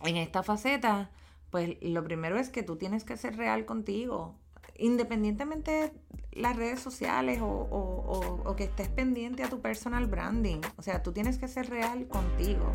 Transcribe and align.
en 0.00 0.16
esta 0.16 0.42
faceta, 0.42 1.10
pues 1.50 1.76
lo 1.80 2.04
primero 2.04 2.38
es 2.38 2.50
que 2.50 2.62
tú 2.62 2.76
tienes 2.76 3.04
que 3.04 3.16
ser 3.16 3.36
real 3.36 3.64
contigo, 3.64 4.36
independientemente 4.76 5.70
de 5.70 5.92
las 6.32 6.56
redes 6.56 6.80
sociales 6.80 7.40
o, 7.40 7.46
o, 7.46 8.42
o, 8.44 8.56
que 8.56 8.64
estés 8.64 8.88
pendiente 8.88 9.42
a 9.42 9.50
tu 9.50 9.60
personal 9.60 10.06
branding. 10.06 10.60
O 10.76 10.82
sea, 10.82 11.02
tú 11.02 11.12
tienes 11.12 11.38
que 11.38 11.48
ser 11.48 11.68
real 11.68 12.06
contigo. 12.06 12.70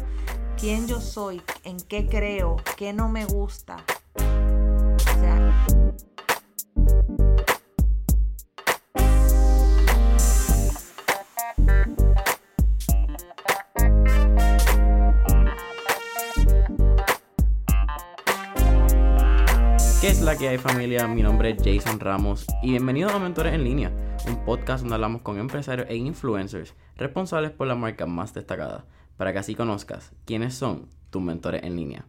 ¿Quién 0.60 0.88
yo 0.88 1.00
soy? 1.00 1.42
¿En 1.64 1.78
qué 1.78 2.08
creo? 2.08 2.58
¿Qué 2.78 2.94
no 2.94 3.10
me 3.10 3.26
gusta? 3.26 3.78
¿Qué 20.34 20.38
es 20.38 20.42
la 20.42 20.50
que 20.50 20.50
hay 20.50 20.58
familia? 20.58 21.08
Mi 21.08 21.22
nombre 21.22 21.52
es 21.52 21.58
Jason 21.64 22.00
Ramos 22.00 22.48
y 22.64 22.72
bienvenido 22.72 23.08
a 23.12 23.20
Mentores 23.20 23.54
en 23.54 23.64
Línea, 23.64 23.92
un 24.28 24.44
podcast 24.44 24.82
donde 24.82 24.96
hablamos 24.96 25.22
con 25.22 25.38
empresarios 25.38 25.88
e 25.92 25.96
influencers 25.96 26.74
responsables 26.98 27.52
por 27.52 27.68
las 27.68 27.78
marcas 27.78 28.08
más 28.08 28.34
destacadas, 28.34 28.84
para 29.16 29.32
que 29.32 29.38
así 29.38 29.54
conozcas 29.54 30.12
quiénes 30.26 30.56
son 30.56 30.88
tus 31.12 31.22
mentores 31.22 31.62
en 31.62 31.76
línea. 31.76 32.08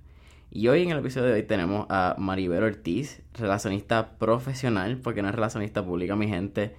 Y 0.50 0.68
hoy 0.68 0.84
en 0.84 0.90
el 0.92 1.00
episodio 1.00 1.26
de 1.26 1.34
hoy 1.34 1.42
tenemos 1.42 1.84
a 1.90 2.14
Maribel 2.16 2.62
Ortiz, 2.62 3.20
relacionista 3.34 4.16
profesional, 4.16 4.96
porque 4.96 5.20
no 5.20 5.28
es 5.28 5.34
relacionista 5.34 5.84
pública, 5.84 6.16
mi 6.16 6.26
gente, 6.26 6.74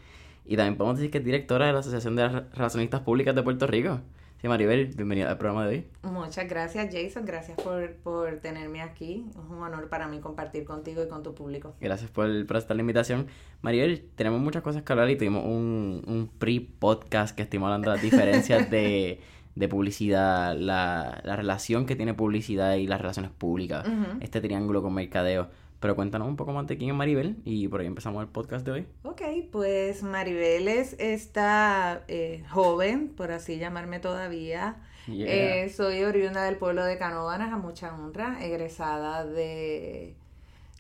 y 0.46 0.58
también 0.58 0.78
podemos 0.78 0.98
decir 0.98 1.12
que 1.12 1.20
es 1.20 1.26
directora 1.26 1.68
de 1.68 1.74
la 1.74 1.80
Asociación 1.80 2.16
de 2.16 2.28
Relacionistas 2.56 3.02
Públicas 3.02 3.36
de 3.36 3.44
Puerto 3.44 3.68
Rico. 3.68 4.02
Maribel, 4.50 4.88
bienvenida 4.96 5.30
al 5.30 5.38
programa 5.38 5.66
de 5.68 5.76
hoy. 5.76 5.88
Muchas 6.04 6.48
gracias, 6.48 6.94
Jason. 6.94 7.26
Gracias 7.26 7.58
por, 7.62 7.96
por 7.98 8.38
tenerme 8.38 8.82
aquí. 8.82 9.26
Es 9.30 9.36
un 9.36 9.62
honor 9.62 9.90
para 9.90 10.08
mí 10.08 10.20
compartir 10.20 10.66
contigo 10.66 11.04
y 11.04 11.08
con 11.08 11.24
tu 11.24 11.34
público. 11.34 11.76
Gracias 11.82 12.10
por, 12.12 12.46
por 12.46 12.58
aceptar 12.58 12.78
la 12.78 12.82
invitación. 12.82 13.28
Maribel, 13.62 14.06
tenemos 14.16 14.40
muchas 14.42 14.62
cosas 14.62 14.84
que 14.84 14.94
hablar 14.94 15.10
y 15.10 15.18
tuvimos 15.18 15.44
un, 15.46 16.04
un 16.08 16.30
pre-podcast 16.40 17.36
que 17.36 17.44
estuvimos 17.44 17.68
hablando 17.68 17.92
de 17.92 17.96
las 17.98 18.04
diferencias 18.04 18.70
de, 18.70 19.20
de 19.56 19.68
publicidad, 19.68 20.56
la, 20.58 21.22
la, 21.24 21.36
relación 21.36 21.86
que 21.86 21.96
tiene 21.96 22.14
publicidad 22.14 22.76
y 22.76 22.88
las 22.88 23.00
relaciones 23.00 23.32
públicas, 23.32 23.86
este 24.20 24.42
triángulo 24.42 24.82
con 24.82 24.94
mercadeo. 24.94 25.50
Pero 25.86 25.96
cuéntanos 25.96 26.28
un 26.28 26.36
poco 26.36 26.52
más 26.52 26.66
de 26.66 26.80
quién 26.80 26.90
es 26.90 26.96
Maribel 26.96 27.38
y 27.46 27.68
por 27.68 27.80
ahí 27.80 27.86
empezamos 27.86 28.24
el 28.24 28.28
podcast 28.28 28.66
de 28.66 28.72
hoy. 28.72 28.88
Ok, 29.04 29.22
pues 29.52 30.02
Maribel 30.02 30.68
es 30.68 30.96
esta 30.98 32.02
eh, 32.08 32.44
joven, 32.50 33.10
por 33.10 33.32
así 33.32 33.60
llamarme 33.60 34.00
todavía. 34.00 34.78
Eh, 35.08 35.72
soy 35.78 36.04
oriunda 36.04 36.42
del 36.46 36.58
pueblo 36.58 36.84
de 36.84 36.98
Canóvanas, 36.98 37.54
a 37.54 37.58
mucha 37.58 37.94
honra, 37.94 38.44
egresada 38.44 39.26
de 39.26 40.16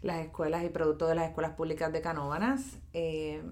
las 0.01 0.25
escuelas 0.25 0.63
y 0.63 0.69
producto 0.69 1.05
de 1.05 1.13
las 1.13 1.27
escuelas 1.27 1.51
públicas 1.51 1.93
de 1.93 2.01
Canóvanas. 2.01 2.79
Eh, 2.93 3.43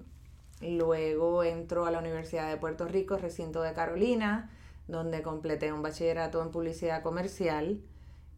luego 0.60 1.44
entro 1.44 1.86
a 1.86 1.92
la 1.92 2.00
Universidad 2.00 2.50
de 2.50 2.56
Puerto 2.56 2.88
Rico, 2.88 3.16
recinto 3.16 3.62
de 3.62 3.74
Carolina, 3.74 4.50
donde 4.88 5.22
completé 5.22 5.72
un 5.72 5.82
bachillerato 5.82 6.42
en 6.42 6.50
publicidad 6.50 7.04
comercial. 7.04 7.78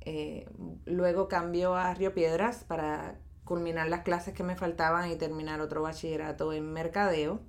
Eh, 0.06 0.48
luego 0.84 1.26
cambió 1.26 1.74
a 1.74 1.92
Río 1.92 2.14
Piedras 2.14 2.62
para 2.62 3.18
culminar 3.44 3.88
las 3.88 4.02
clases 4.02 4.34
que 4.34 4.44
me 4.44 4.54
faltaban 4.54 5.10
y 5.10 5.16
terminar 5.16 5.60
otro 5.60 5.82
bachillerato 5.82 6.52
en 6.52 6.72
mercadeo. 6.72 7.40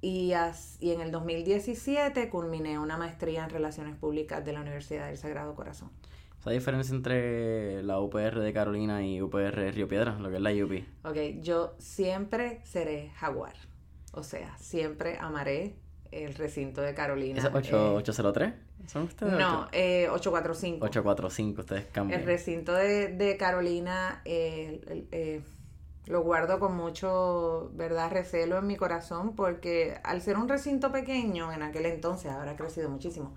Y, 0.00 0.32
y 0.80 0.90
en 0.90 1.00
el 1.02 1.10
2017 1.10 2.28
culminé 2.30 2.78
una 2.78 2.96
maestría 2.96 3.44
en 3.44 3.50
Relaciones 3.50 3.96
Públicas 3.96 4.44
de 4.44 4.52
la 4.54 4.62
Universidad 4.62 5.06
del 5.08 5.18
Sagrado 5.18 5.54
Corazón. 5.54 5.90
¿Esa 6.40 6.50
diferencia 6.50 6.94
entre 6.94 7.82
la 7.82 8.00
UPR 8.00 8.40
de 8.40 8.52
Carolina 8.52 9.06
y 9.06 9.20
UPR 9.20 9.72
Río 9.72 9.86
Piedras, 9.86 10.20
lo 10.20 10.30
que 10.30 10.36
es 10.36 10.42
la 10.42 10.52
UP? 10.52 10.84
Ok, 11.04 11.40
yo 11.40 11.74
siempre 11.78 12.60
seré 12.64 13.10
jaguar. 13.16 13.54
O 14.12 14.22
sea, 14.22 14.56
siempre 14.56 15.18
amaré 15.18 15.76
el 16.14 16.34
recinto 16.34 16.80
de 16.80 16.94
Carolina. 16.94 17.40
¿Es 17.40 17.46
803? 17.46 18.48
Eh, 18.48 18.54
¿Son 18.86 19.04
ustedes? 19.04 19.32
No, 19.32 19.68
eh, 19.72 20.08
845. 20.10 20.84
845, 20.84 21.60
ustedes 21.60 21.86
cambian. 21.86 22.20
El 22.20 22.26
recinto 22.26 22.72
de, 22.72 23.08
de 23.08 23.36
Carolina 23.36 24.20
eh, 24.24 25.06
eh, 25.10 25.42
lo 26.06 26.22
guardo 26.22 26.60
con 26.60 26.76
mucho, 26.76 27.70
¿verdad?, 27.74 28.10
recelo 28.12 28.58
en 28.58 28.66
mi 28.66 28.76
corazón 28.76 29.34
porque 29.34 29.98
al 30.04 30.20
ser 30.20 30.36
un 30.36 30.48
recinto 30.48 30.92
pequeño, 30.92 31.52
en 31.52 31.62
aquel 31.62 31.86
entonces 31.86 32.30
habrá 32.30 32.56
crecido 32.56 32.90
muchísimo, 32.90 33.34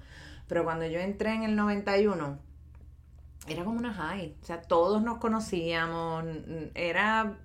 pero 0.48 0.64
cuando 0.64 0.86
yo 0.86 1.00
entré 1.00 1.34
en 1.34 1.44
el 1.44 1.56
91, 1.56 2.40
era 3.48 3.64
como 3.64 3.80
una 3.80 3.94
high, 3.94 4.36
o 4.42 4.46
sea, 4.46 4.62
todos 4.62 5.02
nos 5.02 5.18
conocíamos, 5.20 6.26
era, 6.76 7.38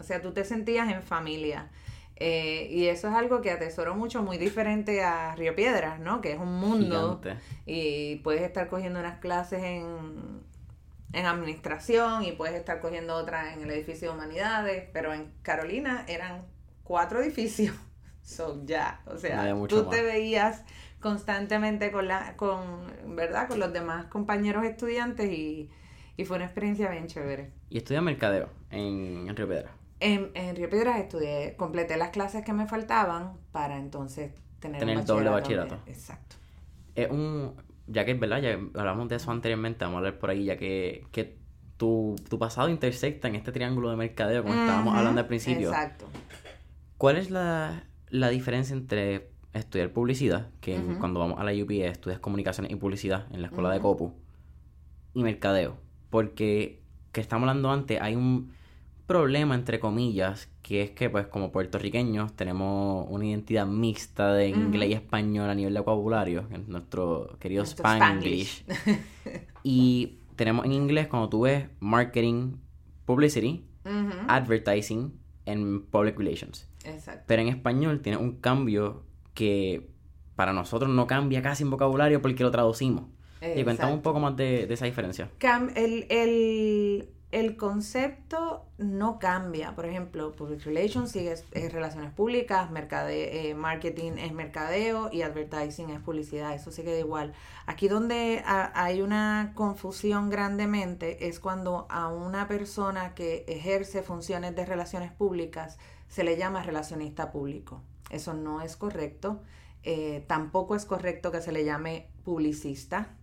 o 0.00 0.02
sea, 0.02 0.22
tú 0.22 0.32
te 0.32 0.44
sentías 0.44 0.90
en 0.90 1.02
familia. 1.02 1.70
Eh, 2.16 2.68
y 2.70 2.86
eso 2.86 3.08
es 3.08 3.14
algo 3.14 3.40
que 3.40 3.50
atesoro 3.50 3.94
mucho, 3.94 4.22
muy 4.22 4.38
diferente 4.38 5.02
a 5.02 5.34
Río 5.34 5.54
Piedras, 5.54 5.98
¿no? 5.98 6.20
Que 6.20 6.32
es 6.32 6.38
un 6.38 6.54
mundo. 6.54 7.20
Y 7.66 8.16
puedes 8.16 8.42
estar 8.42 8.68
cogiendo 8.68 9.00
unas 9.00 9.18
clases 9.18 9.62
en, 9.62 10.42
en 11.12 11.26
administración 11.26 12.22
y 12.22 12.32
puedes 12.32 12.54
estar 12.54 12.80
cogiendo 12.80 13.16
otras 13.16 13.56
en 13.56 13.62
el 13.62 13.70
edificio 13.70 14.10
de 14.10 14.14
humanidades, 14.14 14.88
pero 14.92 15.12
en 15.12 15.32
Carolina 15.42 16.04
eran 16.08 16.46
cuatro 16.84 17.22
edificios. 17.22 17.74
Son 18.22 18.68
ya, 18.68 19.02
o 19.06 19.16
sea, 19.18 19.52
tú 19.66 19.88
te 19.88 20.00
veías 20.00 20.62
constantemente 21.00 21.90
con 21.90 22.06
la, 22.06 22.36
con, 22.36 23.16
¿verdad? 23.16 23.48
Con 23.48 23.58
los 23.58 23.72
demás 23.72 24.06
compañeros 24.06 24.64
estudiantes 24.64 25.28
y, 25.28 25.70
y 26.16 26.24
fue 26.24 26.36
una 26.36 26.44
experiencia 26.44 26.88
bien 26.88 27.08
chévere. 27.08 27.50
¿Y 27.68 27.78
estudia 27.78 28.00
mercadeo 28.00 28.48
en, 28.70 29.26
en 29.28 29.36
Río 29.36 29.48
Piedras? 29.48 29.81
En, 30.04 30.32
en 30.34 30.56
Río 30.56 30.68
Piedras 30.68 30.98
estudié, 30.98 31.54
completé 31.56 31.96
las 31.96 32.10
clases 32.10 32.44
que 32.44 32.52
me 32.52 32.66
faltaban 32.66 33.34
para 33.52 33.78
entonces 33.78 34.32
tener, 34.58 34.80
tener 34.80 34.98
el 34.98 35.04
doble 35.04 35.30
bachillerato. 35.30 35.78
exacto. 35.86 36.34
Es 36.96 37.08
un, 37.08 37.54
ya 37.86 38.04
que, 38.04 38.14
¿verdad? 38.14 38.42
Ya 38.42 38.58
hablamos 38.80 39.08
de 39.08 39.16
eso 39.16 39.30
anteriormente, 39.30 39.84
vamos 39.84 39.96
a 39.96 39.98
hablar 39.98 40.18
por 40.18 40.30
ahí, 40.30 40.44
ya 40.44 40.56
que, 40.56 41.06
que 41.12 41.38
tu, 41.76 42.16
tu 42.28 42.36
pasado 42.36 42.68
intersecta 42.68 43.28
en 43.28 43.36
este 43.36 43.52
triángulo 43.52 43.90
de 43.90 43.96
mercadeo, 43.96 44.42
como 44.42 44.54
estábamos 44.54 44.96
hablando 44.96 45.20
al 45.20 45.28
principio. 45.28 45.68
Exacto. 45.68 46.06
¿Cuál 46.98 47.16
es 47.16 47.30
la, 47.30 47.84
la 48.10 48.28
diferencia 48.28 48.74
entre 48.74 49.30
estudiar 49.52 49.92
publicidad, 49.92 50.48
que 50.60 50.80
cuando 50.98 51.20
vamos 51.20 51.38
a 51.38 51.44
la 51.44 51.52
UP 51.52 51.70
estudias 51.70 52.18
comunicaciones 52.18 52.72
y 52.72 52.76
publicidad 52.76 53.26
en 53.32 53.42
la 53.42 53.48
escuela 53.48 53.70
de 53.70 53.78
Copu, 53.78 54.14
y 55.14 55.22
mercadeo? 55.22 55.76
Porque, 56.10 56.82
que 57.12 57.20
estamos 57.20 57.48
hablando 57.48 57.70
antes, 57.70 58.00
hay 58.00 58.16
un 58.16 58.52
problema, 59.06 59.54
entre 59.54 59.80
comillas, 59.80 60.48
que 60.62 60.82
es 60.82 60.90
que, 60.90 61.10
pues, 61.10 61.26
como 61.26 61.52
puertorriqueños, 61.52 62.34
tenemos 62.34 63.06
una 63.10 63.26
identidad 63.26 63.66
mixta 63.66 64.32
de 64.32 64.48
inglés 64.48 64.90
y 64.90 64.92
español 64.94 65.50
a 65.50 65.54
nivel 65.54 65.74
de 65.74 65.80
vocabulario, 65.80 66.46
en 66.50 66.68
nuestro 66.68 67.36
querido 67.38 67.64
Spanglish. 67.64 68.64
y 69.62 70.18
tenemos 70.36 70.64
en 70.64 70.72
inglés, 70.72 71.08
cuando 71.08 71.28
tú 71.28 71.42
ves 71.42 71.66
marketing, 71.80 72.56
publicity, 73.04 73.64
advertising, 74.28 75.12
en 75.46 75.82
public 75.86 76.18
relations. 76.18 76.68
Exacto. 76.84 77.24
Pero 77.26 77.42
en 77.42 77.48
español 77.48 78.00
tiene 78.00 78.18
un 78.18 78.36
cambio 78.36 79.04
que 79.34 79.88
para 80.36 80.52
nosotros 80.52 80.90
no 80.90 81.06
cambia 81.06 81.42
casi 81.42 81.64
en 81.64 81.70
vocabulario 81.70 82.22
porque 82.22 82.42
lo 82.42 82.50
traducimos. 82.50 83.04
Y 83.56 83.64
cuéntame 83.64 83.92
un 83.92 84.02
poco 84.02 84.20
más 84.20 84.36
de, 84.36 84.72
esa 84.72 84.84
diferencia. 84.84 85.28
el, 85.74 86.06
el 86.10 87.08
el 87.32 87.56
concepto 87.56 88.66
no 88.76 89.18
cambia. 89.18 89.74
Por 89.74 89.86
ejemplo, 89.86 90.32
Public 90.32 90.64
Relations 90.64 91.10
sigue 91.10 91.32
es, 91.32 91.72
relaciones 91.72 92.12
públicas, 92.12 92.68
eh, 93.08 93.54
marketing 93.54 94.12
es 94.18 94.32
mercadeo 94.34 95.08
y 95.10 95.22
advertising 95.22 95.88
es 95.90 96.00
publicidad. 96.00 96.54
Eso 96.54 96.70
se 96.70 96.84
queda 96.84 96.98
igual. 96.98 97.32
Aquí 97.64 97.88
donde 97.88 98.42
hay 98.44 99.00
una 99.00 99.52
confusión 99.54 100.28
grandemente 100.28 101.26
es 101.26 101.40
cuando 101.40 101.86
a 101.88 102.08
una 102.08 102.48
persona 102.48 103.14
que 103.14 103.46
ejerce 103.48 104.02
funciones 104.02 104.54
de 104.54 104.66
relaciones 104.66 105.10
públicas 105.10 105.78
se 106.08 106.24
le 106.24 106.36
llama 106.36 106.62
relacionista 106.62 107.32
público. 107.32 107.80
Eso 108.10 108.34
no 108.34 108.60
es 108.60 108.76
correcto. 108.76 109.40
Eh, 109.84 110.22
tampoco 110.28 110.76
es 110.76 110.84
correcto 110.84 111.32
que 111.32 111.40
se 111.40 111.50
le 111.50 111.64
llame 111.64 112.08
publicista 112.24 113.16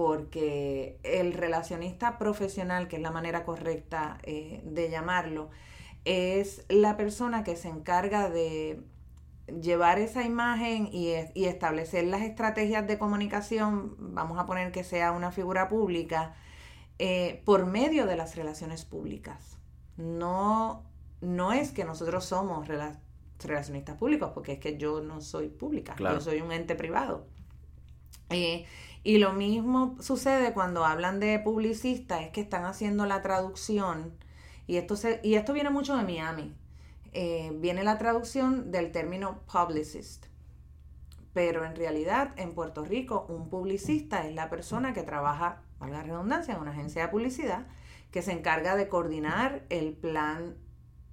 porque 0.00 0.98
el 1.02 1.34
relacionista 1.34 2.16
profesional, 2.16 2.88
que 2.88 2.96
es 2.96 3.02
la 3.02 3.10
manera 3.10 3.44
correcta 3.44 4.16
eh, 4.22 4.62
de 4.64 4.88
llamarlo, 4.88 5.50
es 6.06 6.64
la 6.70 6.96
persona 6.96 7.44
que 7.44 7.54
se 7.54 7.68
encarga 7.68 8.30
de 8.30 8.80
llevar 9.60 9.98
esa 9.98 10.24
imagen 10.24 10.88
y, 10.90 11.10
establecer 11.44 12.04
las 12.06 12.22
estrategias 12.22 12.86
de 12.86 12.96
comunicación, 12.96 13.94
vamos 13.98 14.38
a 14.38 14.46
poner 14.46 14.72
que 14.72 14.84
sea 14.84 15.12
una 15.12 15.32
figura 15.32 15.68
pública, 15.68 16.34
eh, 16.98 17.42
por 17.44 17.66
medio 17.66 18.06
de 18.06 18.16
las 18.16 18.36
relaciones 18.36 18.86
públicas. 18.86 19.58
No, 19.98 20.82
no 21.20 21.52
es 21.52 21.72
que 21.72 21.84
nosotros 21.84 22.24
somos 22.24 22.68
relacionistas 22.68 23.98
públicos, 23.98 24.30
porque 24.32 24.52
es 24.52 24.60
que 24.60 24.78
yo 24.78 25.02
no 25.02 25.20
soy 25.20 25.48
pública, 25.48 25.94
yo 25.98 26.22
soy 26.22 26.40
un 26.40 26.52
ente 26.52 26.74
privado. 26.74 27.26
Eh, 28.30 28.64
y 29.02 29.18
lo 29.18 29.32
mismo 29.32 29.96
sucede 30.00 30.52
cuando 30.52 30.84
hablan 30.84 31.20
de 31.20 31.38
publicistas, 31.38 32.22
es 32.22 32.30
que 32.30 32.40
están 32.40 32.64
haciendo 32.64 33.06
la 33.06 33.22
traducción, 33.22 34.12
y 34.66 34.76
esto, 34.76 34.96
se, 34.96 35.20
y 35.22 35.34
esto 35.34 35.52
viene 35.52 35.70
mucho 35.70 35.96
de 35.96 36.04
Miami, 36.04 36.54
eh, 37.12 37.50
viene 37.56 37.82
la 37.82 37.98
traducción 37.98 38.70
del 38.70 38.92
término 38.92 39.40
publicist. 39.50 40.26
Pero 41.32 41.64
en 41.64 41.76
realidad 41.76 42.32
en 42.36 42.54
Puerto 42.54 42.84
Rico 42.84 43.26
un 43.28 43.48
publicista 43.48 44.26
es 44.26 44.34
la 44.34 44.50
persona 44.50 44.92
que 44.92 45.02
trabaja, 45.02 45.62
valga 45.78 45.98
la 45.98 46.02
redundancia, 46.02 46.54
en 46.54 46.60
una 46.60 46.72
agencia 46.72 47.02
de 47.02 47.08
publicidad 47.08 47.66
que 48.10 48.22
se 48.22 48.32
encarga 48.32 48.76
de 48.76 48.88
coordinar 48.88 49.64
el 49.70 49.92
plan 49.92 50.56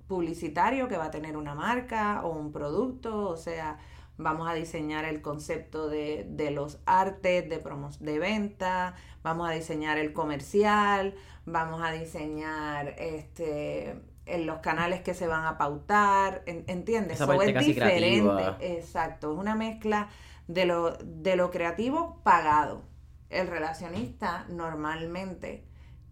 publicitario 0.07 0.88
que 0.88 0.98
va 0.98 1.06
a 1.06 1.12
tener 1.12 1.38
una 1.38 1.54
marca 1.54 2.22
o 2.24 2.31
un 2.36 2.51
producto, 2.51 3.30
o 3.30 3.38
sea, 3.38 3.78
vamos 4.18 4.50
a 4.50 4.54
diseñar 4.54 5.06
el 5.06 5.22
concepto 5.22 5.90
de, 5.90 6.50
los 6.52 6.80
artes, 6.86 7.50
de, 7.50 7.60
promos, 7.60 8.00
de 8.00 8.19
venta, 8.19 8.96
vamos 9.24 9.50
a 9.50 9.54
diseñar 9.54 9.98
el 9.98 10.14
comercial, 10.14 11.16
vamos 11.46 11.81
a 11.84 11.92
diseñar 11.92 12.96
este 12.98 14.02
en 14.25 14.46
los 14.46 14.60
canales 14.60 15.02
que 15.02 15.14
se 15.14 15.25
van 15.25 15.46
a 15.46 15.58
pautar, 15.58 16.44
¿entiendes? 16.46 17.18
Parte 17.18 17.58
es 17.58 17.66
diferente, 17.66 18.78
exacto, 18.78 19.31
es 19.31 19.40
una 19.40 19.56
mezcla 19.56 20.10
de 20.48 20.66
lo, 20.66 20.98
de 20.98 21.38
lo 21.38 21.50
creativo 21.50 22.19
pagado. 22.24 22.84
El 23.30 23.48
relacionista 23.48 24.46
normalmente 24.50 25.64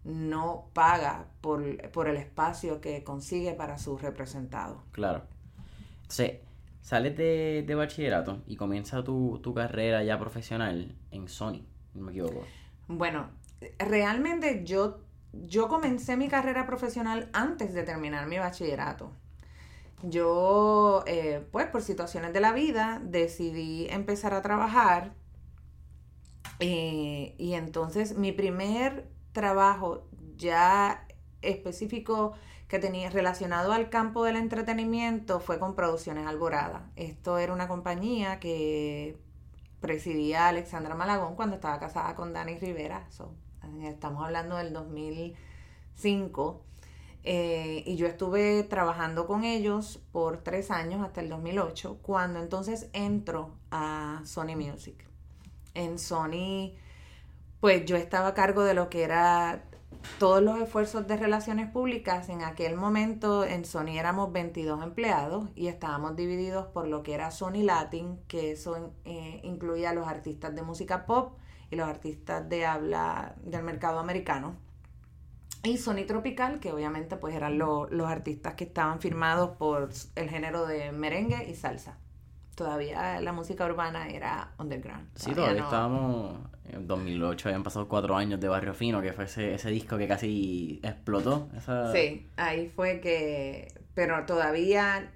no 0.06 0.70
paga 0.72 1.26
por, 1.40 1.62
el 1.62 2.16
espacio 2.16 2.80
que 2.80 3.02
consigue 3.02 3.54
para 3.54 3.76
su 3.76 3.98
representado. 3.98 4.82
Claro. 4.92 5.24
Entonces, 6.02 6.38
sales 6.86 7.16
de, 7.16 7.74
bachillerato 7.74 8.44
y 8.46 8.54
comienza 8.54 9.02
tu, 9.02 9.42
carrera 9.56 10.04
ya 10.04 10.20
profesional 10.20 10.94
en 11.10 11.28
Sony, 11.28 11.66
no 11.94 12.04
me 12.04 12.12
equivoco. 12.12 12.46
Bueno, 12.86 13.28
realmente 13.76 14.62
yo, 14.64 15.00
yo 15.32 15.66
comencé 15.66 16.16
mi 16.16 16.28
carrera 16.28 16.64
profesional 16.64 17.28
antes 17.32 17.74
de 17.74 17.82
terminar 17.82 18.28
mi 18.28 18.38
bachillerato. 18.38 19.10
Yo, 20.04 21.02
eh, 21.08 21.44
pues 21.50 21.66
por 21.66 21.82
situaciones 21.82 22.32
de 22.32 22.38
la 22.38 22.52
vida, 22.52 23.02
decidí 23.02 23.88
empezar 23.90 24.32
a 24.32 24.40
trabajar 24.42 25.12
eh, 26.60 27.34
y 27.36 27.54
entonces 27.54 28.16
mi 28.16 28.30
primer 28.30 29.08
trabajo 29.32 30.08
ya 30.36 31.04
específico 31.42 32.34
que 32.68 32.78
tenía 32.78 33.10
relacionado 33.10 33.72
al 33.72 33.90
campo 33.90 34.24
del 34.24 34.36
entretenimiento 34.36 35.40
fue 35.40 35.58
con 35.58 35.74
Producciones 35.74 36.26
Alborada. 36.26 36.90
Esto 36.96 37.38
era 37.38 37.52
una 37.52 37.68
compañía 37.68 38.40
que 38.40 39.16
presidía 39.80 40.48
Alexandra 40.48 40.94
Malagón 40.94 41.36
cuando 41.36 41.56
estaba 41.56 41.78
casada 41.78 42.14
con 42.14 42.32
Dani 42.32 42.58
Rivera. 42.58 43.06
estamos 43.82 44.24
hablando 44.24 44.56
del 44.56 44.72
2005. 44.72 46.62
Eh, 47.28 47.82
y 47.86 47.96
yo 47.96 48.06
estuve 48.06 48.62
trabajando 48.62 49.26
con 49.26 49.42
ellos 49.42 50.00
por 50.12 50.44
tres 50.44 50.70
años 50.70 51.04
hasta 51.04 51.20
el 51.20 51.28
2008, 51.28 51.98
cuando 52.00 52.40
entonces 52.40 52.88
entro 52.92 53.50
a 53.72 54.22
Sony 54.24 54.54
Music. 54.56 55.04
En 55.74 55.98
Sony 55.98 56.74
pues 57.60 57.84
yo 57.84 57.96
estaba 57.96 58.28
a 58.28 58.34
cargo 58.34 58.62
de 58.62 58.74
lo 58.74 58.88
que 58.88 59.02
era 59.02 59.64
todos 60.18 60.42
los 60.42 60.58
esfuerzos 60.60 61.06
de 61.06 61.16
relaciones 61.16 61.70
públicas. 61.70 62.28
En 62.28 62.42
aquel 62.42 62.76
momento 62.76 63.44
en 63.44 63.64
Sony 63.64 63.98
éramos 63.98 64.32
22 64.32 64.82
empleados 64.82 65.48
y 65.54 65.68
estábamos 65.68 66.16
divididos 66.16 66.66
por 66.66 66.88
lo 66.88 67.02
que 67.02 67.14
era 67.14 67.30
Sony 67.30 67.62
Latin, 67.62 68.18
que 68.28 68.52
eso 68.52 68.92
eh, 69.04 69.40
incluía 69.44 69.92
los 69.92 70.08
artistas 70.08 70.54
de 70.54 70.62
música 70.62 71.06
pop 71.06 71.38
y 71.70 71.76
los 71.76 71.88
artistas 71.88 72.48
de 72.48 72.66
habla 72.66 73.34
del 73.42 73.62
mercado 73.62 73.98
americano. 73.98 74.56
Y 75.62 75.78
Sony 75.78 76.06
Tropical, 76.06 76.60
que 76.60 76.72
obviamente 76.72 77.16
pues 77.16 77.34
eran 77.34 77.58
los 77.58 78.08
artistas 78.08 78.54
que 78.54 78.64
estaban 78.64 79.00
firmados 79.00 79.56
por 79.56 79.90
el 80.14 80.30
género 80.30 80.66
de 80.66 80.92
merengue 80.92 81.48
y 81.48 81.54
salsa 81.54 81.98
todavía 82.56 83.20
la 83.20 83.32
música 83.32 83.66
urbana 83.66 84.08
era 84.08 84.52
underground. 84.58 85.08
Sí, 85.14 85.32
todavía 85.32 85.62
estábamos 85.62 86.38
en 86.64 86.88
2008, 86.88 87.48
habían 87.48 87.62
pasado 87.62 87.86
cuatro 87.86 88.16
años 88.16 88.40
de 88.40 88.48
Barrio 88.48 88.74
Fino, 88.74 89.00
que 89.02 89.12
fue 89.12 89.24
ese, 89.24 89.54
ese 89.54 89.70
disco 89.70 89.96
que 89.96 90.08
casi 90.08 90.80
explotó. 90.82 91.48
Sí, 91.92 92.28
ahí 92.36 92.68
fue 92.74 93.00
que, 93.00 93.72
pero 93.94 94.24
todavía 94.26 95.12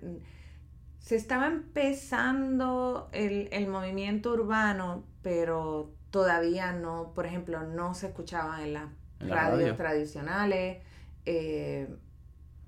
se 0.98 1.16
estaba 1.16 1.48
empezando 1.48 3.08
el, 3.12 3.48
el 3.52 3.66
movimiento 3.66 4.32
urbano, 4.32 5.04
pero 5.22 5.90
todavía 6.10 6.72
no, 6.72 7.12
por 7.14 7.26
ejemplo, 7.26 7.62
no 7.62 7.94
se 7.94 8.08
escuchaba 8.08 8.62
en 8.62 8.74
las 8.74 8.88
radios 9.18 9.76
tradicionales. 9.76 10.82
Eh, 11.24 11.88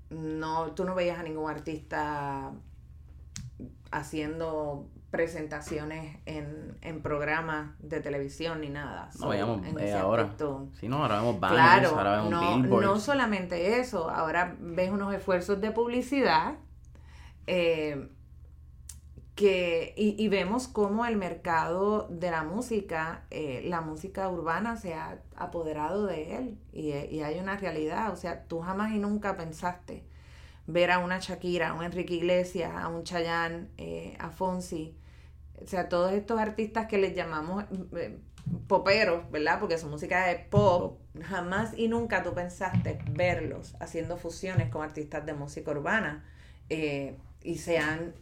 no, 0.09 0.71
tú 0.71 0.83
no 0.83 0.95
veías 0.95 1.19
a 1.19 1.23
ningún 1.23 1.49
artista 1.49 2.51
haciendo 3.93 4.89
presentaciones 5.11 6.17
en, 6.25 6.75
en 6.81 7.03
programas 7.03 7.71
de 7.79 7.99
televisión 7.99 8.61
ni 8.61 8.69
nada. 8.69 9.11
No, 9.19 9.29
veíamos 9.29 9.61
eh, 9.79 9.93
ahora. 9.93 10.33
Sí, 10.79 10.87
no, 10.87 11.03
ahora 11.03 11.17
vemos 11.17 11.39
banners, 11.39 11.91
ahora 11.91 12.15
vemos 12.15 12.31
no, 12.31 12.81
no 12.81 12.99
solamente 12.99 13.79
eso, 13.79 14.09
ahora 14.09 14.55
ves 14.59 14.89
unos 14.89 15.13
esfuerzos 15.13 15.61
de 15.61 15.69
publicidad 15.69 16.55
eh, 17.45 18.09
que, 19.35 19.93
y, 19.95 20.27
vemos 20.29 20.67
cómo 20.67 21.05
el 21.05 21.15
mercado 21.15 22.07
de 22.09 22.31
la 22.31 22.43
música, 22.43 23.25
eh, 23.29 23.61
la 23.65 23.81
música 23.81 24.27
urbana 24.29 24.77
se 24.77 24.95
ha 24.95 25.21
apoderado 25.35 26.07
de 26.07 26.37
él 26.37 26.57
y, 26.71 26.91
y 26.91 27.21
hay 27.21 27.39
una 27.39 27.55
realidad, 27.57 28.11
o 28.11 28.15
sea, 28.15 28.45
tú 28.45 28.61
jamás 28.61 28.93
y 28.93 28.99
nunca 28.99 29.37
pensaste 29.37 30.03
ver 30.67 30.91
a 30.91 30.99
una 30.99 31.19
Shakira, 31.19 31.69
a 31.69 31.73
un 31.73 31.83
Enrique 31.83 32.15
Iglesias, 32.15 32.71
a 32.75 32.87
un 32.87 33.03
Chayanne, 33.03 33.67
eh, 33.77 34.15
a 34.19 34.29
Fonsi, 34.29 34.95
o 35.61 35.67
sea, 35.67 35.89
todos 35.89 36.13
estos 36.13 36.39
artistas 36.39 36.87
que 36.87 36.97
les 36.97 37.15
llamamos 37.15 37.65
eh, 37.95 38.19
poperos, 38.67 39.29
¿verdad? 39.31 39.59
Porque 39.59 39.77
su 39.77 39.87
música 39.87 40.31
es 40.31 40.45
pop, 40.47 40.99
jamás 41.21 41.77
y 41.77 41.87
nunca 41.87 42.23
tú 42.23 42.33
pensaste 42.33 42.99
verlos 43.11 43.75
haciendo 43.79 44.17
fusiones 44.17 44.69
con 44.69 44.83
artistas 44.83 45.25
de 45.25 45.33
música 45.33 45.71
urbana 45.71 46.25
eh, 46.69 47.17
y 47.41 47.57
se 47.57 47.77
han 47.77 48.13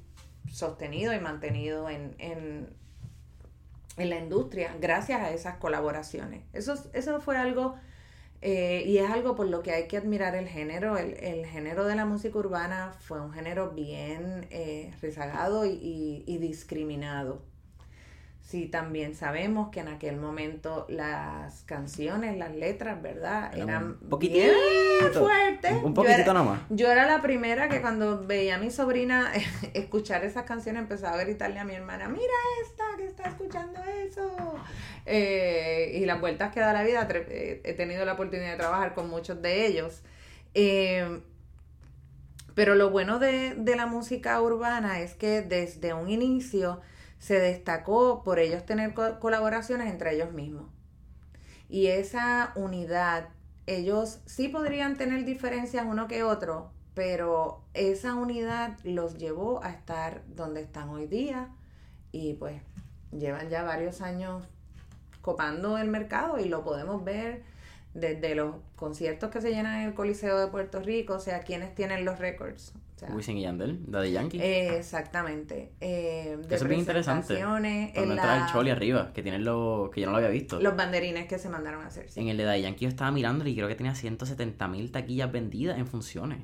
sostenido 0.51 1.13
y 1.13 1.19
mantenido 1.19 1.89
en, 1.89 2.15
en, 2.19 2.69
en 3.97 4.09
la 4.09 4.17
industria 4.17 4.75
gracias 4.79 5.21
a 5.21 5.31
esas 5.31 5.57
colaboraciones. 5.57 6.43
Eso, 6.53 6.75
eso 6.93 7.21
fue 7.21 7.37
algo 7.37 7.75
eh, 8.41 8.83
y 8.87 8.97
es 8.97 9.09
algo 9.09 9.35
por 9.35 9.47
lo 9.47 9.61
que 9.63 9.71
hay 9.71 9.87
que 9.87 9.97
admirar 9.97 10.35
el 10.35 10.47
género. 10.47 10.97
El, 10.97 11.13
el 11.23 11.45
género 11.45 11.85
de 11.85 11.95
la 11.95 12.05
música 12.05 12.37
urbana 12.39 12.93
fue 12.99 13.21
un 13.21 13.31
género 13.33 13.71
bien 13.71 14.47
eh, 14.51 14.93
rezagado 15.01 15.65
y, 15.65 16.23
y, 16.27 16.37
discriminado. 16.39 17.43
Sí, 18.51 18.65
también 18.65 19.15
sabemos 19.15 19.69
que 19.69 19.79
en 19.79 19.87
aquel 19.87 20.17
momento 20.17 20.85
las 20.89 21.61
canciones, 21.61 22.37
las 22.37 22.53
letras, 22.53 23.01
¿verdad? 23.01 23.57
Eran 23.57 23.97
un 24.01 24.09
poquitito 24.09 24.51
fuertes. 25.13 25.71
Un 25.81 25.93
poquitito 25.93 26.33
nomás. 26.33 26.59
Yo 26.69 26.91
era 26.91 27.05
la 27.05 27.21
primera 27.21 27.69
que 27.69 27.79
cuando 27.79 28.25
veía 28.27 28.55
a 28.55 28.57
mi 28.57 28.69
sobrina 28.69 29.31
escuchar 29.73 30.25
esas 30.25 30.43
canciones 30.43 30.81
empezaba 30.81 31.17
a 31.17 31.23
gritarle 31.23 31.59
a 31.59 31.63
mi 31.63 31.75
hermana, 31.75 32.09
mira 32.09 32.33
esta 32.65 32.83
que 32.97 33.05
está 33.05 33.29
escuchando 33.29 33.79
eso. 33.85 34.55
Eh, 35.05 35.99
y 36.01 36.05
las 36.05 36.19
vueltas 36.19 36.51
que 36.51 36.59
da 36.59 36.73
la 36.73 36.83
vida, 36.83 37.07
eh, 37.09 37.61
he 37.63 37.71
tenido 37.71 38.03
la 38.03 38.15
oportunidad 38.15 38.51
de 38.51 38.57
trabajar 38.57 38.93
con 38.93 39.09
muchos 39.09 39.41
de 39.41 39.65
ellos. 39.65 40.01
Eh, 40.55 41.21
pero 42.53 42.75
lo 42.75 42.89
bueno 42.89 43.17
de, 43.17 43.55
de 43.55 43.77
la 43.77 43.85
música 43.85 44.41
urbana 44.41 44.99
es 44.99 45.13
que 45.13 45.41
desde 45.41 45.93
un 45.93 46.09
inicio 46.09 46.81
se 47.21 47.39
destacó 47.39 48.23
por 48.23 48.39
ellos 48.39 48.65
tener 48.65 48.95
colaboraciones 48.95 49.91
entre 49.91 50.15
ellos 50.15 50.33
mismos. 50.33 50.65
Y 51.69 51.87
esa 51.87 52.51
unidad, 52.55 53.29
ellos 53.67 54.21
sí 54.25 54.47
podrían 54.47 54.97
tener 54.97 55.23
diferencias 55.23 55.85
uno 55.87 56.07
que 56.07 56.23
otro, 56.23 56.71
pero 56.95 57.63
esa 57.75 58.15
unidad 58.15 58.75
los 58.83 59.19
llevó 59.19 59.63
a 59.63 59.69
estar 59.69 60.23
donde 60.29 60.61
están 60.61 60.89
hoy 60.89 61.05
día 61.05 61.49
y 62.11 62.33
pues 62.33 62.59
llevan 63.11 63.49
ya 63.49 63.61
varios 63.61 64.01
años 64.01 64.43
copando 65.21 65.77
el 65.77 65.89
mercado 65.89 66.39
y 66.39 66.49
lo 66.49 66.63
podemos 66.63 67.03
ver 67.03 67.43
desde 67.93 68.33
los 68.33 68.55
conciertos 68.75 69.29
que 69.29 69.41
se 69.41 69.51
llenan 69.51 69.81
en 69.81 69.89
el 69.89 69.93
Coliseo 69.93 70.39
de 70.39 70.47
Puerto 70.47 70.79
Rico, 70.79 71.13
o 71.13 71.19
sea, 71.19 71.41
quienes 71.41 71.75
tienen 71.75 72.03
los 72.03 72.17
récords. 72.17 72.73
Wisin 73.09 73.37
y 73.37 73.41
Yandel, 73.43 73.79
Daddy 73.87 74.11
Yankee. 74.11 74.39
exactamente. 74.41 75.71
Eh, 75.79 76.37
de 76.47 76.55
Eso 76.55 76.65
es 76.65 76.69
bien 76.69 76.79
interesante. 76.79 77.35
Cuando 77.39 77.67
entra 78.13 78.45
el 78.45 78.51
Choli 78.51 78.69
arriba, 78.69 79.11
que 79.13 79.23
tiene 79.23 79.39
lo, 79.39 79.89
que 79.93 80.01
yo 80.01 80.07
no 80.07 80.11
lo 80.11 80.17
había 80.17 80.29
visto. 80.29 80.59
Los 80.61 80.75
banderines 80.75 81.27
que 81.27 81.39
se 81.39 81.49
mandaron 81.49 81.83
a 81.83 81.87
hacer. 81.87 82.07
En 82.15 82.27
el 82.27 82.37
de 82.37 82.43
Daddy 82.43 82.61
Yankee 82.61 82.85
yo 82.85 82.89
estaba 82.89 83.11
mirando 83.11 83.47
y 83.47 83.55
creo 83.55 83.67
que 83.67 83.75
tenía 83.75 83.95
170 83.95 84.67
mil 84.67 84.91
taquillas 84.91 85.31
vendidas 85.31 85.77
en 85.77 85.87
funciones. 85.87 86.39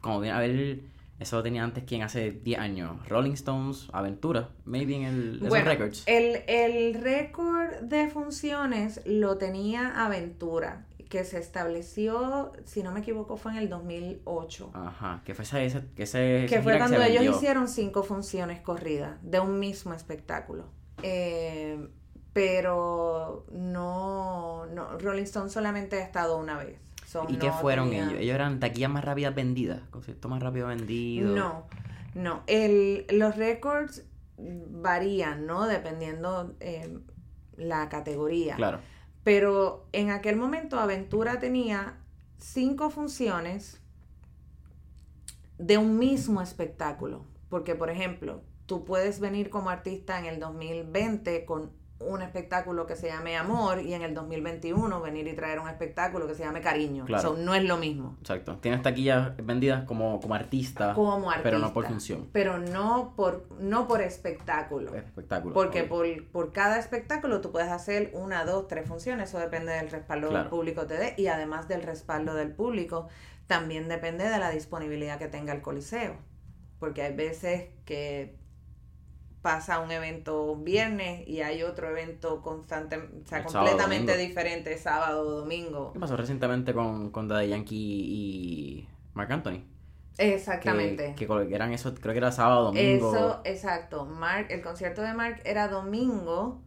Como 0.00 0.20
bien 0.20 0.34
a 0.34 0.38
ver 0.40 0.80
Eso 1.18 1.36
lo 1.36 1.42
tenía 1.42 1.64
antes, 1.64 1.82
¿quién? 1.84 2.02
Hace 2.02 2.30
10 2.30 2.58
años. 2.60 3.08
Rolling 3.08 3.32
Stones, 3.32 3.88
Aventura, 3.92 4.50
maybe 4.64 4.94
en 4.94 5.02
el, 5.02 5.38
Bueno, 5.40 5.64
records. 5.64 6.04
el, 6.06 6.42
el 6.46 6.94
récord 6.94 7.72
de 7.82 8.08
funciones 8.08 9.00
lo 9.04 9.36
tenía 9.36 10.04
Aventura, 10.04 10.86
que 11.08 11.24
se 11.24 11.38
estableció, 11.38 12.52
si 12.64 12.82
no 12.82 12.92
me 12.92 13.00
equivoco, 13.00 13.36
fue 13.36 13.52
en 13.52 13.58
el 13.58 13.68
2008. 13.68 14.70
Ajá, 14.74 15.22
que 15.24 15.34
fue 15.34 15.44
ese- 15.44 15.64
esa 15.96 16.18
que 16.18 16.60
fue 16.62 16.76
cuando 16.78 16.96
ellos 17.02 17.20
vendió. 17.20 17.30
hicieron 17.36 17.66
cinco 17.68 18.02
funciones 18.02 18.60
corridas 18.60 19.16
de 19.22 19.40
un 19.40 19.58
mismo 19.58 19.94
espectáculo. 19.94 20.64
Eh, 21.02 21.88
pero 22.32 23.46
no, 23.50 24.66
no, 24.66 24.98
Rolling 24.98 25.22
Stone 25.24 25.50
solamente 25.50 25.96
ha 26.00 26.04
estado 26.04 26.36
una 26.36 26.58
vez. 26.58 26.78
So, 27.06 27.24
¿Y 27.28 27.36
qué 27.38 27.50
fueron 27.50 27.88
tenía- 27.88 28.04
ellos? 28.04 28.20
Ellos 28.20 28.34
eran 28.34 28.60
taquillas 28.60 28.90
más 28.90 29.04
rápidas 29.04 29.34
vendidas, 29.34 29.80
conciertos 29.90 30.30
más 30.30 30.42
rápido 30.42 30.66
vendidos. 30.66 31.34
No, 31.34 31.64
no. 32.14 32.42
El, 32.46 33.06
los 33.10 33.34
récords 33.36 34.04
varían, 34.36 35.46
¿no? 35.46 35.66
Dependiendo 35.66 36.54
eh, 36.60 36.98
la 37.56 37.88
categoría. 37.88 38.56
Claro. 38.56 38.80
Pero 39.28 39.86
en 39.92 40.08
aquel 40.08 40.36
momento 40.36 40.80
Aventura 40.80 41.38
tenía 41.38 41.98
cinco 42.38 42.88
funciones 42.88 43.78
de 45.58 45.76
un 45.76 45.98
mismo 45.98 46.40
espectáculo. 46.40 47.26
Porque, 47.50 47.74
por 47.74 47.90
ejemplo, 47.90 48.40
tú 48.64 48.86
puedes 48.86 49.20
venir 49.20 49.50
como 49.50 49.68
artista 49.68 50.18
en 50.18 50.24
el 50.24 50.40
2020 50.40 51.44
con 51.44 51.72
un 52.00 52.22
espectáculo 52.22 52.86
que 52.86 52.94
se 52.94 53.08
llame 53.08 53.36
Amor 53.36 53.80
y 53.80 53.92
en 53.92 54.02
el 54.02 54.14
2021 54.14 55.00
venir 55.00 55.26
y 55.26 55.32
traer 55.34 55.58
un 55.58 55.68
espectáculo 55.68 56.28
que 56.28 56.34
se 56.34 56.44
llame 56.44 56.60
Cariño. 56.60 57.04
Claro. 57.06 57.34
No 57.36 57.54
es 57.54 57.64
lo 57.64 57.76
mismo. 57.76 58.16
Exacto. 58.20 58.56
Tienes 58.58 58.82
taquillas 58.82 59.32
vendidas 59.44 59.84
como, 59.84 60.20
como 60.20 60.34
artista, 60.34 60.94
Como 60.94 61.28
artista. 61.30 61.42
pero 61.42 61.58
no 61.58 61.72
por 61.72 61.86
función. 61.86 62.28
Pero 62.32 62.58
no 62.58 63.14
por, 63.16 63.46
no 63.58 63.88
por 63.88 64.00
espectáculo. 64.00 64.94
Espectáculo. 64.94 65.54
Porque 65.54 65.82
por, 65.84 66.06
por 66.30 66.52
cada 66.52 66.78
espectáculo 66.78 67.40
tú 67.40 67.50
puedes 67.50 67.68
hacer 67.70 68.10
una, 68.14 68.44
dos, 68.44 68.68
tres 68.68 68.86
funciones. 68.86 69.30
Eso 69.30 69.38
depende 69.40 69.72
del 69.72 69.90
respaldo 69.90 70.28
Claro. 70.28 70.44
del 70.44 70.50
público 70.50 70.86
te 70.86 70.94
dé. 70.98 71.14
Y 71.16 71.26
además 71.26 71.66
del 71.66 71.82
respaldo 71.82 72.34
del 72.34 72.52
público, 72.52 73.08
también 73.48 73.88
depende 73.88 74.28
de 74.28 74.38
la 74.38 74.50
disponibilidad 74.50 75.18
que 75.18 75.26
tenga 75.26 75.52
el 75.52 75.62
coliseo. 75.62 76.14
Porque 76.78 77.02
hay 77.02 77.14
veces 77.14 77.70
que 77.84 78.36
pasa 79.42 79.80
un 79.80 79.90
evento 79.90 80.56
viernes 80.56 81.26
y 81.28 81.40
hay 81.42 81.62
otro 81.62 81.88
evento 81.88 82.42
constante, 82.42 82.96
o 82.96 83.26
sea, 83.26 83.38
El 83.38 83.44
completamente 83.44 84.16
diferente 84.16 84.76
sábado 84.78 85.22
o 85.22 85.30
domingo. 85.40 85.92
¿Qué 85.92 86.00
pasó 86.00 86.16
recientemente 86.16 86.74
con, 86.74 87.10
con 87.10 87.28
Daddy 87.28 87.48
Yankee 87.48 87.76
y 87.76 88.88
Marc 89.14 89.30
Anthony? 89.30 89.62
Exactamente. 90.18 91.14
Que, 91.16 91.26
que 91.26 91.54
eran 91.54 91.72
esos, 91.72 91.94
creo 92.00 92.12
que 92.12 92.18
era 92.18 92.32
sábado, 92.32 92.64
domingo. 92.64 93.14
Eso, 93.14 93.40
exacto. 93.44 94.04
Mark, 94.04 94.48
el 94.50 94.62
concierto 94.62 95.02
de 95.02 95.14
Mark 95.14 95.40
era 95.44 95.68
domingo 95.68 96.60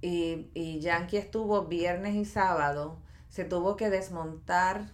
y, 0.00 0.50
y 0.54 0.80
Yankee 0.80 1.18
estuvo 1.18 1.66
viernes 1.66 2.14
y 2.14 2.24
sábado. 2.24 2.98
Se 3.28 3.44
tuvo 3.44 3.76
que 3.76 3.90
desmontar 3.90 4.86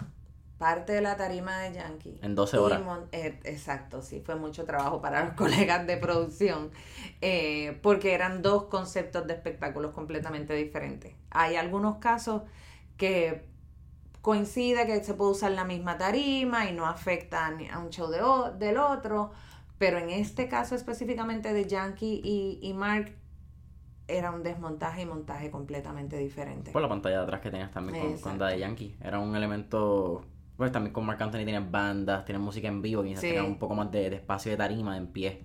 parte 0.58 0.92
de 0.94 1.00
la 1.02 1.16
tarima 1.16 1.58
de 1.60 1.74
Yankee. 1.74 2.18
En 2.22 2.34
12 2.34 2.56
Y 2.56 2.60
horas. 2.60 2.80
eh, 3.12 3.38
exacto, 3.44 4.02
sí, 4.02 4.20
fue 4.24 4.36
mucho 4.36 4.64
trabajo 4.64 5.00
para 5.00 5.24
los 5.24 5.34
colegas 5.36 5.86
de 5.86 5.96
producción, 5.98 6.70
eh, 7.20 7.78
porque 7.82 8.14
eran 8.14 8.42
dos 8.42 8.64
conceptos 8.64 9.26
de 9.26 9.34
espectáculos 9.34 9.92
completamente 9.92 10.54
diferentes. 10.54 11.14
Hay 11.30 11.56
algunos 11.56 11.96
casos 11.98 12.42
que 12.96 13.44
coincide 14.22 14.86
que 14.86 15.02
se 15.04 15.14
puede 15.14 15.32
usar 15.32 15.52
la 15.52 15.64
misma 15.64 15.98
tarima 15.98 16.68
y 16.68 16.72
no 16.72 16.86
afecta 16.86 17.46
a 17.46 17.78
un 17.78 17.90
show 17.90 18.08
de 18.10 18.22
o- 18.22 18.50
del 18.52 18.78
otro, 18.78 19.30
pero 19.78 19.98
en 19.98 20.10
este 20.10 20.48
caso 20.48 20.74
específicamente 20.74 21.52
de 21.52 21.66
Yankee 21.66 22.20
y, 22.24 22.58
y 22.62 22.72
Mark 22.72 23.14
era 24.08 24.30
un 24.30 24.42
desmontaje 24.42 25.02
y 25.02 25.06
montaje 25.06 25.50
completamente 25.50 26.16
diferente. 26.16 26.70
Por 26.72 26.82
la 26.82 26.88
pantalla 26.88 27.18
de 27.18 27.22
atrás 27.24 27.40
que 27.40 27.50
tenías 27.50 27.70
también 27.72 28.00
con, 28.00 28.18
con. 28.20 28.38
Daddy 28.38 28.58
Yankee. 28.60 28.96
Era 29.02 29.18
un 29.18 29.34
elemento. 29.34 30.24
Pues 30.56 30.72
también 30.72 30.92
con 30.92 31.04
Marc 31.04 31.20
Anthony 31.20 31.38
tenías 31.40 31.70
bandas, 31.70 32.24
tenías 32.24 32.42
música 32.42 32.68
en 32.68 32.80
vivo, 32.82 33.02
quizás 33.02 33.20
Sí. 33.20 33.36
un 33.36 33.58
poco 33.58 33.74
más 33.74 33.90
de, 33.90 34.08
de 34.10 34.16
espacio 34.16 34.50
de 34.50 34.56
tarima 34.56 34.96
en 34.96 35.08
pie. 35.08 35.42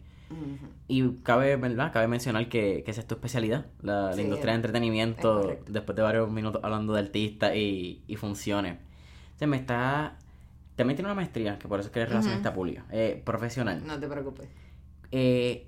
Y 0.88 1.10
cabe, 1.24 1.58
¿verdad? 1.58 1.92
Cabe 1.92 2.08
mencionar 2.08 2.48
que, 2.48 2.84
que 2.86 2.92
esa 2.92 3.02
es 3.02 3.08
tu 3.08 3.16
especialidad, 3.16 3.66
la, 3.82 4.12
industria 4.18 4.52
de 4.52 4.52
es 4.52 4.56
entretenimiento, 4.56 5.58
después 5.68 5.96
de 5.96 6.02
varios 6.02 6.32
minutos 6.32 6.62
hablando 6.64 6.94
de 6.94 7.00
artistas 7.02 7.54
y, 7.56 8.04
y 8.08 8.16
funciones. 8.16 8.78
Se 9.36 9.48
me 9.48 9.58
está. 9.58 10.18
También 10.76 10.96
tiene 10.96 11.10
una 11.10 11.16
maestría, 11.16 11.60
que 11.60 11.68
por 11.68 11.80
eso 11.80 11.88
es 11.88 11.94
que 11.94 12.00
eres 12.00 12.10
relacionista 12.10 12.54
pública, 12.54 12.86
eh, 12.92 13.22
profesional. 13.26 13.86
No 13.86 14.00
te 14.00 14.08
preocupes. 14.08 14.48
Eh, 15.12 15.68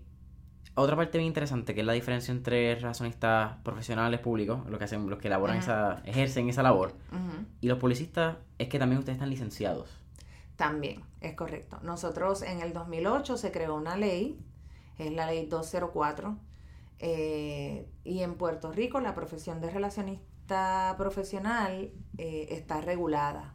otra 0.76 0.96
parte 0.96 1.18
bien 1.18 1.28
interesante, 1.28 1.76
que 1.76 1.82
es 1.82 1.86
la 1.86 1.94
diferencia 1.94 2.32
entre 2.32 2.76
relacionistas 2.76 3.58
profesionales 3.64 4.20
públicos, 4.20 4.68
los 4.70 4.80
que 4.80 4.86
hacen, 4.86 5.10
los 5.10 5.20
que 5.20 5.28
elaboran 5.28 5.58
esa, 5.58 6.02
ejercen 6.06 6.50
esa 6.50 6.64
labor, 6.64 6.94
y 7.62 7.68
los 7.68 7.78
publicistas, 7.78 8.38
es 8.58 8.70
que 8.70 8.80
también 8.80 9.00
ustedes 9.00 9.18
están 9.18 9.30
licenciados. 9.30 9.90
También, 10.56 11.02
es 11.22 11.36
correcto. 11.36 11.80
Nosotros 11.84 12.42
en 12.42 12.62
el 12.62 12.74
2008 12.74 13.38
se 13.38 13.52
creó 13.52 13.76
una 13.76 13.98
ley, 13.98 14.40
es 14.98 15.12
la 15.12 15.28
ley 15.28 15.46
204, 15.46 16.38
eh, 17.00 17.88
y 18.04 18.22
en 18.22 18.36
Puerto 18.36 18.72
Rico 18.72 19.00
la 19.00 19.14
profesión 19.14 19.62
de 19.62 19.70
relacionista 19.70 20.96
profesional 20.98 21.92
eh, 22.18 22.48
está 22.52 22.82
regulada. 22.82 23.53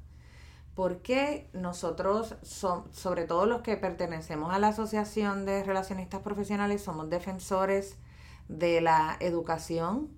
Porque 0.79 1.51
nosotros, 1.55 2.37
son, 2.43 2.85
sobre 2.95 3.25
todo 3.25 3.47
los 3.47 3.63
que 3.63 3.77
pertenecemos 3.77 4.55
a 4.55 4.61
la 4.61 4.69
Asociación 4.69 5.45
de 5.45 5.65
Relacionistas 5.65 6.21
Profesionales, 6.21 6.85
somos 6.85 7.11
defensores 7.11 7.97
de 8.47 8.81
la 8.81 9.17
educación 9.19 10.09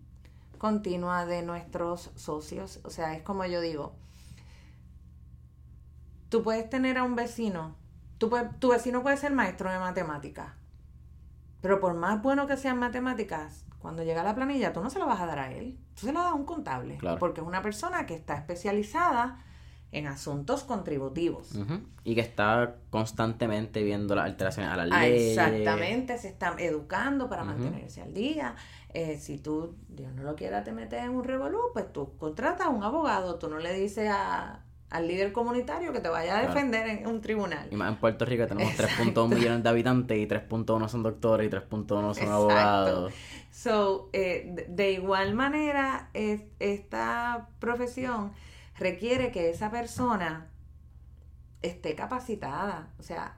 continua 0.58 1.24
de 1.24 1.40
nuestros 1.40 2.10
socios. 2.14 2.80
O 2.84 2.90
sea, 2.90 3.14
es 3.14 3.22
como 3.22 3.46
yo 3.46 3.62
digo, 3.62 3.94
tú 6.28 6.42
puedes 6.42 6.68
tener 6.68 6.98
a 6.98 7.04
un 7.04 7.16
vecino, 7.16 7.74
tú 8.18 8.28
puedes- 8.28 8.54
tu 8.60 8.68
vecino 8.68 9.02
puede 9.02 9.16
ser 9.16 9.32
maestro 9.32 9.70
de 9.72 9.78
matemáticas, 9.78 10.52
pero 11.62 11.80
por 11.80 11.94
más 11.94 12.20
bueno 12.20 12.46
que 12.46 12.58
sean 12.58 12.78
matemáticas, 12.78 13.64
cuando 13.78 14.02
llega 14.02 14.22
la 14.22 14.34
planilla, 14.34 14.74
tú 14.74 14.82
no 14.82 14.90
se 14.90 14.98
la 14.98 15.06
vas 15.06 15.22
a 15.22 15.26
dar 15.26 15.38
a 15.38 15.52
él, 15.54 15.78
tú 15.98 16.04
se 16.04 16.12
la 16.12 16.20
das 16.20 16.32
a 16.32 16.34
un 16.34 16.44
contable, 16.44 16.98
Claro. 16.98 17.18
porque 17.18 17.40
es 17.40 17.46
una 17.46 17.62
persona 17.62 18.04
que 18.04 18.14
está 18.14 18.34
especializada 18.34 19.42
en 19.92 20.06
asuntos 20.06 20.62
contributivos. 20.64 21.52
Y 22.04 22.14
que 22.14 22.20
está 22.20 22.76
constantemente 22.90 23.82
viendo 23.82 24.14
las 24.14 24.26
alteraciones 24.26 24.70
a 24.72 24.76
la 24.76 24.84
ley. 24.86 25.30
Exactamente, 25.30 26.16
se 26.18 26.28
está 26.28 26.54
educando 26.58 27.28
para 27.28 27.42
mantenerse 27.44 28.00
al 28.02 28.14
día. 28.14 28.54
Eh, 28.94 29.18
si 29.18 29.38
tú, 29.38 29.74
Dios 29.88 30.12
no 30.14 30.22
lo 30.22 30.36
quiera, 30.36 30.62
te 30.64 30.72
metes 30.72 31.02
en 31.02 31.10
un 31.10 31.24
revolú, 31.24 31.58
pues 31.72 31.92
tú 31.92 32.16
contratas 32.18 32.66
a 32.66 32.70
un 32.70 32.82
abogado, 32.84 33.36
tú 33.36 33.48
no 33.48 33.58
le 33.58 33.72
dices 33.72 34.08
a, 34.10 34.64
al 34.90 35.06
líder 35.08 35.32
comunitario 35.32 35.92
que 35.92 36.00
te 36.00 36.08
vaya 36.08 36.36
a 36.36 36.40
Claro. 36.40 36.54
defender 36.54 36.86
en 36.88 37.06
un 37.06 37.20
tribunal. 37.20 37.68
Y 37.70 37.76
más 37.76 37.92
en 37.92 37.98
Puerto 37.98 38.24
Rico 38.24 38.46
tenemos 38.46 38.72
Exacto. 38.72 39.02
3.1 39.04 39.34
millones 39.34 39.62
de 39.62 39.68
habitantes 39.68 40.18
y 40.18 40.26
3.1 40.26 40.88
son 40.88 41.02
doctores 41.02 41.46
y 41.46 41.50
3.1 41.50 41.86
son 41.88 42.08
Exacto. 42.10 42.32
abogados. 42.32 43.12
So, 43.52 44.08
eh, 44.12 44.50
de, 44.54 44.66
de 44.68 44.92
igual 44.92 45.34
manera, 45.34 46.10
es- 46.14 46.42
esta 46.60 47.48
profesión 47.58 48.32
requiere 48.80 49.30
que 49.30 49.50
esa 49.50 49.70
persona 49.70 50.48
esté 51.62 51.94
capacitada. 51.94 52.88
O 52.98 53.02
sea, 53.02 53.36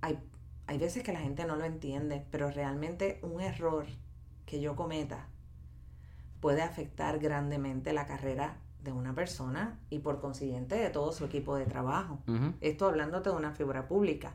hay, 0.00 0.18
hay 0.66 0.78
veces 0.78 1.04
que 1.04 1.12
la 1.12 1.20
gente 1.20 1.44
no 1.44 1.56
lo 1.56 1.64
entiende, 1.64 2.24
pero 2.30 2.50
realmente 2.50 3.20
un 3.22 3.40
error 3.40 3.86
que 4.46 4.60
yo 4.60 4.74
cometa 4.74 5.28
puede 6.40 6.62
afectar 6.62 7.18
grandemente 7.18 7.92
la 7.92 8.06
carrera 8.06 8.56
de 8.82 8.92
una 8.92 9.14
persona 9.14 9.78
y 9.90 9.98
por 9.98 10.20
consiguiente 10.20 10.74
de 10.74 10.88
todo 10.88 11.12
su 11.12 11.26
equipo 11.26 11.54
de 11.56 11.66
trabajo. 11.66 12.18
Esto 12.62 12.88
hablándote 12.88 13.28
de 13.28 13.36
una 13.36 13.52
figura 13.52 13.86
pública. 13.86 14.32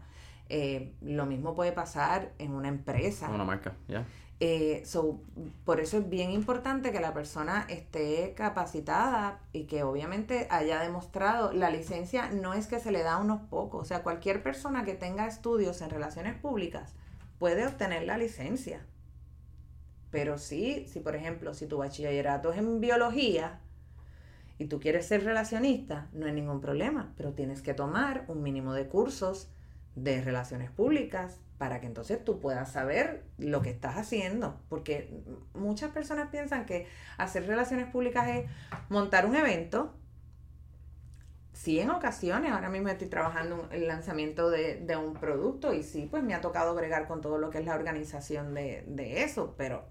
Eh, 0.47 0.93
lo 1.01 1.25
mismo 1.25 1.55
puede 1.55 1.71
pasar 1.71 2.33
en 2.37 2.51
una 2.51 2.67
empresa. 2.67 3.27
Una 3.31 3.43
marca, 3.43 3.73
ya. 3.87 4.05
Eh, 4.41 4.83
so, 4.85 5.21
por 5.63 5.79
eso 5.79 5.97
es 5.97 6.09
bien 6.09 6.31
importante 6.31 6.91
que 6.91 6.99
la 6.99 7.13
persona 7.13 7.65
esté 7.69 8.33
capacitada 8.35 9.39
y 9.53 9.63
que 9.63 9.83
obviamente 9.83 10.47
haya 10.49 10.81
demostrado 10.81 11.53
la 11.53 11.69
licencia 11.69 12.29
no 12.29 12.53
es 12.53 12.67
que 12.67 12.79
se 12.79 12.91
le 12.91 13.01
da 13.01 13.13
a 13.13 13.19
unos 13.19 13.41
pocos, 13.43 13.81
o 13.81 13.85
sea, 13.85 14.03
cualquier 14.03 14.43
persona 14.43 14.83
que 14.83 14.93
tenga 14.93 15.25
estudios 15.25 15.81
en 15.81 15.89
relaciones 15.89 16.35
públicas 16.37 16.95
puede 17.39 17.65
obtener 17.65 18.03
la 18.03 18.17
licencia. 18.17 18.85
Pero 20.11 20.37
sí, 20.37 20.85
si 20.89 20.99
por 20.99 21.15
ejemplo, 21.15 21.53
si 21.53 21.65
tu 21.65 21.77
bachillerato 21.77 22.51
es 22.51 22.57
en 22.57 22.81
biología 22.81 23.61
y 24.57 24.65
tú 24.65 24.81
quieres 24.81 25.05
ser 25.05 25.23
relacionista, 25.23 26.09
no 26.11 26.25
hay 26.25 26.33
ningún 26.33 26.59
problema, 26.59 27.13
pero 27.15 27.33
tienes 27.33 27.61
que 27.61 27.73
tomar 27.73 28.25
un 28.27 28.43
mínimo 28.43 28.73
de 28.73 28.87
cursos 28.87 29.49
de 29.95 30.21
relaciones 30.21 30.69
públicas 30.71 31.39
para 31.57 31.79
que 31.79 31.87
entonces 31.87 32.23
tú 32.23 32.39
puedas 32.39 32.71
saber 32.71 33.23
lo 33.37 33.61
que 33.61 33.69
estás 33.69 33.95
haciendo, 33.95 34.59
porque 34.67 35.23
muchas 35.53 35.91
personas 35.91 36.29
piensan 36.29 36.65
que 36.65 36.87
hacer 37.17 37.47
relaciones 37.47 37.87
públicas 37.87 38.27
es 38.27 38.45
montar 38.89 39.25
un 39.25 39.35
evento, 39.35 39.93
sí 41.53 41.79
en 41.79 41.91
ocasiones, 41.91 42.51
ahora 42.51 42.69
mismo 42.69 42.89
estoy 42.89 43.07
trabajando 43.07 43.69
en 43.71 43.81
el 43.83 43.87
lanzamiento 43.87 44.49
de, 44.49 44.81
de, 44.81 44.97
un 44.97 45.13
producto 45.13 45.73
y 45.73 45.83
sí, 45.83 46.07
pues 46.11 46.23
me 46.23 46.33
ha 46.33 46.41
tocado 46.41 46.75
bregar 46.75 47.07
con 47.07 47.21
todo 47.21 47.37
lo 47.37 47.49
que 47.49 47.59
es 47.59 47.65
la 47.65 47.75
organización 47.75 48.53
de, 48.53 48.83
de 48.87 49.23
eso, 49.23 49.55
pero 49.57 49.85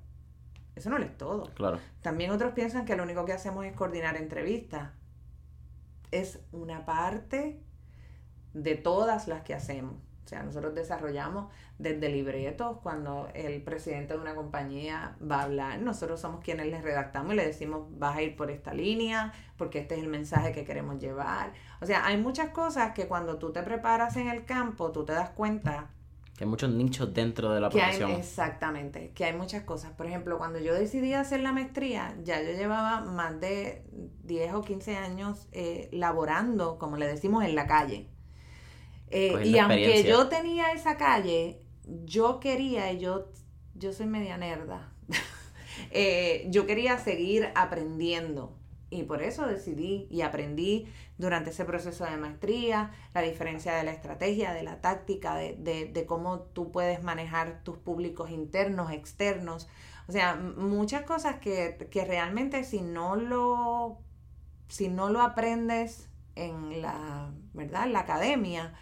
eso 0.76 0.90
no 0.90 0.98
es 0.98 1.16
todo. 1.16 1.44
Claro. 1.54 1.78
También 2.02 2.30
otros 2.30 2.52
piensan 2.52 2.84
que 2.84 2.94
lo 2.94 3.02
único 3.02 3.24
que 3.24 3.32
hacemos 3.32 3.64
es 3.64 3.72
coordinar 3.72 4.16
entrevistas. 4.16 4.90
Es 6.10 6.40
una 6.52 6.84
parte 6.84 7.60
de 8.54 8.76
todas 8.76 9.28
las 9.28 9.42
que 9.42 9.54
hacemos. 9.54 9.94
O 10.24 10.26
sea, 10.26 10.42
nosotros 10.42 10.74
desarrollamos 10.74 11.52
desde 11.78 12.08
libretos 12.08 12.78
cuando 12.82 13.28
el 13.34 13.60
presidente 13.62 14.14
de 14.14 14.20
una 14.20 14.34
compañía 14.34 15.16
va 15.20 15.40
a 15.40 15.42
hablar, 15.42 15.78
nosotros 15.80 16.18
somos 16.18 16.42
quienes 16.42 16.68
le 16.68 16.80
redactamos 16.80 17.34
y 17.34 17.36
le 17.36 17.46
decimos 17.46 17.86
vas 17.98 18.16
a 18.16 18.22
ir 18.22 18.34
por 18.34 18.50
esta 18.50 18.72
línea 18.72 19.34
porque 19.58 19.80
este 19.80 19.96
es 19.96 20.02
el 20.02 20.08
mensaje 20.08 20.52
que 20.52 20.64
queremos 20.64 20.98
llevar. 20.98 21.52
O 21.82 21.86
sea, 21.86 22.06
hay 22.06 22.16
muchas 22.16 22.50
cosas 22.50 22.92
que 22.92 23.06
cuando 23.06 23.36
tú 23.36 23.52
te 23.52 23.62
preparas 23.62 24.16
en 24.16 24.28
el 24.28 24.46
campo, 24.46 24.92
tú 24.92 25.04
te 25.04 25.12
das 25.12 25.30
cuenta 25.30 25.90
que 26.36 26.42
hay 26.42 26.50
muchos 26.50 26.70
nichos 26.70 27.14
dentro 27.14 27.52
de 27.52 27.60
la 27.60 27.70
profesión. 27.70 28.10
exactamente, 28.10 29.12
que 29.14 29.24
hay 29.24 29.36
muchas 29.36 29.62
cosas. 29.62 29.92
Por 29.92 30.06
ejemplo, 30.06 30.36
cuando 30.36 30.58
yo 30.58 30.74
decidí 30.74 31.14
hacer 31.14 31.40
la 31.40 31.52
maestría, 31.52 32.16
ya 32.24 32.42
yo 32.42 32.50
llevaba 32.50 33.02
más 33.02 33.40
de 33.40 33.84
10 34.24 34.54
o 34.54 34.62
15 34.62 34.96
años 34.96 35.46
eh, 35.52 35.88
laborando, 35.92 36.76
como 36.78 36.96
le 36.96 37.06
decimos, 37.06 37.44
en 37.44 37.54
la 37.54 37.68
calle. 37.68 38.08
Eh, 39.16 39.46
y 39.46 39.58
aunque 39.58 40.02
yo 40.02 40.28
tenía 40.28 40.72
esa 40.72 40.96
calle, 40.96 41.60
yo 42.04 42.40
quería, 42.40 42.92
yo, 42.92 43.28
yo 43.76 43.92
soy 43.92 44.06
media 44.06 44.36
nerda, 44.36 44.92
eh, 45.92 46.46
yo 46.50 46.66
quería 46.66 46.98
seguir 46.98 47.50
aprendiendo. 47.54 48.58
Y 48.90 49.04
por 49.04 49.22
eso 49.22 49.46
decidí 49.46 50.08
y 50.10 50.22
aprendí 50.22 50.86
durante 51.16 51.50
ese 51.50 51.64
proceso 51.64 52.04
de 52.04 52.16
maestría 52.16 52.90
la 53.12 53.22
diferencia 53.22 53.74
de 53.74 53.84
la 53.84 53.92
estrategia, 53.92 54.52
de 54.52 54.64
la 54.64 54.80
táctica, 54.80 55.36
de, 55.36 55.54
de, 55.56 55.86
de 55.86 56.06
cómo 56.06 56.40
tú 56.40 56.72
puedes 56.72 57.02
manejar 57.02 57.62
tus 57.62 57.78
públicos 57.78 58.30
internos, 58.30 58.90
externos. 58.90 59.68
O 60.08 60.12
sea, 60.12 60.34
muchas 60.36 61.02
cosas 61.02 61.36
que, 61.38 61.88
que 61.90 62.04
realmente 62.04 62.64
si 62.64 62.82
no 62.82 63.14
lo, 63.14 63.98
si 64.68 64.88
no 64.88 65.08
lo 65.08 65.22
aprendes 65.22 66.08
en 66.34 66.82
la, 66.82 67.32
¿verdad? 67.52 67.84
En 67.84 67.92
la 67.92 68.00
academia, 68.00 68.74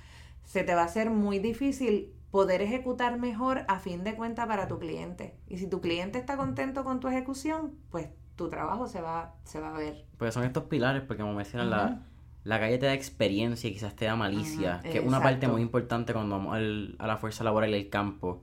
se 0.45 0.65
te 0.65 0.75
va 0.75 0.83
a 0.83 0.87
hacer 0.87 1.11
muy 1.11 1.39
difícil 1.39 2.13
poder 2.31 2.63
ejecutar 2.63 3.19
mejor 3.19 3.65
a 3.69 3.79
fin 3.79 4.05
de 4.05 4.15
cuentas 4.15 4.47
para 4.47 4.67
tu 4.67 4.79
cliente. 4.79 5.37
Y 5.47 5.59
si 5.59 5.69
tu 5.69 5.81
cliente 5.81 6.19
está 6.19 6.37
contento 6.37 6.83
con 6.83 6.99
tu 6.99 7.09
ejecución, 7.09 7.75
pues 7.91 8.09
tu 8.37 8.49
trabajo 8.49 8.89
se 8.89 9.03
va, 9.03 9.35
se 9.45 9.61
va 9.61 9.75
a 9.75 9.79
ver. 9.79 10.07
Pues 10.17 10.33
son 10.33 10.45
estos 10.45 10.65
pilares, 10.65 11.03
porque 11.03 11.23
como 11.23 11.35
mencionas, 11.35 11.69
la, 11.69 12.01
la 12.45 12.59
calle 12.59 12.79
te 12.79 12.87
da 12.87 12.95
experiencia 12.95 13.69
y 13.69 13.75
quizás 13.75 13.95
te 13.95 14.07
da 14.07 14.17
malicia, 14.17 14.81
que 14.83 14.99
es 14.99 15.05
una 15.05 15.23
parte 15.23 15.47
muy 15.47 15.61
importante 15.61 16.15
cuando 16.15 16.39
vamos 16.39 16.57
a 16.57 17.07
la 17.07 17.17
fuerza 17.19 17.45
laboral 17.45 17.71
y 17.71 17.75
el 17.75 17.91
campo. 17.91 18.43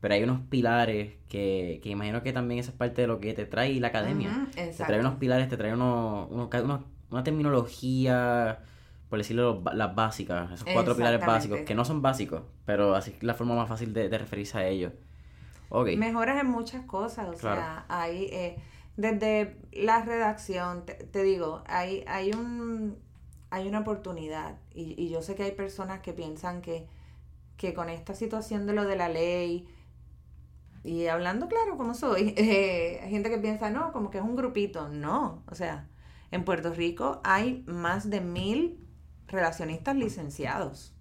Pero 0.00 0.14
hay 0.14 0.22
unos 0.22 0.40
pilares 0.42 1.14
que, 1.28 1.80
que 1.82 1.88
imagino 1.88 2.22
que 2.22 2.32
también 2.32 2.60
esa 2.60 2.70
es 2.70 2.76
parte 2.76 3.02
de 3.02 3.08
lo 3.08 3.20
que 3.20 3.32
te 3.32 3.46
trae 3.46 3.80
la 3.80 3.88
academia. 3.88 4.46
te 4.54 4.70
trae 4.72 5.00
unos 5.00 5.14
pilares, 5.14 5.48
te 5.48 5.56
trae 5.56 5.74
unos, 5.74 6.30
una 7.10 7.24
terminología 7.24 8.60
por 9.08 9.18
decirlo, 9.18 9.62
las 9.74 9.94
básicas, 9.94 10.50
esos 10.50 10.66
cuatro 10.72 10.96
pilares 10.96 11.24
básicos, 11.24 11.60
que 11.60 11.74
no 11.74 11.84
son 11.84 12.02
básicos, 12.02 12.42
pero 12.64 12.94
así 12.94 13.12
es 13.12 13.22
la 13.22 13.34
forma 13.34 13.54
más 13.54 13.68
fácil 13.68 13.92
de, 13.92 14.08
referirse 14.16 14.58
a 14.58 14.66
ellos. 14.66 14.92
Okay. 15.68 15.96
Mejoras 15.96 16.40
en 16.40 16.48
muchas 16.48 16.84
cosas, 16.84 17.28
o 17.28 17.38
sea, 17.38 17.84
hay, 17.88 18.24
eh, 18.32 18.56
desde 18.96 19.56
la 19.72 20.04
redacción, 20.04 20.84
te, 20.84 21.22
digo, 21.22 21.62
hay, 21.66 22.04
hay, 22.06 22.32
un, 22.32 22.96
hay 23.50 23.66
una 23.66 23.80
oportunidad 23.80 24.56
y, 24.74 24.94
y, 25.00 25.08
yo 25.08 25.22
sé 25.22 25.34
que 25.34 25.42
hay 25.42 25.52
personas 25.52 26.00
que 26.00 26.12
piensan 26.12 26.62
que, 26.62 26.86
que 27.56 27.74
con 27.74 27.88
esta 27.88 28.14
situación 28.14 28.66
de 28.66 28.72
lo 28.72 28.84
de 28.84 28.96
la 28.96 29.08
ley, 29.08 29.68
y 30.84 31.06
hablando 31.06 31.48
claro 31.48 31.76
como 31.76 31.94
soy, 31.94 32.34
eh, 32.36 33.00
hay 33.02 33.10
gente 33.10 33.30
que 33.30 33.38
piensa, 33.38 33.70
no, 33.70 33.92
como 33.92 34.10
que 34.10 34.18
es 34.18 34.24
un 34.24 34.36
grupito, 34.36 34.88
no, 34.88 35.42
o 35.50 35.54
sea, 35.54 35.88
en 36.30 36.44
Puerto 36.44 36.72
Rico 36.72 37.20
hay 37.24 37.64
más 37.66 38.10
de 38.10 38.20
mil 38.20 38.83
relacionistas 39.28 39.96
licenciados, 39.96 40.94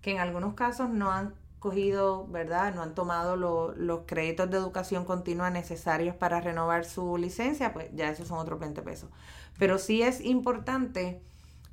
que 0.00 0.12
en 0.12 0.18
algunos 0.18 0.54
casos 0.54 0.88
no 0.90 1.10
han 1.10 1.34
cogido, 1.58 2.26
¿verdad? 2.28 2.74
No 2.74 2.82
han 2.82 2.94
tomado 2.94 3.36
los 3.36 4.00
créditos 4.06 4.50
de 4.50 4.56
educación 4.56 5.04
continua 5.04 5.50
necesarios 5.50 6.14
para 6.14 6.40
renovar 6.40 6.84
su 6.84 7.16
licencia, 7.16 7.72
pues 7.72 7.90
ya 7.94 8.10
esos 8.10 8.28
son 8.28 8.38
otros 8.38 8.60
20 8.60 8.82
pesos. 8.82 9.10
Pero 9.58 9.78
sí 9.78 10.02
es 10.02 10.20
importante 10.20 11.20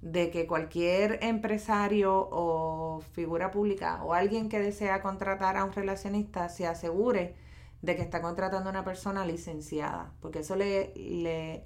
de 0.01 0.29
que 0.31 0.47
cualquier 0.47 1.19
empresario 1.23 2.27
o 2.31 3.01
figura 3.13 3.51
pública 3.51 4.03
o 4.03 4.13
alguien 4.13 4.49
que 4.49 4.59
desea 4.59 5.01
contratar 5.01 5.57
a 5.57 5.63
un 5.63 5.71
relacionista 5.71 6.49
se 6.49 6.67
asegure 6.67 7.35
de 7.81 7.95
que 7.95 8.01
está 8.01 8.21
contratando 8.21 8.69
a 8.69 8.71
una 8.71 8.83
persona 8.83 9.25
licenciada, 9.25 10.13
porque 10.19 10.39
eso 10.39 10.55
le, 10.55 10.93
le, 10.95 11.65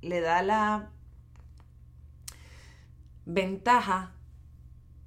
le 0.00 0.20
da 0.20 0.42
la 0.42 0.90
ventaja 3.24 4.12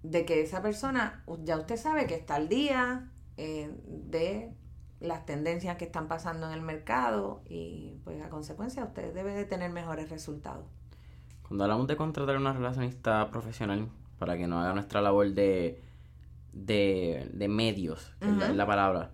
de 0.03 0.25
que 0.25 0.41
esa 0.41 0.61
persona, 0.61 1.23
ya 1.43 1.57
usted 1.57 1.77
sabe 1.77 2.07
que 2.07 2.15
está 2.15 2.35
al 2.35 2.47
día 2.47 3.09
eh, 3.37 3.71
de 3.85 4.53
las 4.99 5.25
tendencias 5.25 5.77
que 5.77 5.85
están 5.85 6.07
pasando 6.07 6.47
en 6.47 6.53
el 6.53 6.61
mercado 6.61 7.41
y 7.47 7.97
pues 8.03 8.21
a 8.21 8.29
consecuencia 8.29 8.83
usted 8.83 9.13
debe 9.13 9.33
de 9.33 9.45
tener 9.45 9.71
mejores 9.71 10.09
resultados. 10.09 10.65
Cuando 11.47 11.63
hablamos 11.63 11.87
de 11.87 11.95
contratar 11.95 12.35
a 12.35 12.39
una 12.39 12.53
relacionista 12.53 13.29
profesional 13.29 13.89
para 14.17 14.37
que 14.37 14.47
nos 14.47 14.63
haga 14.63 14.73
nuestra 14.73 15.01
labor 15.01 15.33
de, 15.33 15.81
de, 16.53 17.29
de 17.33 17.47
medios, 17.47 18.15
es 18.21 18.55
la, 18.55 18.65
palabra, 18.65 19.11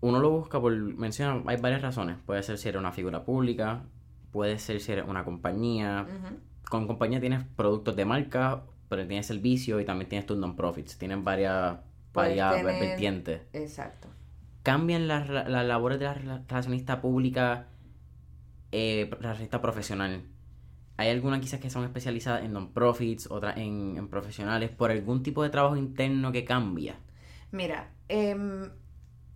uno 0.00 0.18
lo 0.18 0.30
busca 0.30 0.60
por, 0.60 0.72
menciona, 0.76 1.42
hay 1.46 1.56
varias 1.56 1.82
razones. 1.82 2.18
Puede 2.26 2.42
ser 2.42 2.58
si 2.58 2.68
eres 2.68 2.78
una 2.78 2.92
figura 2.92 3.24
pública, 3.24 3.84
puede 4.32 4.58
ser 4.58 4.80
si 4.80 4.92
eres 4.92 5.06
una 5.08 5.24
compañía, 5.24 6.06
con 6.68 6.86
compañía 6.86 7.20
tienes 7.20 7.44
productos 7.56 7.96
de 7.96 8.04
marca, 8.04 8.64
pero 8.88 9.06
tienes 9.06 9.26
servicio 9.26 9.80
y 9.80 9.84
también 9.84 10.08
tienes 10.08 10.26
tus 10.26 10.38
non-profits. 10.38 10.98
Tienen 10.98 11.24
varias, 11.24 11.78
varias 12.12 12.62
vertientes. 12.62 13.42
Exacto. 13.52 14.08
Cambian 14.62 15.08
las, 15.08 15.28
labores 15.28 15.98
de 15.98 16.04
la 16.06 16.14
relacionista 16.14 17.00
pública, 17.00 17.66
eh, 18.72 19.08
relacionista 19.20 19.62
profesional. 19.62 20.24
¿Hay 20.96 21.10
algunas 21.10 21.40
quizás 21.40 21.60
que 21.60 21.70
son 21.70 21.84
especializadas 21.84 22.44
en 22.44 22.52
non-profits, 22.52 23.30
otras 23.30 23.56
en, 23.56 24.08
profesionales, 24.08 24.70
por 24.70 24.90
algún 24.90 25.22
tipo 25.22 25.42
de 25.42 25.50
trabajo 25.50 25.76
interno 25.76 26.32
que 26.32 26.44
cambia? 26.44 26.96
Mira, 27.52 27.92
em, 28.08 28.68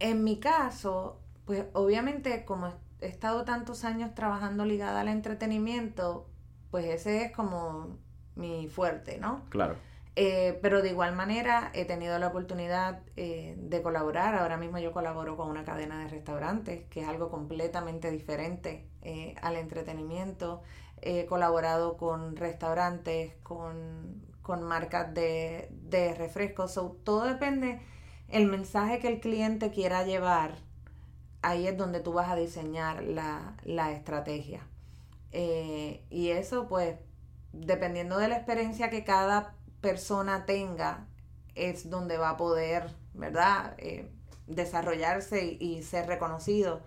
en 0.00 0.24
mi 0.24 0.38
caso, 0.38 1.20
pues 1.44 1.66
obviamente 1.72 2.44
como 2.44 2.74
he 3.00 3.06
estado 3.06 3.44
tantos 3.44 3.84
años 3.84 4.14
trabajando 4.14 4.64
ligada 4.64 5.00
al 5.00 5.08
entretenimiento, 5.08 6.26
pues 6.72 6.86
ese 6.86 7.24
es 7.26 7.32
como 7.32 7.98
mi 8.34 8.66
fuerte, 8.66 9.18
¿no? 9.18 9.44
Claro. 9.50 9.76
Eh, 10.16 10.58
pero 10.62 10.82
de 10.82 10.90
igual 10.90 11.14
manera 11.14 11.70
he 11.74 11.84
tenido 11.84 12.18
la 12.18 12.28
oportunidad 12.28 13.00
eh, 13.16 13.54
de 13.58 13.82
colaborar. 13.82 14.34
Ahora 14.34 14.56
mismo 14.56 14.78
yo 14.78 14.90
colaboro 14.92 15.36
con 15.36 15.48
una 15.48 15.64
cadena 15.64 16.00
de 16.00 16.08
restaurantes, 16.08 16.84
que 16.88 17.02
es 17.02 17.08
algo 17.08 17.30
completamente 17.30 18.10
diferente 18.10 18.88
eh, 19.02 19.34
al 19.42 19.56
entretenimiento. 19.56 20.62
He 21.02 21.26
colaborado 21.26 21.98
con 21.98 22.36
restaurantes, 22.36 23.34
con, 23.42 24.22
con 24.40 24.62
marcas 24.62 25.12
de, 25.12 25.68
de 25.70 26.14
refrescos. 26.14 26.74
todo 27.04 27.24
depende 27.24 27.80
el 28.28 28.46
mensaje 28.46 28.98
que 28.98 29.08
el 29.08 29.20
cliente 29.20 29.70
quiera 29.70 30.04
llevar. 30.04 30.56
Ahí 31.42 31.66
es 31.66 31.76
donde 31.76 32.00
tú 32.00 32.14
vas 32.14 32.30
a 32.30 32.36
diseñar 32.36 33.02
la, 33.02 33.56
la 33.64 33.92
estrategia. 33.92 34.66
Eh, 35.32 36.04
y 36.10 36.28
eso, 36.28 36.68
pues, 36.68 36.96
dependiendo 37.52 38.18
de 38.18 38.28
la 38.28 38.36
experiencia 38.36 38.90
que 38.90 39.04
cada 39.04 39.56
persona 39.80 40.46
tenga, 40.46 41.06
es 41.54 41.90
donde 41.90 42.18
va 42.18 42.30
a 42.30 42.36
poder, 42.36 42.90
¿verdad?, 43.14 43.74
eh, 43.78 44.10
desarrollarse 44.46 45.56
y, 45.58 45.82
ser 45.82 46.06
reconocido. 46.06 46.82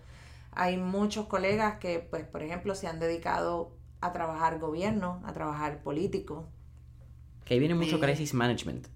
Hay 0.52 0.78
muchos 0.78 1.28
colegas 1.28 1.80
que, 1.80 2.00
pues, 2.00 2.26
por 2.26 2.44
ejemplo, 2.44 2.76
se 2.76 2.88
han 2.88 3.00
dedicado 3.00 3.76
a 4.02 4.14
trabajar 4.14 4.60
gobierno, 4.60 5.22
a 5.26 5.34
trabajar 5.34 5.82
político. 5.82 6.48
Que 7.44 7.56
ahí 7.56 7.60
viene 7.60 7.76
mucho 7.76 8.00
crisis 8.00 8.34
management. 8.34 8.88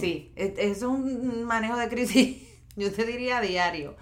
Sí, 0.00 0.32
es 0.36 0.82
un 0.82 1.44
manejo 1.44 1.76
de 1.76 1.88
crisis 1.88 2.42
yo 2.86 2.92
te 2.92 3.04
diría 3.04 3.38
a 3.38 3.40
diario, 3.40 3.96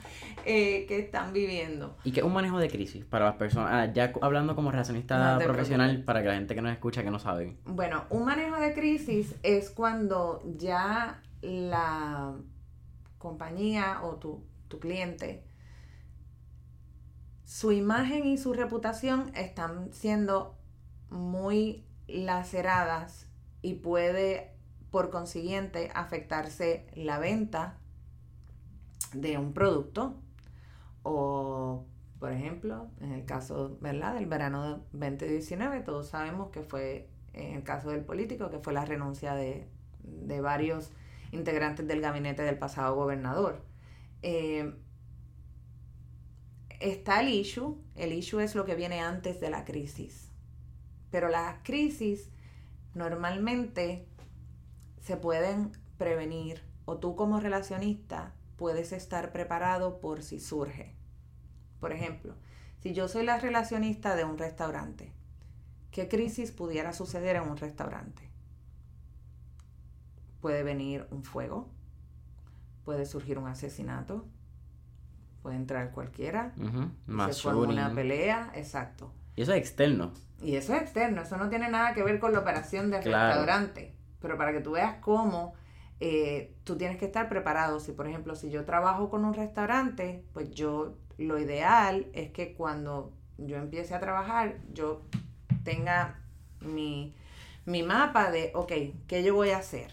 eh, 0.44 0.84
que 0.86 0.98
están 0.98 1.32
viviendo. 1.32 1.96
¿Y 2.04 2.12
qué 2.12 2.20
es 2.20 2.26
un 2.26 2.32
manejo 2.32 2.58
de 2.58 2.68
crisis 2.68 3.04
para 3.04 3.26
las 3.26 3.36
personas? 3.36 3.70
Ah, 3.72 3.92
ya 3.92 4.12
hablando 4.20 4.54
como 4.54 4.70
relacionista 4.70 5.38
profesional, 5.42 6.02
para 6.04 6.22
que 6.22 6.28
la 6.28 6.34
gente 6.34 6.54
que 6.54 6.62
nos 6.62 6.72
escucha 6.72 7.02
que 7.02 7.10
no 7.10 7.18
sabe. 7.18 7.56
Bueno, 7.64 8.04
un 8.10 8.24
manejo 8.24 8.56
de 8.56 8.74
crisis 8.74 9.36
es 9.42 9.70
cuando 9.70 10.42
ya 10.56 11.22
la 11.40 12.34
compañía 13.18 14.00
o 14.02 14.16
tu, 14.16 14.44
tu 14.68 14.80
cliente, 14.80 15.44
su 17.44 17.72
imagen 17.72 18.26
y 18.26 18.38
su 18.38 18.52
reputación 18.52 19.30
están 19.34 19.92
siendo 19.92 20.58
muy 21.10 21.86
laceradas 22.08 23.28
y 23.62 23.74
puede 23.74 24.52
por 24.90 25.10
consiguiente 25.10 25.90
afectarse 25.94 26.86
la 26.94 27.18
venta 27.18 27.78
de 29.14 29.38
un 29.38 29.52
producto 29.52 30.14
o 31.02 31.84
por 32.18 32.32
ejemplo 32.32 32.88
en 33.00 33.12
el 33.12 33.24
caso 33.24 33.76
¿verdad? 33.80 34.14
del 34.14 34.26
verano 34.26 34.82
de 34.92 35.10
2019 35.10 35.80
todos 35.80 36.08
sabemos 36.08 36.50
que 36.50 36.62
fue 36.62 37.08
en 37.32 37.56
el 37.56 37.62
caso 37.62 37.90
del 37.90 38.04
político 38.04 38.50
que 38.50 38.58
fue 38.58 38.72
la 38.72 38.84
renuncia 38.84 39.34
de, 39.34 39.68
de 40.02 40.40
varios 40.40 40.90
integrantes 41.32 41.86
del 41.86 42.00
gabinete 42.00 42.42
del 42.42 42.58
pasado 42.58 42.94
gobernador 42.94 43.62
eh, 44.22 44.74
está 46.80 47.20
el 47.20 47.28
issue 47.28 47.76
el 47.96 48.12
issue 48.12 48.40
es 48.40 48.54
lo 48.54 48.64
que 48.64 48.74
viene 48.74 49.00
antes 49.00 49.40
de 49.40 49.50
la 49.50 49.64
crisis 49.64 50.30
pero 51.10 51.28
las 51.28 51.58
crisis 51.62 52.30
normalmente 52.94 54.06
se 55.00 55.16
pueden 55.16 55.72
prevenir 55.98 56.62
o 56.86 56.96
tú 56.98 57.16
como 57.16 57.40
relacionista 57.40 58.33
puedes 58.56 58.92
estar 58.92 59.32
preparado 59.32 60.00
por 60.00 60.22
si 60.22 60.40
surge. 60.40 60.94
Por 61.80 61.92
ejemplo, 61.92 62.34
si 62.80 62.94
yo 62.94 63.08
soy 63.08 63.24
la 63.24 63.38
relacionista 63.38 64.16
de 64.16 64.24
un 64.24 64.38
restaurante, 64.38 65.12
¿qué 65.90 66.08
crisis 66.08 66.52
pudiera 66.52 66.92
suceder 66.92 67.36
en 67.36 67.42
un 67.42 67.56
restaurante? 67.56 68.30
Puede 70.40 70.62
venir 70.62 71.06
un 71.10 71.24
fuego, 71.24 71.70
puede 72.84 73.06
surgir 73.06 73.38
un 73.38 73.48
asesinato, 73.48 74.26
puede 75.42 75.56
entrar 75.56 75.90
cualquiera, 75.90 76.52
se 76.54 77.48
una 77.48 77.94
pelea, 77.94 78.50
exacto. 78.54 79.12
Y 79.36 79.42
eso 79.42 79.52
es 79.52 79.58
externo. 79.58 80.12
Y 80.42 80.56
eso 80.56 80.74
es 80.74 80.82
externo, 80.82 81.22
eso 81.22 81.36
no 81.36 81.48
tiene 81.48 81.70
nada 81.70 81.94
que 81.94 82.02
ver 82.02 82.18
con 82.18 82.32
la 82.32 82.40
operación 82.40 82.90
del 82.90 83.02
restaurante. 83.02 83.94
Pero 84.20 84.36
para 84.36 84.52
que 84.52 84.60
tú 84.60 84.72
veas 84.72 84.96
cómo 85.00 85.54
eh, 86.00 86.54
tú 86.64 86.76
tienes 86.76 86.98
que 86.98 87.06
estar 87.06 87.28
preparado. 87.28 87.80
Si, 87.80 87.92
por 87.92 88.06
ejemplo, 88.06 88.34
si 88.34 88.50
yo 88.50 88.64
trabajo 88.64 89.10
con 89.10 89.24
un 89.24 89.34
restaurante, 89.34 90.24
pues 90.32 90.50
yo 90.50 90.96
lo 91.18 91.38
ideal 91.38 92.06
es 92.12 92.30
que 92.30 92.54
cuando 92.54 93.12
yo 93.38 93.56
empiece 93.56 93.94
a 93.94 94.00
trabajar, 94.00 94.58
yo 94.72 95.02
tenga 95.64 96.20
mi, 96.60 97.14
mi 97.66 97.82
mapa 97.82 98.30
de, 98.30 98.52
ok, 98.54 98.72
¿qué 99.06 99.22
yo 99.22 99.34
voy 99.34 99.50
a 99.50 99.58
hacer? 99.58 99.90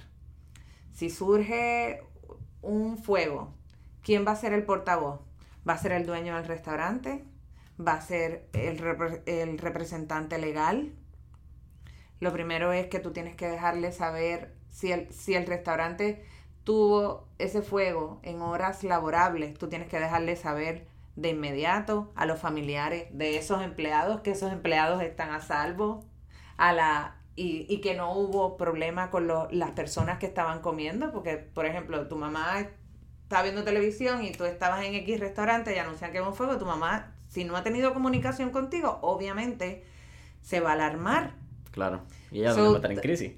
Si 0.94 1.10
surge 1.10 2.04
un 2.62 2.98
fuego, 2.98 3.54
¿quién 4.04 4.26
va 4.26 4.32
a 4.32 4.36
ser 4.36 4.54
el 4.54 4.64
portavoz? 4.64 5.22
¿Va 5.68 5.74
a 5.74 5.78
ser 5.78 5.92
el 5.92 6.06
dueño 6.06 6.36
del 6.36 6.46
restaurante? 6.46 7.26
va 7.86 7.94
a 7.94 8.02
ser 8.02 8.48
el, 8.54 8.82
el 9.26 9.58
representante 9.58 10.38
legal. 10.38 10.92
Lo 12.20 12.32
primero 12.32 12.72
es 12.72 12.88
que 12.88 13.00
tú 13.00 13.12
tienes 13.12 13.36
que 13.36 13.48
dejarle 13.48 13.92
saber 13.92 14.54
si 14.72 14.92
el, 14.92 15.14
si 15.14 15.36
el 15.36 15.46
restaurante 15.46 16.26
tuvo 16.64 17.28
ese 17.38 17.62
fuego 17.62 18.20
en 18.24 18.42
horas 18.42 18.84
laborables, 18.84 19.58
tú 19.58 19.70
tienes 19.70 19.88
que 19.88 20.00
dejarle 20.00 20.36
saber 20.36 20.88
de 21.16 21.30
inmediato 21.30 22.12
a 22.16 22.26
los 22.26 22.40
familiares 22.40 23.08
de 23.12 23.38
esos 23.38 23.62
empleados 23.62 24.22
que 24.22 24.32
esos 24.32 24.52
empleados 24.52 25.04
están 25.04 25.32
a 25.32 25.42
salvo 25.42 26.06
a 26.58 26.74
la 26.74 27.18
y, 27.36 27.66
y 27.70 27.82
que 27.82 27.96
no 27.96 28.14
hubo 28.14 28.58
problema 28.58 29.10
con 29.12 29.28
las 29.28 29.72
personas 29.72 30.20
que 30.20 30.26
estaban 30.26 30.62
comiendo 30.62 31.12
porque 31.12 31.38
por 31.38 31.66
ejemplo 31.66 32.08
tu 32.08 32.16
mamá 32.16 32.70
está 33.24 33.44
viendo 33.44 33.64
televisión 33.64 34.24
y 34.24 34.32
tú 34.32 34.46
estabas 34.46 34.86
en 34.86 34.96
X 34.96 35.20
restaurante 35.20 35.76
y 35.76 35.80
anuncian 35.80 36.14
que 36.14 36.22
hubo 36.22 36.30
un 36.30 36.36
fuego 36.36 36.58
tu 36.58 36.66
mamá 36.66 37.14
si 37.32 37.46
no 37.46 37.56
ha 37.56 37.64
tenido 37.64 37.94
comunicación 37.94 38.50
contigo, 38.50 39.00
obviamente 39.02 39.86
se 40.42 40.60
va 40.60 40.72
a 40.72 40.74
alarmar. 40.74 41.34
Claro, 41.72 42.02
y 42.30 42.40
ella 42.40 42.54
va 42.54 42.74
a 42.74 42.76
estar 42.76 42.92
en 42.92 43.00
crisis. 43.00 43.32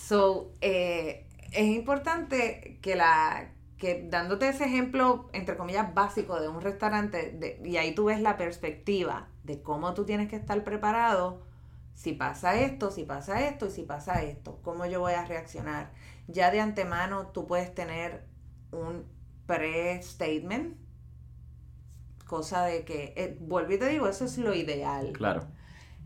So, 0.00 0.52
eh, 0.62 1.26
es 1.52 1.66
importante 1.66 2.78
que 2.80 2.96
la 2.96 3.52
que 3.76 4.06
dándote 4.08 4.48
ese 4.48 4.64
ejemplo, 4.64 5.28
entre 5.32 5.56
comillas, 5.56 5.94
básico 5.94 6.40
de 6.40 6.48
un 6.48 6.60
restaurante, 6.60 7.58
y 7.64 7.76
ahí 7.76 7.94
tú 7.94 8.06
ves 8.06 8.20
la 8.20 8.36
perspectiva 8.36 9.28
de 9.44 9.62
cómo 9.62 9.94
tú 9.94 10.04
tienes 10.04 10.28
que 10.28 10.36
estar 10.36 10.64
preparado, 10.64 11.42
si 11.94 12.12
pasa 12.12 12.60
esto, 12.60 12.90
si 12.90 13.04
pasa 13.04 13.46
esto 13.46 13.66
y 13.66 13.70
si 13.70 13.82
pasa 13.82 14.22
esto, 14.22 14.58
cómo 14.62 14.86
yo 14.86 15.00
voy 15.00 15.12
a 15.12 15.24
reaccionar. 15.24 15.92
Ya 16.28 16.50
de 16.50 16.60
antemano 16.60 17.28
tú 17.28 17.46
puedes 17.46 17.74
tener 17.74 18.24
un 18.72 19.04
pre-statement 19.46 20.76
Cosa 22.26 22.64
de 22.64 22.84
que, 22.84 23.12
eh, 23.16 23.36
vuelvo 23.40 23.72
y 23.72 23.78
te 23.78 23.88
digo, 23.88 24.06
eso 24.06 24.24
es 24.24 24.38
lo 24.38 24.54
ideal. 24.54 25.12
Claro. 25.14 25.48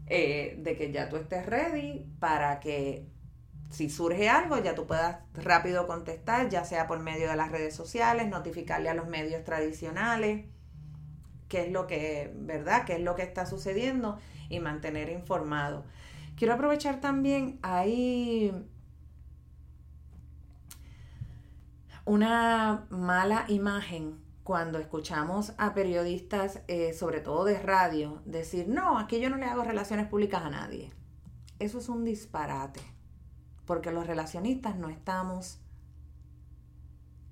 Eh, 0.07 0.57
de 0.59 0.75
que 0.75 0.91
ya 0.91 1.11
tú 1.11 1.17
estés 1.17 1.45
ready 1.45 2.07
para 2.19 2.61
que 2.61 3.07
si 3.75 3.91
surge 3.91 4.29
algo 4.29 4.57
ya 4.59 4.75
tú 4.75 4.87
puedas 4.87 5.19
rápido 5.35 5.87
contestar, 5.87 6.49
ya 6.49 6.65
sea 6.65 6.87
por 6.87 7.01
medio 7.01 7.29
de 7.29 7.37
las 7.37 7.51
redes 7.51 7.75
sociales, 7.75 8.29
notificarle 8.29 8.89
a 8.89 8.95
los 8.95 9.09
medios 9.09 9.43
tradicionales 9.45 10.47
qué 11.49 11.67
es 11.67 11.73
lo 11.73 11.87
que, 11.87 12.33
¿verdad? 12.37 12.85
qué 12.85 12.95
es 12.95 13.01
lo 13.01 13.17
que 13.17 13.23
está 13.23 13.47
sucediendo 13.47 14.19
y 14.49 14.61
mantener 14.61 15.09
informado. 15.09 15.85
Quiero 16.37 16.55
aprovechar 16.55 17.01
también, 17.01 17.59
hay 17.63 18.53
una 22.05 22.87
mala 22.91 23.45
imagen 23.49 24.23
cuando 24.45 24.79
escuchamos 24.79 25.53
a 25.59 25.75
periodistas, 25.75 26.61
eh, 26.69 26.93
sobre 26.93 27.21
todo 27.21 27.45
de 27.45 27.59
radio, 27.59 28.23
decir, 28.25 28.69
no, 28.69 28.99
aquí 28.99 29.19
yo 29.19 29.31
no 29.31 29.37
le 29.37 29.47
hago 29.47 29.65
relaciones 29.65 30.07
públicas 30.07 30.43
a 30.43 30.51
nadie. 30.51 30.93
Eso 31.59 31.79
es 31.79 31.89
un 31.89 32.05
disparate, 32.05 32.81
porque 33.67 33.91
los 33.91 34.07
relacionistas 34.07 34.77
no 34.77 34.89
estamos 34.89 35.61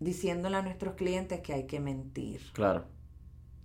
diciéndole 0.00 0.56
a 0.56 0.62
nuestros 0.62 0.94
clientes 0.94 1.40
que 1.40 1.52
hay 1.52 1.66
que 1.66 1.80
mentir. 1.80 2.42
Claro. 2.52 2.84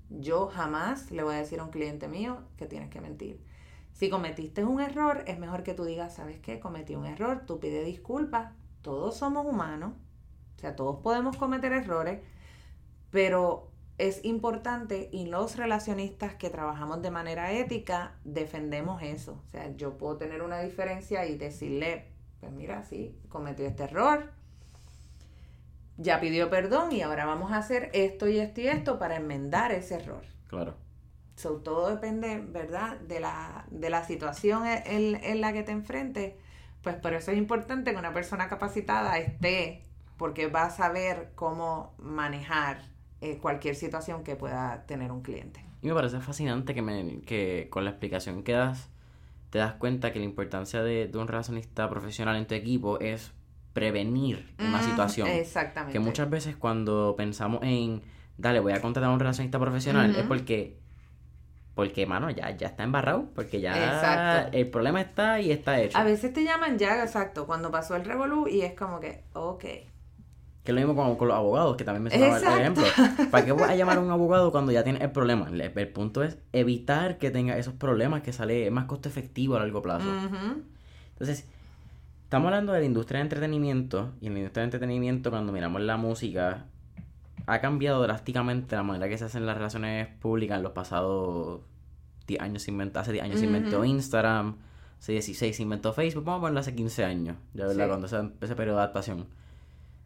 Yo 0.10 0.48
jamás 0.48 1.12
le 1.12 1.24
voy 1.24 1.36
a 1.36 1.40
decir 1.40 1.60
a 1.60 1.64
un 1.64 1.72
cliente 1.72 2.08
mío 2.08 2.44
que 2.58 2.66
tienes 2.66 2.90
que 2.90 3.02
mentir. 3.02 3.44
Si 3.94 4.10
cometiste 4.10 4.64
un 4.64 4.80
error, 4.80 5.24
es 5.28 5.40
mejor 5.40 5.64
que 5.64 5.74
tú 5.74 5.84
digas, 5.84 6.16
¿sabes 6.16 6.40
qué? 6.40 6.60
Cometí 6.60 6.96
un 6.96 7.06
error, 7.06 7.44
tú 7.46 7.60
pides 7.60 7.86
disculpas, 7.86 8.54
todos 8.82 9.18
somos 9.18 9.46
humanos, 9.46 9.94
o 10.56 10.60
sea, 10.60 10.76
todos 10.76 11.02
podemos 11.02 11.36
cometer 11.38 11.74
errores 11.74 12.22
pero 13.12 13.72
es 13.98 14.24
importante 14.26 15.10
y 15.12 15.26
los 15.26 15.56
relacionistas 15.56 16.36
que 16.36 16.50
trabajamos 16.50 17.02
de 17.02 17.12
manera 17.12 17.52
ética 17.52 18.16
defendemos 18.24 19.02
eso. 19.02 19.42
O 19.44 19.50
sea, 19.50 19.76
yo 19.76 19.98
puedo 19.98 20.18
tener 20.18 20.42
una 20.42 20.60
diferencia 20.60 21.26
y 21.26 21.38
decirle, 21.38 22.06
pues 22.40 22.52
mira, 22.52 22.84
sí, 22.84 23.18
cometió 23.30 23.66
este 23.66 23.84
error, 23.84 24.32
ya 25.98 26.20
pidió 26.20 26.50
perdón 26.50 26.92
y 26.92 27.02
ahora 27.02 27.26
vamos 27.26 27.52
a 27.52 27.58
hacer 27.58 27.90
esto 27.94 28.28
y 28.28 28.40
esto 28.40 28.62
y 28.62 28.68
esto 28.68 29.00
para 29.00 29.16
enmendar 29.16 29.72
ese 29.72 29.96
error. 29.96 30.24
Claro. 30.48 30.76
So, 31.36 31.58
todo 31.58 31.90
depende, 31.90 32.40
¿verdad?, 32.40 33.00
de 33.02 33.20
la, 33.20 33.66
de 33.70 33.90
la 33.90 34.04
situación 34.04 34.66
en, 34.66 35.24
en 35.24 35.42
la 35.42 35.54
que 35.54 35.64
te 35.64 35.72
enfrentes. 35.72 36.34
Pues 36.82 36.96
por 36.96 37.14
eso 37.14 37.32
es 37.32 37.38
importante 37.38 37.92
que 37.92 37.98
una 37.98 38.14
persona 38.14 38.48
capacitada 38.48 39.18
esté, 39.20 39.84
porque 40.18 40.48
va 40.48 40.64
a 40.64 40.70
saber 40.70 41.32
cómo 41.36 41.94
manejar 42.00 42.82
eh, 43.22 43.38
cualquier 43.38 43.76
situación 43.76 44.24
que 44.24 44.36
pueda 44.36 44.86
tener 44.86 45.12
un 45.12 45.22
cliente. 45.22 45.64
Y 45.82 45.88
me 45.88 45.94
parece 45.94 46.20
fascinante 46.20 46.74
que, 46.74 46.82
me, 46.82 47.22
que 47.22 47.68
con 47.70 47.84
la 47.84 47.92
explicación 47.92 48.44
que 48.44 48.54
das, 48.54 48.90
te 49.50 49.60
das 49.60 49.74
cuenta 49.74 50.12
que 50.12 50.20
la 50.20 50.26
importancia 50.26 50.84
de, 50.84 51.10
un 51.14 51.28
relacionista 51.28 51.90
profesional 51.90 52.36
en 52.36 52.48
tu 52.48 52.56
equipo 52.56 53.00
es 53.00 53.34
prevenir 53.74 54.54
una 54.60 54.82
situación. 54.82 55.28
Exactamente. 55.28 55.94
Que 55.94 56.00
muchas 56.00 56.30
veces 56.30 56.56
cuando 56.56 57.16
pensamos 57.16 57.62
en, 57.64 58.02
dale, 58.38 58.60
voy 58.60 58.74
a 58.74 58.82
contratar 58.82 59.10
a 59.10 59.14
un 59.14 59.20
relacionista 59.20 59.60
profesional, 59.60 60.16
es 60.16 60.26
porque 60.26 60.78
porque, 61.78 62.08
mano, 62.08 62.32
ya, 62.32 62.58
ya 62.58 62.70
está 62.70 62.82
embarrado, 62.82 63.30
porque 63.36 63.62
ya 63.62 64.50
el 64.52 64.68
problema 64.68 65.00
está 65.00 65.40
y 65.40 65.52
está 65.52 65.80
hecho. 65.80 65.96
A 65.96 66.04
veces 66.04 66.34
te 66.34 66.44
llaman 66.44 66.80
ya, 66.80 67.04
exacto, 67.04 67.46
cuando 67.46 67.70
pasó 67.70 67.96
el 67.96 68.04
revolú 68.04 68.48
y 68.48 68.62
es 68.62 68.74
como 68.74 69.00
que, 69.00 69.26
ok, 69.34 69.64
que 70.68 70.72
es 70.72 70.76
lo 70.76 70.86
mismo 70.86 71.18
con, 71.18 71.30
los 71.30 71.38
abogados, 71.38 71.78
que 71.78 71.86
también 71.86 72.04
me 72.04 72.12
sonaba 72.12 72.40
el 72.40 72.60
ejemplo. 72.60 72.84
¿Para 73.32 73.46
qué 73.46 73.54
voy 73.54 73.64
a 73.70 73.76
llamar 73.78 74.00
a 74.00 74.02
un 74.02 74.12
abogado 74.12 74.52
cuando 74.52 74.74
ya 74.74 74.84
tiene 74.84 75.02
el 75.02 75.12
problema? 75.12 75.48
El, 75.50 75.88
punto 75.88 76.24
es 76.24 76.40
evitar 76.52 77.20
que 77.20 77.32
tenga 77.32 77.58
esos 77.58 77.74
problemas 77.74 78.22
que 78.22 78.34
sale 78.34 78.70
más 78.70 78.84
costo 78.84 79.08
efectivo 79.08 79.56
a 79.56 79.60
largo 79.60 79.82
plazo. 79.82 80.10
Entonces, 81.12 81.48
estamos 82.24 82.48
hablando 82.48 82.74
de 82.74 82.82
la 82.82 82.86
industria 82.86 83.20
de 83.20 83.24
entretenimiento. 83.24 84.12
Y 84.20 84.28
en 84.28 84.34
la 84.34 84.40
industria 84.40 84.64
de 84.64 84.66
entretenimiento, 84.66 85.30
cuando 85.30 85.54
miramos 85.54 85.82
la 85.84 85.96
música, 85.96 86.66
ha 87.46 87.62
cambiado 87.62 88.02
drásticamente 88.02 88.76
la 88.76 88.84
manera 88.84 89.08
que 89.08 89.18
se 89.18 89.24
hacen 89.24 89.46
las 89.46 89.56
relaciones 89.56 90.10
públicas 90.20 90.58
en 90.58 90.64
los 90.64 90.74
pasados 90.74 91.62
10 92.28 92.42
años. 92.42 92.64
Se 92.64 92.72
inventó, 92.72 93.00
hace 93.00 93.14
10 93.14 93.24
años 93.24 93.40
se 93.40 93.46
inventó 93.46 93.86
Instagram. 93.86 94.58
Hace 95.00 95.14
16 95.14 95.56
se 95.56 95.64
inventó 95.64 95.94
Facebook. 95.94 96.26
Vamos 96.26 96.40
a 96.40 96.42
ponerlo 96.42 96.60
hace 96.60 96.76
15 96.76 97.06
años. 97.06 97.38
Ya, 97.54 97.68
¿verdad? 97.68 97.88
Cuando 97.88 98.08
ese, 98.08 98.18
ese 98.42 98.54
periodo 98.54 98.80
de 98.80 98.84
adaptación. 98.84 99.28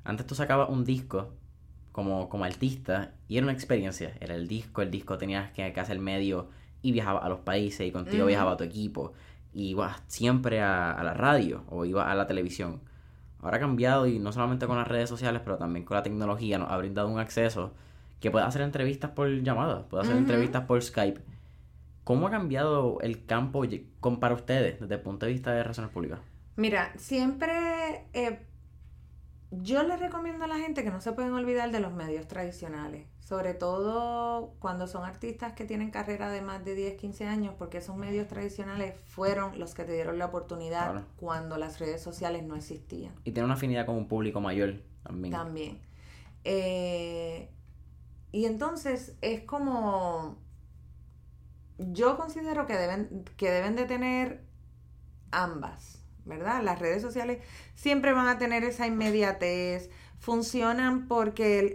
Antes 0.03 0.25
tú 0.25 0.35
sacabas 0.35 0.69
un 0.69 0.83
disco 0.83 1.33
como, 1.91 2.29
como 2.29 2.45
artista 2.45 3.13
y 3.27 3.37
era 3.37 3.45
una 3.45 3.53
experiencia. 3.53 4.13
Era 4.19 4.35
el 4.35 4.47
disco, 4.47 4.81
el 4.81 4.91
disco 4.91 5.17
tenías 5.17 5.51
que, 5.51 5.63
hacer 5.63 5.99
medio 5.99 6.49
y 6.81 6.91
viajaba 6.91 7.19
a 7.19 7.29
los 7.29 7.39
países 7.39 7.87
y 7.87 7.91
contigo 7.91 8.25
viajaba 8.25 8.57
tu 8.57 8.63
equipo. 8.63 9.13
y 9.53 9.69
ibas 9.69 10.01
siempre 10.07 10.61
a, 10.61 11.01
la 11.03 11.13
radio 11.13 11.63
o 11.69 11.85
ibas 11.85 12.07
a 12.07 12.15
la 12.15 12.27
televisión. 12.27 12.81
Ahora 13.41 13.57
ha 13.57 13.59
cambiado 13.59 14.07
y 14.07 14.19
no 14.19 14.31
solamente 14.31 14.67
con 14.67 14.77
las 14.77 14.87
redes 14.87 15.09
sociales, 15.09 15.41
pero 15.43 15.57
también 15.57 15.85
con 15.85 15.97
la 15.97 16.03
tecnología 16.03 16.57
nos 16.57 16.69
ha 16.71 16.77
brindado 16.77 17.07
un 17.07 17.19
acceso 17.19 17.73
que 18.19 18.29
puede 18.29 18.45
hacer 18.45 18.61
entrevistas 18.61 19.11
por 19.11 19.29
llamada, 19.41 19.87
puede 19.87 20.03
hacer 20.03 20.15
entrevistas 20.15 20.65
por 20.65 20.81
Skype. 20.81 21.21
¿Cómo 22.03 22.27
ha 22.27 22.31
cambiado 22.31 22.99
el 23.01 23.25
campo 23.25 23.63
para 24.19 24.35
ustedes 24.35 24.79
desde 24.79 24.95
el 24.95 25.01
punto 25.01 25.25
de 25.25 25.31
vista 25.33 25.51
de 25.51 25.63
relaciones 25.63 25.91
públicas? 25.91 26.19
Mira, 26.55 26.93
siempre 26.97 28.05
eh, 28.13 28.39
yo 29.51 29.83
les 29.83 29.99
recomiendo 29.99 30.45
a 30.45 30.47
la 30.47 30.57
gente 30.57 30.83
que 30.83 30.91
no 30.91 31.01
se 31.01 31.11
pueden 31.11 31.33
olvidar 31.33 31.71
de 31.71 31.79
los 31.79 31.93
medios 31.93 32.27
tradicionales 32.27 33.07
sobre 33.31 33.53
todo 33.53 34.55
cuando 34.59 34.87
son 34.87 35.05
artistas 35.05 35.53
que 35.53 35.63
tienen 35.63 35.89
carrera 35.89 36.29
de 36.29 36.41
más 36.41 36.65
de 36.65 36.75
10, 36.75 36.97
15 36.97 37.27
años, 37.27 37.55
porque 37.57 37.77
esos 37.77 37.95
medios 37.95 38.27
tradicionales 38.27 38.93
fueron 39.05 39.57
los 39.57 39.73
que 39.73 39.85
te 39.85 39.93
dieron 39.93 40.19
la 40.19 40.25
oportunidad 40.25 41.05
cuando 41.15 41.55
las 41.55 41.79
redes 41.79 42.01
sociales 42.03 42.43
no 42.43 42.57
existían. 42.57 43.13
Y 43.23 43.31
tiene 43.31 43.45
una 43.45 43.53
afinidad 43.53 43.85
con 43.85 43.95
un 43.95 44.09
público 44.09 44.41
mayor 44.41 44.81
también. 45.01 45.31
También. 45.31 45.79
Eh, 46.43 47.49
y 48.33 48.43
entonces 48.43 49.15
es 49.21 49.43
como, 49.43 50.37
yo 51.77 52.17
considero 52.17 52.65
que 52.65 52.75
deben, 52.75 53.23
que 53.37 53.49
deben 53.49 53.77
de 53.77 53.85
tener 53.85 54.43
ambas, 55.31 56.00
¿verdad? 56.25 56.63
Las 56.63 56.79
redes 56.79 57.01
sociales 57.01 57.39
siempre 57.75 58.13
van 58.13 58.27
a 58.27 58.38
tener 58.38 58.63
esa 58.63 58.88
inmediatez, 58.88 59.89
funcionan 60.19 61.07
porque 61.07 61.73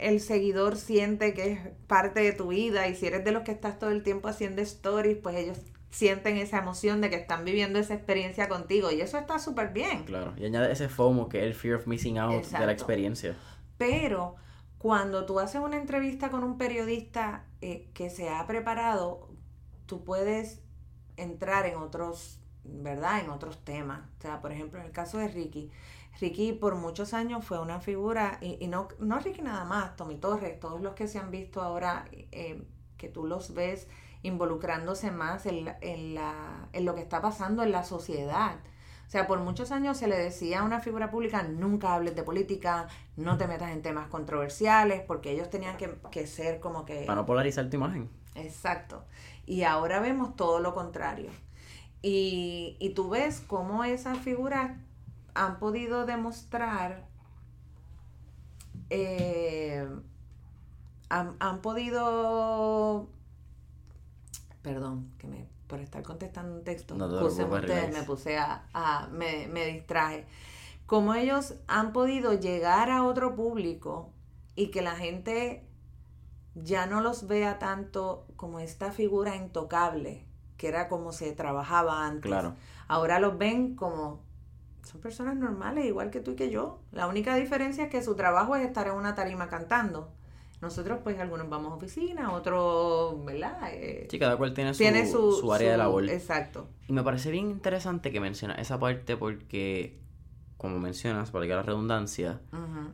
el, 0.00 0.20
seguidor 0.20 0.76
siente 0.76 1.32
que 1.34 1.52
es 1.52 1.58
parte 1.86 2.20
de 2.20 2.32
tu 2.32 2.48
vida 2.48 2.86
y 2.88 2.94
si 2.94 3.06
eres 3.06 3.24
de 3.24 3.32
los 3.32 3.42
que 3.42 3.52
estás 3.52 3.78
todo 3.78 3.90
el 3.90 4.02
tiempo 4.02 4.28
haciendo 4.28 4.60
stories, 4.60 5.16
pues 5.16 5.36
ellos 5.36 5.58
sienten 5.90 6.36
esa 6.36 6.58
emoción 6.58 7.00
de 7.00 7.08
que 7.08 7.16
están 7.16 7.44
viviendo 7.44 7.78
esa 7.78 7.94
experiencia 7.94 8.48
contigo 8.48 8.90
y 8.90 9.00
eso 9.00 9.16
está 9.16 9.38
súper 9.38 9.72
bien. 9.72 10.04
Claro, 10.04 10.34
y 10.36 10.44
añade 10.44 10.70
ese 10.70 10.88
FOMO 10.88 11.28
que 11.28 11.38
es 11.38 11.44
el 11.44 11.54
fear 11.54 11.76
of 11.76 11.86
missing 11.86 12.18
out 12.18 12.44
de 12.44 12.66
la 12.66 12.72
experiencia. 12.72 13.36
Pero 13.78 14.36
cuando 14.78 15.26
tú 15.26 15.40
haces 15.40 15.60
una 15.60 15.76
entrevista 15.76 16.30
con 16.30 16.44
un 16.44 16.58
periodista 16.58 17.46
eh, 17.60 17.88
que 17.94 18.10
se 18.10 18.28
ha 18.28 18.46
preparado, 18.46 19.28
tú 19.86 20.04
puedes 20.04 20.60
entrar 21.16 21.66
en 21.66 21.76
otros, 21.76 22.40
¿verdad? 22.68 23.20
En 23.20 23.30
otros 23.30 23.64
temas. 23.64 24.00
O 24.18 24.22
sea, 24.22 24.40
por 24.40 24.52
ejemplo, 24.52 24.78
en 24.80 24.86
el 24.86 24.92
caso 24.92 25.18
de 25.18 25.28
Ricky, 25.28 25.70
Ricky 26.20 26.52
por 26.52 26.74
muchos 26.74 27.14
años 27.14 27.44
fue 27.44 27.60
una 27.60 27.80
figura, 27.80 28.38
y, 28.40 28.66
no, 28.66 28.88
no 28.98 29.18
Ricky 29.18 29.42
nada 29.42 29.64
más, 29.64 29.96
Tommy 29.96 30.16
Torres, 30.16 30.58
todos 30.58 30.80
los 30.80 30.94
que 30.94 31.08
se 31.08 31.18
han 31.18 31.30
visto 31.30 31.62
ahora, 31.62 32.06
eh, 32.12 32.62
que 32.96 33.08
tú 33.08 33.26
los 33.26 33.54
ves 33.54 33.88
involucrándose 34.22 35.10
más 35.12 35.46
en, 35.46 35.72
en, 35.80 36.14
la, 36.14 36.68
en 36.72 36.84
lo 36.84 36.94
que 36.94 37.02
está 37.02 37.20
pasando 37.20 37.62
en 37.62 37.72
la 37.72 37.84
sociedad. 37.84 38.56
O 39.06 39.10
sea, 39.10 39.26
por 39.26 39.38
muchos 39.38 39.70
años 39.70 39.96
se 39.96 40.06
le 40.06 40.18
decía 40.18 40.60
a 40.60 40.64
una 40.64 40.80
figura 40.80 41.10
pública, 41.10 41.42
nunca 41.42 41.94
hables 41.94 42.14
de 42.14 42.22
política, 42.22 42.88
no 43.16 43.38
te 43.38 43.46
metas 43.46 43.70
en 43.70 43.80
temas 43.80 44.08
controversiales, 44.08 45.02
porque 45.02 45.30
ellos 45.30 45.48
tenían 45.48 45.78
que, 45.78 45.94
que 46.10 46.26
ser 46.26 46.60
como 46.60 46.84
que... 46.84 47.04
Para 47.06 47.20
no 47.20 47.26
polarizar 47.26 47.70
tu 47.70 47.76
imagen. 47.76 48.10
Exacto. 48.34 49.04
Y 49.46 49.62
ahora 49.62 50.00
vemos 50.00 50.36
todo 50.36 50.60
lo 50.60 50.74
contrario. 50.74 51.30
Y, 52.02 52.76
y 52.78 52.90
tú 52.90 53.08
ves 53.08 53.42
cómo 53.46 53.84
esas 53.84 54.18
figuras 54.18 54.72
han 55.34 55.58
podido 55.58 56.06
demostrar, 56.06 57.06
eh, 58.90 59.88
han, 61.08 61.60
podido, 61.62 63.08
perdón, 64.62 65.10
que 65.18 65.26
me, 65.26 65.46
por 65.66 65.80
estar 65.80 66.02
contestando 66.02 66.54
un 66.54 66.64
texto, 66.64 66.94
me 66.94 68.02
puse 68.02 68.38
a, 68.38 69.08
me, 69.12 69.48
me 69.48 69.66
distraje, 69.66 70.26
como 70.86 71.14
ellos 71.14 71.54
han 71.66 71.92
podido 71.92 72.34
llegar 72.34 72.90
a 72.90 73.04
otro 73.04 73.34
público 73.34 74.12
y 74.56 74.70
que 74.70 74.82
la 74.82 74.96
gente 74.96 75.64
ya 76.54 76.86
no 76.86 77.00
los 77.00 77.26
vea 77.28 77.58
tanto 77.58 78.26
como 78.36 78.58
esta 78.58 78.90
figura 78.90 79.36
intocable, 79.36 80.27
que 80.58 80.68
era 80.68 80.88
como 80.88 81.12
se 81.12 81.32
trabajaba 81.32 82.06
antes. 82.06 82.28
Claro. 82.28 82.56
Ahora 82.88 83.18
los 83.20 83.38
ven 83.38 83.74
como 83.76 84.28
son 84.82 85.00
personas 85.00 85.36
normales, 85.36 85.84
igual 85.84 86.10
que 86.10 86.20
tú 86.20 86.32
y 86.32 86.34
que 86.34 86.50
yo. 86.50 86.80
La 86.92 87.06
única 87.06 87.34
diferencia 87.36 87.84
es 87.84 87.90
que 87.90 88.02
su 88.02 88.14
trabajo 88.16 88.56
es 88.56 88.66
estar 88.66 88.86
en 88.88 88.94
una 88.94 89.14
tarima 89.14 89.48
cantando. 89.48 90.12
Nosotros, 90.60 90.98
pues, 91.04 91.20
algunos 91.20 91.48
vamos 91.48 91.72
a 91.72 91.74
oficina, 91.76 92.32
otros, 92.32 93.24
¿verdad? 93.24 93.70
Eh, 93.70 94.08
sí, 94.10 94.18
cada 94.18 94.36
cual 94.36 94.54
tiene 94.54 94.74
su, 94.74 95.52
área 95.52 95.72
de 95.72 95.76
labor. 95.76 96.08
Exacto. 96.08 96.66
Y 96.88 96.92
me 96.92 97.02
parece 97.04 97.30
bien 97.30 97.50
interesante 97.50 98.10
que 98.10 98.18
mencionas 98.18 98.58
esa 98.58 98.80
parte 98.80 99.16
porque, 99.16 100.00
como 100.56 100.80
mencionas, 100.80 101.30
para 101.30 101.46
que 101.46 101.54
la 101.54 101.62
redundancia, 101.62 102.40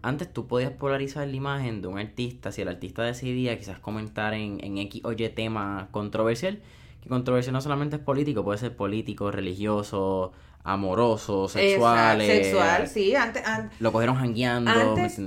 antes 0.03 0.31
tú 0.31 0.47
podías 0.47 0.73
polarizar 0.73 1.27
la 1.27 1.35
imagen 1.35 1.81
de 1.81 1.89
un 1.89 1.99
artista 1.99 2.53
si 2.53 2.61
el 2.61 2.69
artista 2.69 3.03
decidía 3.03 3.57
quizás 3.57 3.79
comentar 3.79 4.35
en, 4.35 4.63
en 4.63 4.77
X 4.79 5.01
o 5.05 5.13
Y 5.13 5.29
tema 5.31 5.89
controversial. 5.91 6.61
Que 7.05 7.11
controversia 7.11 7.53
no 7.53 7.61
solamente 7.61 7.97
es 7.97 8.03
político, 8.03 8.43
puede 8.43 8.57
ser 8.57 8.75
político, 8.75 9.31
religioso, 9.31 10.33
amorosos, 10.63 11.53
sexuales. 11.53 12.27
sexual, 12.27 12.89
sí. 12.89 13.15
Antes, 13.15 13.43
lo 13.79 13.93
cogieron 13.93 14.17
jangueando, 14.17 14.71
antes, 14.71 15.21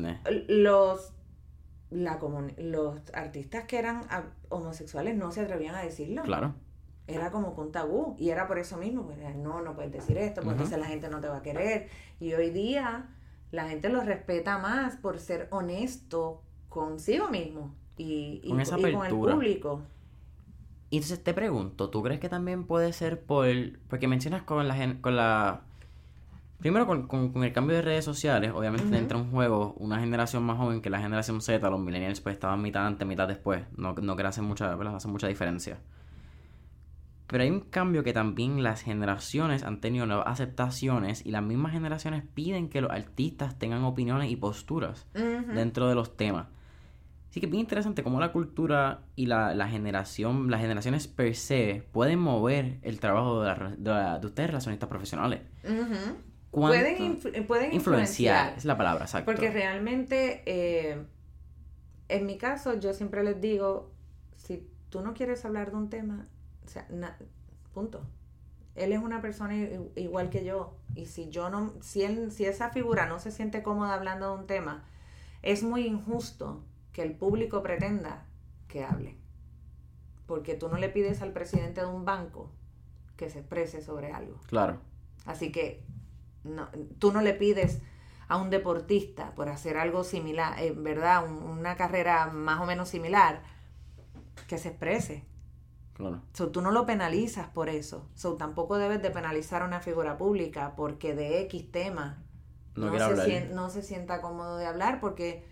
Los, 0.48 1.14
la 1.92 2.20
los 2.58 3.00
artistas 3.14 3.66
que 3.66 3.78
eran 3.78 4.08
homosexuales 4.50 5.16
no 5.16 5.32
se 5.32 5.42
atrevían 5.42 5.76
a 5.76 5.84
decirlo. 5.84 6.24
Claro. 6.24 6.56
Era 7.06 7.30
como 7.30 7.54
con 7.54 7.72
tabú. 7.72 8.16
Y 8.18 8.32
era 8.32 8.48
por 8.48 8.58
eso 8.58 8.78
mismo. 8.78 9.06
Pues, 9.06 9.20
no, 9.36 9.62
no 9.62 9.76
puedes 9.76 9.92
decir 9.92 10.18
esto, 10.18 10.42
porque 10.42 10.54
entonces 10.54 10.80
la 10.80 10.88
gente 10.88 11.10
no 11.10 11.22
te 11.22 11.28
va 11.28 11.38
a 11.38 11.42
querer. 11.44 11.90
Y 12.20 12.34
hoy 12.34 12.50
día 12.50 13.08
la 13.52 13.70
gente 13.70 13.90
lo 13.90 14.02
respeta 14.02 14.58
más 14.58 14.96
por 14.96 15.20
ser 15.20 15.48
honesto 15.52 16.42
consigo 16.70 17.30
mismo 17.30 17.76
y, 17.98 18.42
y 18.44 18.50
con, 18.50 18.62
y 18.80 18.94
con 18.94 19.06
el 19.06 19.14
público. 19.14 19.84
Y 20.90 20.98
entonces 20.98 21.24
te 21.24 21.34
pregunto, 21.34 21.90
¿tú 21.90 22.02
crees 22.02 22.20
que 22.20 22.30
también 22.30 22.66
puede 22.66 22.94
ser 22.94 23.22
por... 23.22 23.48
Porque 23.90 24.08
mencionas 24.08 24.44
con 24.44 24.68
la... 24.68 24.98
Con 25.02 25.16
la 25.16 25.62
primero 26.60 26.88
con, 26.88 27.44
el 27.44 27.54
cambio 27.54 27.76
de 27.76 27.82
redes 27.82 28.06
sociales, 28.06 28.52
obviamente 28.54 28.98
entra 28.98 29.18
en 29.20 29.30
juego 29.30 29.76
una 29.78 30.00
generación 30.00 30.44
más 30.44 30.58
joven 30.58 30.82
que 30.82 30.90
la 30.90 31.00
generación 31.00 31.42
Z, 31.42 31.70
los 31.70 31.80
millennials 31.80 32.20
pues 32.22 32.34
estaban 32.34 32.62
mitad 32.62 32.86
antes, 32.88 33.08
mitad 33.08 33.28
después. 33.28 33.64
No, 33.76 33.94
no 33.94 34.16
que 34.16 34.24
hace 34.24 34.42
mucha, 34.42 34.74
hace 34.74 35.08
mucha 35.08 35.28
diferencia. 35.28 35.80
Pero 37.28 37.44
hay 37.44 37.50
un 37.50 37.60
cambio 37.60 38.04
que 38.04 38.14
también 38.14 38.64
las 38.64 38.82
generaciones 38.82 39.64
han 39.64 39.82
tenido 39.82 40.06
nuevas 40.06 40.28
aceptaciones 40.28 41.26
y 41.26 41.32
las 41.32 41.44
mismas 41.44 41.74
generaciones 41.74 42.24
piden 42.34 42.70
que 42.70 42.80
los 42.80 42.90
artistas 42.90 43.60
tengan 43.60 43.84
opiniones 43.84 44.32
y 44.32 44.38
posturas 44.38 45.06
dentro 45.14 45.90
de 45.90 45.96
los 45.96 46.16
temas. 46.16 46.48
Así 47.30 47.40
que 47.40 47.46
es 47.46 47.52
bien 47.52 47.62
interesante 47.62 48.04
cómo 48.04 48.20
la 48.20 48.32
cultura 48.32 49.02
y 49.16 49.26
la, 49.26 49.68
generación, 49.68 50.50
las 50.50 50.62
generaciones 50.62 51.08
per 51.08 51.36
se 51.36 51.84
pueden 51.92 52.20
mover 52.20 52.80
el 52.82 53.00
trabajo 53.00 53.42
de, 53.42 53.54
de, 53.78 54.26
ustedes 54.26 54.48
relacionistas 54.48 54.90
profesionales. 54.90 55.42
Pueden, 56.52 57.20
pueden 57.46 57.74
influenciar, 57.74 58.54
es 58.58 58.66
la 58.66 58.78
palabra, 58.78 59.04
exacto. 59.04 59.32
Porque 59.32 59.52
realmente, 59.52 60.42
eh, 60.46 61.06
en 62.08 62.26
mi 62.26 62.38
caso, 62.38 62.80
yo 62.80 62.94
siempre 62.94 63.24
les 63.24 63.40
digo, 63.42 63.92
si 64.38 64.68
tú 64.90 65.02
no 65.02 65.14
quieres 65.14 65.44
hablar 65.46 65.72
de 65.72 65.78
un 65.78 65.90
tema, 65.90 66.26
o 66.66 66.70
sea, 66.70 66.88
punto. 67.74 68.02
Él 68.76 68.94
es 68.94 69.00
una 69.00 69.22
persona 69.22 69.56
igual 69.96 70.30
que 70.30 70.46
yo. 70.46 70.78
Y 70.96 71.08
si 71.08 71.30
yo 71.30 71.50
no, 71.50 71.74
si 71.82 72.04
él, 72.04 72.32
si 72.32 72.46
esa 72.46 72.70
figura 72.70 73.08
no 73.08 73.20
se 73.20 73.32
siente 73.32 73.64
cómoda 73.64 73.94
hablando 73.94 74.34
de 74.34 74.40
un 74.40 74.48
tema, 74.48 74.84
es 75.42 75.64
muy 75.64 75.86
injusto 75.86 76.64
que 76.98 77.04
el 77.04 77.14
público 77.14 77.62
pretenda 77.62 78.26
que 78.68 78.84
hable. 78.84 79.20
Porque 80.26 80.56
tú 80.56 80.68
no 80.68 80.78
le 80.78 80.90
pides 80.90 81.22
al 81.22 81.32
presidente 81.32 81.82
de 81.82 81.86
un 81.86 82.06
banco 82.06 82.52
que 83.16 83.30
se 83.30 83.38
exprese 83.38 83.84
sobre 83.84 84.14
algo. 84.14 84.40
Claro. 84.48 84.80
Así 85.28 85.52
que 85.52 85.86
no, 86.44 86.70
tú 86.98 87.12
no 87.12 87.22
le 87.22 87.36
pides 87.36 87.84
a 88.28 88.38
un 88.38 88.50
deportista 88.50 89.36
por 89.36 89.48
hacer 89.48 89.78
algo 89.78 90.04
similar, 90.04 90.60
en 90.60 90.84
verdad, 90.84 91.24
una 91.32 91.76
carrera 91.76 92.32
más 92.32 92.62
o 92.62 92.66
menos 92.66 92.90
similar, 92.90 93.44
que 94.48 94.58
se 94.58 94.70
exprese. 94.70 95.24
Claro. 95.94 96.24
So, 96.34 96.50
tú 96.50 96.64
no 96.64 96.72
lo 96.72 96.88
penalizas 96.88 97.48
por 97.48 97.70
eso. 97.70 98.10
So, 98.16 98.38
tampoco 98.38 98.80
debes 98.80 99.04
de 99.04 99.12
penalizar 99.12 99.62
a 99.62 99.66
una 99.66 99.82
figura 99.82 100.18
pública 100.18 100.74
porque 100.76 101.14
de 101.14 101.42
X 101.42 101.72
tema 101.72 102.24
no, 102.74 102.92
se, 103.16 103.50
no 103.50 103.70
se 103.70 103.84
sienta 103.84 104.20
cómodo 104.20 104.58
de 104.58 104.66
hablar 104.66 105.00
porque 105.00 105.46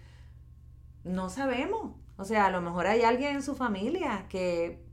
no 1.06 1.30
sabemos. 1.30 1.96
O 2.18 2.26
sea, 2.26 2.48
a 2.48 2.52
lo 2.52 2.60
mejor 2.60 2.88
hay 2.88 3.04
alguien 3.04 3.36
en 3.36 3.44
su 3.44 3.56
familia 3.56 4.26
que 4.28 4.84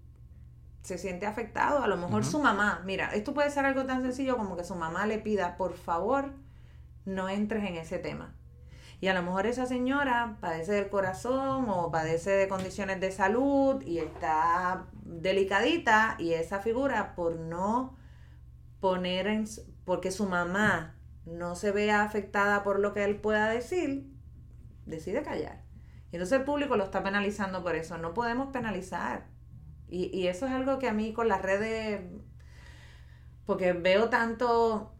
se 0.82 0.98
siente 0.98 1.26
afectado. 1.26 1.82
A 1.82 1.88
lo 1.88 1.96
mejor 1.96 2.24
su 2.24 2.38
mamá, 2.38 2.82
mira, 2.84 3.12
esto 3.14 3.34
puede 3.34 3.50
ser 3.50 3.64
algo 3.64 3.84
tan 3.86 4.02
sencillo 4.02 4.36
como 4.36 4.56
que 4.56 4.64
su 4.64 4.76
mamá 4.76 5.06
le 5.06 5.18
pida, 5.18 5.56
por 5.56 5.74
favor, 5.74 6.32
no 7.04 7.28
entres 7.28 7.64
en 7.64 7.76
ese 7.76 7.98
tema. 7.98 8.36
Y 9.00 9.08
a 9.08 9.14
lo 9.14 9.22
mejor 9.22 9.46
esa 9.46 9.66
señora 9.66 10.36
padece 10.40 10.72
del 10.72 10.88
corazón 10.88 11.66
o 11.68 11.90
padece 11.90 12.30
de 12.30 12.46
condiciones 12.46 13.00
de 13.00 13.10
salud 13.10 13.82
y 13.82 13.98
está 13.98 14.86
delicadita 15.04 16.14
y 16.20 16.34
esa 16.34 16.60
figura 16.60 17.16
por 17.16 17.36
no 17.36 17.96
poner 18.78 19.26
en, 19.26 19.46
porque 19.84 20.12
su 20.12 20.28
mamá 20.28 20.94
no 21.24 21.56
se 21.56 21.72
vea 21.72 22.02
afectada 22.02 22.62
por 22.62 22.78
lo 22.78 22.92
que 22.92 23.04
él 23.04 23.16
pueda 23.20 23.48
decir, 23.48 24.08
decide 24.86 25.22
callar. 25.22 25.61
Entonces 26.12 26.38
el 26.38 26.44
público 26.44 26.76
lo 26.76 26.84
está 26.84 27.02
penalizando 27.02 27.62
por 27.62 27.74
eso. 27.74 27.98
No 27.98 28.14
podemos 28.14 28.48
penalizar. 28.52 29.26
Y, 29.88 30.16
y 30.16 30.28
eso 30.28 30.46
es 30.46 30.52
algo 30.52 30.78
que 30.78 30.88
a 30.88 30.92
mí 30.92 31.12
con 31.12 31.28
las 31.28 31.42
redes, 31.42 32.02
porque 33.46 33.72
veo 33.72 34.08
tanto 34.08 34.92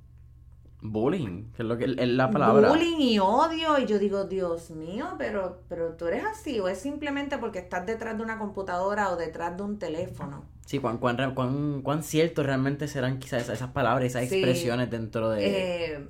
bullying, 0.83 1.53
que 1.53 1.63
es 1.63 1.69
lo 1.69 1.79
que 1.79 1.85
es 1.85 2.09
la 2.09 2.31
palabra. 2.31 2.69
Bullying 2.71 3.01
y 3.01 3.19
odio, 3.19 3.79
y 3.79 3.87
yo 3.87 3.99
digo, 3.99 4.25
Dios 4.25 4.71
mío, 4.71 5.15
pero, 5.17 5.63
pero 5.69 5.95
tú 5.95 6.07
eres 6.07 6.25
así, 6.25 6.59
o 6.61 6.69
es 6.69 6.79
simplemente 6.79 7.39
porque 7.39 7.61
estás 7.61 7.87
detrás 7.87 8.17
de 8.17 8.23
una 8.23 8.39
computadora 8.39 9.11
o 9.11 9.17
detrás 9.17 9.57
de 9.57 9.63
un 9.63 9.79
teléfono. 9.79 10.45
Sí, 10.67 10.79
cuán, 10.79 10.99
cuán, 10.99 11.35
cuán, 11.35 11.83
cuán 11.83 12.03
cierto 12.03 12.43
realmente 12.43 12.89
serán 12.89 13.19
quizás 13.19 13.49
esas, 13.49 13.71
palabras, 13.71 14.07
esas 14.07 14.25
expresiones 14.25 14.91
dentro 14.91 15.31
de... 15.31 15.95
Eh, 15.95 16.09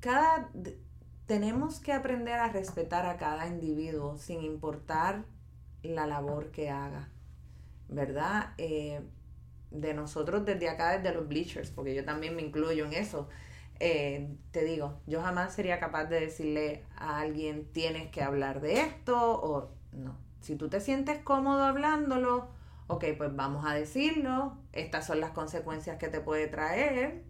cada... 0.00 0.50
Tenemos 1.30 1.78
que 1.78 1.92
aprender 1.92 2.40
a 2.40 2.48
respetar 2.48 3.06
a 3.06 3.16
cada 3.16 3.46
individuo 3.46 4.18
sin 4.18 4.42
importar 4.42 5.22
la 5.84 6.04
labor 6.08 6.50
que 6.50 6.70
haga, 6.70 7.08
¿verdad? 7.88 8.52
Eh, 8.58 9.00
de 9.70 9.94
nosotros 9.94 10.44
desde 10.44 10.68
acá, 10.68 10.98
desde 10.98 11.14
los 11.14 11.28
bleachers, 11.28 11.70
porque 11.70 11.94
yo 11.94 12.04
también 12.04 12.34
me 12.34 12.42
incluyo 12.42 12.84
en 12.84 12.94
eso. 12.94 13.28
Eh, 13.78 14.34
te 14.50 14.64
digo, 14.64 14.98
yo 15.06 15.22
jamás 15.22 15.54
sería 15.54 15.78
capaz 15.78 16.06
de 16.06 16.18
decirle 16.18 16.84
a 16.96 17.20
alguien 17.20 17.70
tienes 17.70 18.10
que 18.10 18.24
hablar 18.24 18.60
de 18.60 18.80
esto 18.80 19.40
o 19.40 19.70
no. 19.92 20.16
Si 20.40 20.56
tú 20.56 20.68
te 20.68 20.80
sientes 20.80 21.20
cómodo 21.20 21.62
hablándolo, 21.62 22.48
ok, 22.88 23.04
pues 23.16 23.36
vamos 23.36 23.64
a 23.64 23.74
decirlo. 23.74 24.58
Estas 24.72 25.06
son 25.06 25.20
las 25.20 25.30
consecuencias 25.30 25.96
que 25.96 26.08
te 26.08 26.18
puede 26.18 26.48
traer. 26.48 27.22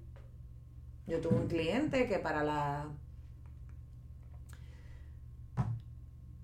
Yo 1.06 1.20
tuve 1.20 1.34
un 1.34 1.48
cliente 1.48 2.08
que 2.08 2.18
para 2.18 2.42
la 2.42 2.88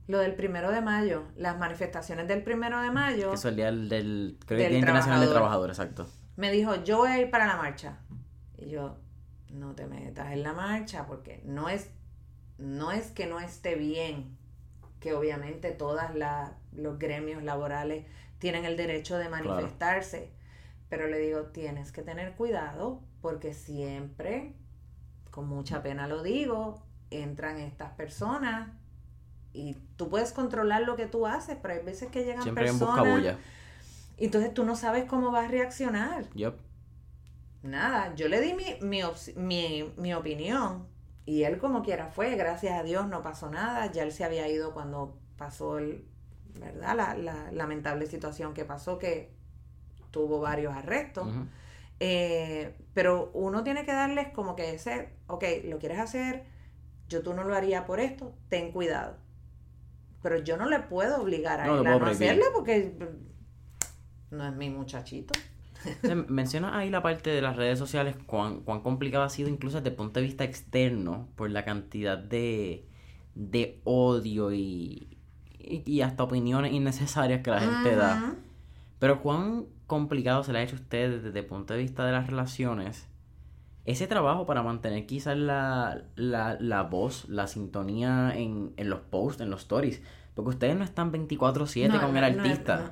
Lo 0.08 0.18
del 0.18 0.34
primero 0.34 0.70
de 0.70 0.80
mayo, 0.80 1.24
las 1.36 1.58
manifestaciones 1.58 2.28
del 2.28 2.42
primero 2.42 2.80
de 2.80 2.90
mayo. 2.90 3.32
Eso 3.32 3.34
es 3.34 3.44
el 3.46 3.56
día 3.56 3.72
del, 3.72 4.38
creo 4.46 4.58
que 4.58 4.68
Día 4.68 4.78
Internacional 4.78 5.20
del 5.20 5.30
Trabajador, 5.30 5.70
exacto. 5.70 6.06
Me 6.36 6.52
dijo, 6.52 6.76
yo 6.84 6.98
voy 6.98 7.10
a 7.10 7.18
ir 7.18 7.30
para 7.30 7.46
la 7.46 7.56
marcha. 7.56 7.98
Y 8.56 8.70
yo, 8.70 8.98
no 9.50 9.74
te 9.74 9.86
metas 9.86 10.32
en 10.32 10.42
la 10.42 10.52
marcha 10.52 11.06
porque 11.06 11.42
no 11.44 11.68
es, 11.68 11.90
no 12.58 12.92
es 12.92 13.10
que 13.10 13.26
no 13.26 13.40
esté 13.40 13.74
bien, 13.74 14.36
que 15.00 15.12
obviamente 15.14 15.72
todos 15.72 16.00
los 16.72 16.98
gremios 16.98 17.42
laborales 17.42 18.06
tienen 18.38 18.64
el 18.64 18.76
derecho 18.76 19.18
de 19.18 19.28
manifestarse. 19.28 20.30
Pero 20.88 21.08
le 21.08 21.18
digo, 21.18 21.46
tienes 21.46 21.90
que 21.90 22.02
tener 22.02 22.34
cuidado 22.36 23.00
porque 23.20 23.54
siempre, 23.54 24.54
con 25.32 25.48
mucha 25.48 25.82
pena 25.82 26.06
lo 26.06 26.22
digo, 26.22 26.80
entran 27.10 27.58
estas 27.58 27.92
personas 27.92 28.68
y 29.56 29.74
tú 29.96 30.08
puedes 30.10 30.32
controlar 30.32 30.82
lo 30.82 30.96
que 30.96 31.06
tú 31.06 31.26
haces, 31.26 31.56
pero 31.60 31.74
hay 31.74 31.80
veces 31.80 32.10
que 32.10 32.24
llegan 32.24 32.42
Siempre 32.42 32.66
personas. 32.66 33.36
Y 34.18 34.26
entonces 34.26 34.52
tú 34.52 34.64
no 34.64 34.76
sabes 34.76 35.04
cómo 35.04 35.30
vas 35.30 35.46
a 35.46 35.48
reaccionar. 35.48 36.28
Yep. 36.30 36.54
Nada, 37.62 38.14
yo 38.14 38.28
le 38.28 38.40
di 38.40 38.54
mi, 38.54 38.76
mi, 39.36 39.92
mi, 39.96 40.14
opinión 40.14 40.86
y 41.24 41.42
él 41.42 41.58
como 41.58 41.82
quiera 41.82 42.08
fue, 42.08 42.36
gracias 42.36 42.78
a 42.78 42.82
Dios 42.82 43.08
no 43.08 43.22
pasó 43.22 43.50
nada, 43.50 43.90
ya 43.90 44.04
él 44.04 44.12
se 44.12 44.24
había 44.24 44.46
ido 44.46 44.72
cuando 44.72 45.18
pasó 45.36 45.78
el, 45.78 46.04
¿verdad? 46.60 47.16
La, 47.16 47.50
lamentable 47.50 48.06
situación 48.06 48.54
que 48.54 48.64
pasó, 48.64 48.98
que 48.98 49.32
tuvo 50.10 50.40
varios 50.40 50.74
arrestos. 50.74 51.28
Eh, 51.98 52.76
pero 52.94 53.30
uno 53.32 53.64
tiene 53.64 53.84
que 53.84 53.92
darles 53.92 54.28
como 54.28 54.54
que 54.54 54.78
ser, 54.78 55.16
ok, 55.26 55.44
lo 55.64 55.78
quieres 55.78 55.98
hacer, 55.98 56.44
yo 57.08 57.22
tú 57.22 57.34
no 57.34 57.42
lo 57.42 57.54
haría 57.54 57.86
por 57.86 58.00
esto, 58.00 58.34
ten 58.48 58.70
cuidado 58.70 59.25
pero 60.22 60.38
yo 60.38 60.56
no 60.56 60.68
le 60.68 60.80
puedo 60.80 61.20
obligar 61.20 61.60
a 61.60 61.66
él 61.66 61.86
a 61.86 61.98
no 61.98 62.06
hacerlo 62.06 62.44
porque 62.54 62.96
no 64.30 64.46
es 64.46 64.54
mi 64.54 64.70
muchachito. 64.70 65.32
Menciona 66.28 66.76
ahí 66.76 66.90
la 66.90 67.02
parte 67.02 67.30
de 67.30 67.42
las 67.42 67.56
redes 67.56 67.78
sociales, 67.78 68.16
cuán, 68.26 68.60
cuán 68.60 68.80
complicado 68.80 69.24
ha 69.24 69.28
sido 69.28 69.48
incluso 69.48 69.78
desde 69.78 69.90
el 69.90 69.96
punto 69.96 70.20
de 70.20 70.26
vista 70.26 70.44
externo 70.44 71.28
por 71.36 71.50
la 71.50 71.64
cantidad 71.64 72.18
de, 72.18 72.86
de 73.34 73.80
odio 73.84 74.52
y, 74.52 75.18
y, 75.58 76.00
hasta 76.00 76.24
opiniones 76.24 76.72
innecesarias 76.72 77.42
que 77.42 77.50
la 77.50 77.60
gente 77.60 77.94
da. 77.94 78.34
Pero 78.98 79.22
cuán 79.22 79.66
complicado 79.86 80.42
se 80.42 80.52
le 80.52 80.58
ha 80.58 80.62
hecho 80.62 80.76
a 80.76 80.80
usted 80.80 81.22
desde 81.22 81.38
el 81.38 81.46
punto 81.46 81.74
de 81.74 81.80
vista 81.80 82.04
de 82.04 82.12
las 82.12 82.26
relaciones 82.26 83.06
ese 83.86 84.06
trabajo 84.08 84.46
para 84.46 84.62
mantener 84.62 85.06
quizás 85.06 85.36
la, 85.36 86.02
la, 86.16 86.56
la 86.60 86.82
voz, 86.82 87.28
la 87.28 87.46
sintonía 87.46 88.32
en, 88.34 88.72
en, 88.76 88.90
los 88.90 89.00
posts, 89.00 89.40
en 89.40 89.50
los 89.50 89.62
stories. 89.62 90.02
Porque 90.34 90.50
ustedes 90.50 90.76
no 90.76 90.84
están 90.84 91.12
24/7 91.12 92.00
con 92.00 92.16
el 92.16 92.24
artista. 92.24 92.90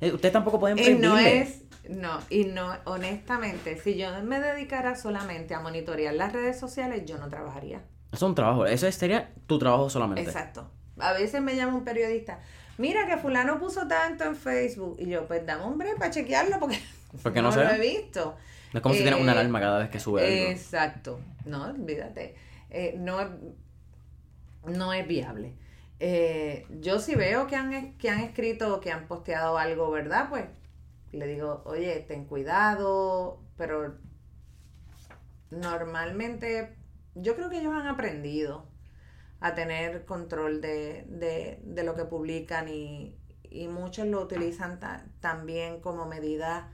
Eh, 0.00 0.12
ustedes 0.12 0.32
tampoco 0.32 0.58
pueden 0.58 0.78
Y 0.78 0.94
no 0.94 1.18
es, 1.18 1.62
no, 1.90 2.18
y 2.30 2.44
no, 2.44 2.72
honestamente, 2.86 3.78
si 3.78 3.98
yo 3.98 4.08
me 4.22 4.40
dedicara 4.40 4.96
solamente 4.96 5.54
a 5.54 5.60
monitorear 5.60 6.14
las 6.14 6.32
redes 6.32 6.58
sociales, 6.58 7.04
yo 7.04 7.18
no 7.18 7.28
trabajaría. 7.28 7.84
Eso 8.10 8.16
es 8.16 8.22
un 8.22 8.34
trabajo, 8.34 8.64
eso 8.64 8.90
sería 8.90 9.34
tu 9.46 9.58
trabajo 9.58 9.90
solamente. 9.90 10.22
Exacto. 10.22 10.70
A 10.98 11.12
veces 11.12 11.42
me 11.42 11.54
llama 11.54 11.76
un 11.76 11.84
periodista, 11.84 12.40
mira 12.78 13.06
que 13.06 13.18
fulano 13.18 13.58
puso 13.58 13.86
tanto 13.86 14.24
en 14.24 14.36
Facebook, 14.36 14.96
y 14.98 15.10
yo, 15.10 15.26
pues 15.26 15.44
dame 15.44 15.64
un 15.64 15.76
break 15.76 15.98
para 15.98 16.10
chequearlo 16.10 16.58
porque, 16.58 16.80
porque 17.22 17.42
no, 17.42 17.50
lo 17.54 17.70
he 17.70 17.78
visto. 17.78 18.36
No 18.72 18.78
es 18.78 18.82
como 18.82 18.94
si 18.94 19.02
tienes 19.02 19.20
una 19.20 19.32
eh, 19.32 19.38
alarma 19.38 19.60
cada 19.60 19.78
vez 19.78 19.90
que 19.90 20.00
sube 20.00 20.22
algo. 20.24 20.50
Exacto. 20.50 21.20
No, 21.44 21.64
olvídate. 21.64 22.36
Eh, 22.70 22.94
no, 22.98 23.18
no 24.64 24.92
es 24.92 25.06
viable. 25.06 25.54
Eh, 25.98 26.66
yo 26.80 26.98
si 26.98 27.14
veo 27.14 27.46
que 27.46 27.56
han, 27.56 27.98
que 27.98 28.10
han 28.10 28.20
escrito 28.20 28.76
o 28.76 28.80
que 28.80 28.92
han 28.92 29.06
posteado 29.06 29.58
algo, 29.58 29.90
¿verdad? 29.90 30.28
Pues 30.30 30.44
le 31.12 31.26
digo, 31.26 31.62
oye, 31.66 32.04
ten 32.06 32.24
cuidado, 32.24 33.40
pero 33.56 33.96
normalmente 35.50 36.76
yo 37.14 37.34
creo 37.34 37.50
que 37.50 37.58
ellos 37.58 37.74
han 37.74 37.88
aprendido 37.88 38.66
a 39.40 39.54
tener 39.54 40.04
control 40.04 40.60
de, 40.60 41.04
de, 41.08 41.58
de 41.64 41.84
lo 41.84 41.96
que 41.96 42.04
publican 42.04 42.68
y, 42.68 43.16
y 43.50 43.68
muchos 43.68 44.06
lo 44.06 44.20
utilizan 44.20 44.78
también 45.20 45.80
como 45.80 46.06
medida 46.06 46.70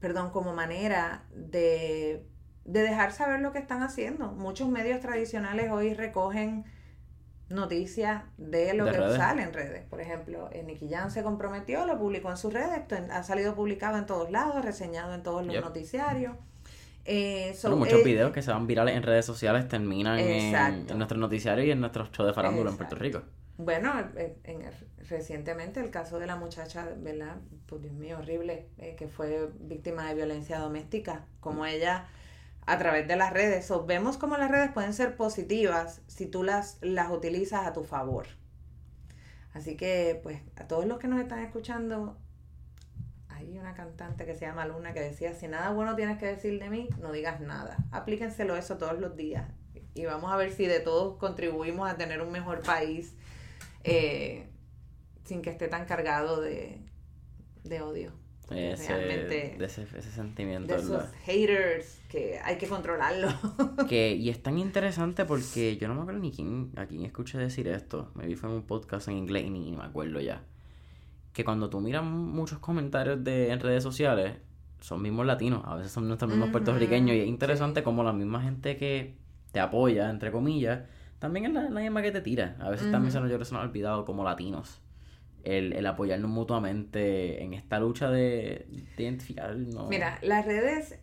perdón, 0.00 0.30
como 0.30 0.52
manera 0.52 1.24
de, 1.34 2.26
dejar 2.64 3.12
saber 3.12 3.40
lo 3.40 3.52
que 3.52 3.58
están 3.58 3.82
haciendo. 3.82 4.32
Muchos 4.32 4.68
medios 4.68 5.00
tradicionales 5.00 5.70
hoy 5.70 5.94
recogen 5.94 6.64
noticias 7.48 8.24
de 8.38 8.74
lo 8.74 8.86
que 8.86 8.92
sale 8.92 9.42
en 9.42 9.52
redes. 9.52 9.84
Por 9.84 10.00
ejemplo, 10.00 10.50
Nicky 10.64 10.88
Jan 10.88 11.10
se 11.10 11.22
comprometió, 11.22 11.86
lo 11.86 11.98
publicó 11.98 12.30
en 12.30 12.36
sus 12.36 12.52
redes, 12.52 12.82
ha 13.10 13.22
salido 13.22 13.54
publicado 13.54 13.98
en 13.98 14.06
todos 14.06 14.30
lados, 14.30 14.64
reseñado 14.64 15.14
en 15.14 15.22
todos 15.22 15.46
los 15.46 15.60
noticiarios. 15.60 16.34
Eh, 17.08 17.54
muchos 17.70 18.00
eh, 18.00 18.04
videos 18.04 18.32
que 18.32 18.42
se 18.42 18.50
van 18.50 18.66
virales 18.66 18.96
en 18.96 19.04
redes 19.04 19.24
sociales 19.24 19.68
terminan 19.68 20.18
en, 20.18 20.86
nuestro 20.98 21.16
noticiario 21.18 21.64
y 21.64 21.70
en 21.70 21.78
nuestro 21.78 22.08
show 22.10 22.26
de 22.26 22.32
farándula 22.32 22.70
en 22.70 22.76
Puerto 22.76 22.96
Rico. 22.96 23.22
Bueno, 23.58 23.92
en, 24.16 24.62
recientemente 25.08 25.80
el 25.80 25.90
caso 25.90 26.18
de 26.18 26.26
la 26.26 26.36
muchacha, 26.36 26.88
¿verdad? 26.98 27.38
Pues 27.66 27.82
Dios 27.82 27.94
mío, 27.94 28.18
horrible, 28.18 28.68
eh, 28.76 28.96
que 28.96 29.08
fue 29.08 29.50
víctima 29.60 30.06
de 30.08 30.14
violencia 30.14 30.58
doméstica, 30.58 31.26
como 31.40 31.62
mm. 31.62 31.66
ella 31.66 32.06
a 32.66 32.78
través 32.78 33.08
de 33.08 33.16
las 33.16 33.32
redes. 33.32 33.72
vemos 33.86 34.18
cómo 34.18 34.36
las 34.36 34.50
redes 34.50 34.72
pueden 34.72 34.92
ser 34.92 35.16
positivas 35.16 36.02
si 36.06 36.26
tú 36.26 36.42
las, 36.42 36.78
las 36.82 37.10
utilizas 37.10 37.66
a 37.66 37.72
tu 37.72 37.84
favor. 37.84 38.26
Así 39.54 39.76
que, 39.76 40.20
pues, 40.22 40.42
a 40.56 40.66
todos 40.66 40.84
los 40.84 40.98
que 40.98 41.08
nos 41.08 41.20
están 41.20 41.38
escuchando, 41.38 42.18
hay 43.28 43.56
una 43.56 43.74
cantante 43.74 44.26
que 44.26 44.34
se 44.34 44.44
llama 44.44 44.66
Luna 44.66 44.92
que 44.92 45.00
decía, 45.00 45.32
si 45.32 45.48
nada 45.48 45.70
bueno 45.70 45.96
tienes 45.96 46.18
que 46.18 46.26
decir 46.26 46.60
de 46.60 46.68
mí, 46.68 46.88
no 47.00 47.10
digas 47.10 47.40
nada. 47.40 47.78
Aplíquenselo 47.90 48.56
eso 48.56 48.76
todos 48.76 49.00
los 49.00 49.16
días 49.16 49.46
y 49.96 50.04
vamos 50.04 50.30
a 50.30 50.36
ver 50.36 50.52
si 50.52 50.66
de 50.66 50.80
todos 50.80 51.16
contribuimos 51.16 51.90
a 51.90 51.96
tener 51.96 52.20
un 52.20 52.30
mejor 52.30 52.60
país 52.60 53.14
eh, 53.86 54.46
sin 55.24 55.42
que 55.42 55.50
esté 55.50 55.68
tan 55.68 55.86
cargado 55.86 56.40
de, 56.40 56.80
odio. 57.80 58.12
Ese, 58.50 58.94
de 58.94 59.56
ese, 59.64 59.86
sentimiento. 60.02 60.72
De 60.72 60.80
esos 60.80 61.04
haters 61.24 62.00
que 62.08 62.38
hay 62.44 62.58
que 62.58 62.68
controlarlo. 62.68 63.28
que, 63.88 64.14
y 64.14 64.28
es 64.28 64.40
tan 64.40 64.58
interesante 64.58 65.24
porque 65.24 65.76
yo 65.76 65.88
no 65.88 65.94
me 65.94 66.02
acuerdo 66.02 66.20
ni 66.20 66.30
quién, 66.30 66.70
a 66.76 66.86
quién 66.86 67.04
escuché 67.04 67.38
decir 67.38 67.66
esto. 67.66 68.12
Me 68.14 68.26
vi 68.26 68.36
fue 68.36 68.48
en 68.48 68.56
un 68.56 68.62
podcast 68.62 69.08
en 69.08 69.16
inglés 69.16 69.46
y 69.46 69.50
ni, 69.50 69.72
me 69.72 69.84
acuerdo 69.84 70.20
ya. 70.20 70.42
Que 71.32 71.44
cuando 71.44 71.68
tú 71.70 71.80
miras 71.80 72.04
muchos 72.04 72.60
comentarios 72.60 73.22
de, 73.24 73.50
en 73.50 73.58
redes 73.60 73.82
sociales, 73.82 74.36
son 74.80 75.02
mismos 75.02 75.26
latinos, 75.26 75.62
a 75.64 75.74
veces 75.74 75.90
son 75.90 76.06
nuestros 76.06 76.30
mismos 76.30 76.50
puertorriqueños. 76.50 77.16
Y 77.16 77.20
es 77.20 77.26
interesante 77.26 77.82
como 77.82 78.04
la 78.04 78.12
misma 78.12 78.42
gente 78.42 78.76
que 78.76 79.16
te 79.50 79.58
apoya, 79.58 80.08
entre 80.08 80.30
comillas, 80.30 80.84
también 81.18 81.46
es 81.46 81.52
la, 81.52 81.80
misma 81.80 82.02
que 82.02 82.12
te 82.12 82.20
tira. 82.20 82.56
A 82.60 82.70
veces 82.70 82.90
también 82.90 83.12
se 83.12 83.20
nos, 83.20 83.30
yo 83.30 83.44
se 83.44 83.54
nos 83.54 83.62
ha 83.62 83.66
olvidado 83.66 84.04
como 84.04 84.24
latinos. 84.24 84.80
El, 85.44 85.72
el, 85.74 85.86
apoyarnos 85.86 86.30
mutuamente 86.30 87.42
en 87.42 87.54
esta 87.54 87.78
lucha 87.78 88.10
de, 88.10 88.66
identificar. 88.96 89.56
Mira, 89.56 90.18
las 90.22 90.44
redes 90.44 90.98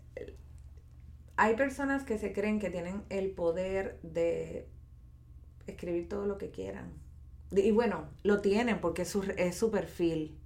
hay 1.35 1.55
personas 1.55 2.03
que 2.03 2.17
se 2.17 2.33
creen 2.33 2.59
que 2.59 2.69
tienen 2.69 3.03
el 3.09 3.31
poder 3.31 3.99
de 4.03 4.67
escribir 5.65 6.07
todo 6.07 6.25
lo 6.25 6.37
que 6.37 6.51
quieran. 6.51 6.93
Y 7.51 7.71
bueno, 7.71 8.05
lo 8.23 8.41
tienen 8.41 8.79
porque 8.81 9.03
es 9.03 9.09
su, 9.09 9.23
es 9.37 9.57
su 9.57 9.71
perfil. 9.71 10.37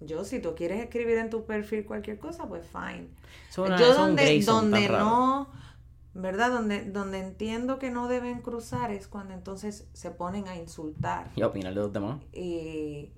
Yo, 0.00 0.24
si 0.24 0.40
tú 0.40 0.54
quieres 0.54 0.80
escribir 0.80 1.18
en 1.18 1.28
tu 1.28 1.44
perfil 1.44 1.84
cualquier 1.84 2.18
cosa, 2.18 2.46
pues 2.46 2.64
fine. 2.66 3.08
Yo 3.56 3.94
donde, 3.94 4.40
donde 4.42 4.88
no, 4.88 5.50
¿verdad? 6.14 6.50
Donde, 6.50 6.84
donde 6.84 7.18
entiendo 7.18 7.78
que 7.78 7.90
no 7.90 8.08
deben 8.08 8.40
cruzar 8.40 8.90
es 8.90 9.08
cuando 9.08 9.34
entonces 9.34 9.88
se 9.92 10.10
ponen 10.10 10.48
a 10.48 10.56
insultar. 10.56 11.30
Y 11.36 11.42
a 11.42 11.48
opinar 11.48 11.74
de 11.74 11.80
los 11.80 11.92
demás. 11.92 12.20
Y, 12.32 13.12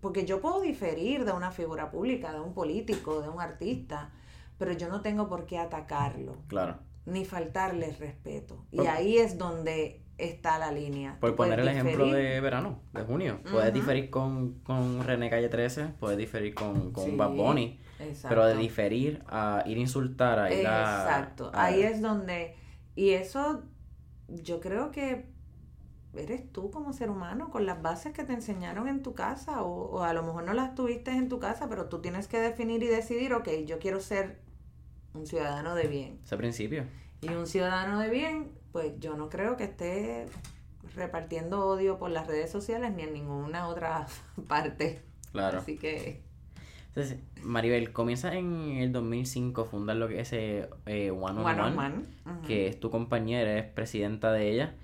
porque 0.00 0.26
yo 0.26 0.40
puedo 0.40 0.60
diferir 0.60 1.24
de 1.24 1.32
una 1.32 1.50
figura 1.50 1.90
pública, 1.90 2.32
de 2.32 2.40
un 2.40 2.54
político, 2.54 3.22
de 3.22 3.28
un 3.28 3.40
artista, 3.40 4.10
pero 4.58 4.72
yo 4.72 4.88
no 4.88 5.00
tengo 5.00 5.28
por 5.28 5.46
qué 5.46 5.58
atacarlo. 5.58 6.36
Claro. 6.48 6.78
Ni 7.06 7.24
faltarle 7.24 7.92
respeto. 7.92 8.64
Y 8.70 8.86
ahí 8.86 9.18
es 9.18 9.38
donde 9.38 10.02
está 10.18 10.58
la 10.58 10.72
línea. 10.72 11.18
Por 11.20 11.34
poner 11.34 11.60
el 11.60 11.68
ejemplo 11.68 12.06
de 12.06 12.40
verano, 12.40 12.80
de 12.92 13.02
junio. 13.02 13.40
Puedes 13.50 13.72
diferir 13.72 14.10
con, 14.10 14.60
con 14.60 15.04
René 15.04 15.30
Calle 15.30 15.48
13, 15.48 15.94
puedes 15.98 16.18
diferir 16.18 16.54
con, 16.54 16.92
con 16.92 17.16
Bad 17.16 17.30
Bunny. 17.30 17.80
Pero 18.28 18.46
de 18.46 18.56
diferir 18.56 19.22
a 19.26 19.62
ir 19.66 19.76
a 19.76 19.80
insultar, 19.80 20.38
a 20.38 20.52
ir 20.52 20.60
Exacto. 20.60 21.50
Ahí 21.54 21.82
es 21.82 22.00
donde... 22.00 22.54
Y 22.96 23.10
eso 23.10 23.62
yo 24.28 24.60
creo 24.60 24.90
que 24.90 25.26
eres 26.14 26.50
tú 26.52 26.70
como 26.70 26.92
ser 26.92 27.10
humano 27.10 27.50
con 27.50 27.66
las 27.66 27.82
bases 27.82 28.12
que 28.12 28.24
te 28.24 28.32
enseñaron 28.32 28.88
en 28.88 29.02
tu 29.02 29.14
casa 29.14 29.62
o, 29.62 29.90
o, 29.90 30.02
a 30.02 30.12
lo 30.12 30.22
mejor 30.22 30.44
no 30.44 30.54
las 30.54 30.74
tuviste 30.74 31.10
en 31.10 31.28
tu 31.28 31.38
casa, 31.38 31.68
pero 31.68 31.86
tú 31.86 32.00
tienes 32.00 32.28
que 32.28 32.38
definir 32.38 32.82
y 32.82 32.86
decidir, 32.86 33.34
ok, 33.34 33.48
yo 33.66 33.78
quiero 33.78 34.00
ser 34.00 34.38
un 35.12 35.26
ciudadano 35.26 35.74
de 35.74 35.86
bien. 35.88 36.20
Ese 36.24 36.36
principio. 36.36 36.84
Y 37.20 37.28
un 37.28 37.46
ciudadano 37.46 37.98
de 38.00 38.10
bien, 38.10 38.52
pues 38.72 38.92
yo 38.98 39.16
no 39.16 39.28
creo 39.28 39.56
que 39.56 39.64
esté 39.64 40.26
repartiendo 40.94 41.66
odio 41.66 41.98
por 41.98 42.10
las 42.10 42.26
redes 42.26 42.50
sociales 42.50 42.92
ni 42.92 43.02
en 43.02 43.12
ninguna 43.12 43.68
otra 43.68 44.06
parte. 44.48 45.02
Claro. 45.32 45.58
Así 45.58 45.76
que... 45.76 46.22
Entonces, 46.94 47.18
Maribel, 47.42 47.92
comienza 47.92 48.34
en 48.34 48.76
el 48.76 48.92
2005 48.92 49.64
fundar 49.64 49.96
lo 49.96 50.06
que 50.06 50.20
es 50.20 50.32
ese 50.32 50.68
eh, 50.86 51.10
One 51.10 51.40
on 51.40 51.78
One, 51.78 52.04
que 52.46 52.68
es 52.68 52.78
tu 52.78 52.90
compañera, 52.90 53.50
eres 53.50 53.64
presidenta 53.64 54.32
de 54.32 54.50
ella 54.50 54.74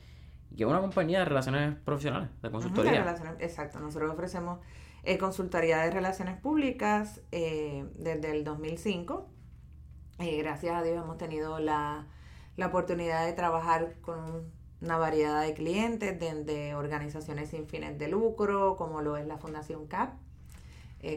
que 0.56 0.64
es 0.64 0.68
una 0.68 0.80
compañía 0.80 1.20
de 1.20 1.24
relaciones 1.26 1.76
profesionales, 1.76 2.28
de 2.42 2.50
consultoría. 2.50 3.16
exacto, 3.38 3.78
nosotros 3.80 4.12
ofrecemos 4.12 4.58
eh, 5.04 5.16
consultoría 5.16 5.78
de 5.78 5.90
relaciones 5.90 6.38
públicas 6.38 7.20
eh, 7.30 7.86
desde 7.96 8.32
el 8.32 8.44
2005. 8.44 9.28
Eh, 10.18 10.38
gracias 10.38 10.76
a 10.76 10.82
Dios 10.82 11.02
hemos 11.02 11.16
tenido 11.16 11.58
la, 11.58 12.06
la 12.56 12.66
oportunidad 12.66 13.24
de 13.26 13.32
trabajar 13.32 13.94
con 14.00 14.50
una 14.82 14.98
variedad 14.98 15.42
de 15.42 15.54
clientes, 15.54 16.18
desde 16.18 16.74
organizaciones 16.74 17.50
sin 17.50 17.68
fines 17.68 17.98
de 17.98 18.08
lucro, 18.08 18.76
como 18.76 19.02
lo 19.02 19.16
es 19.16 19.26
la 19.26 19.38
Fundación 19.38 19.86
CAP, 19.86 20.14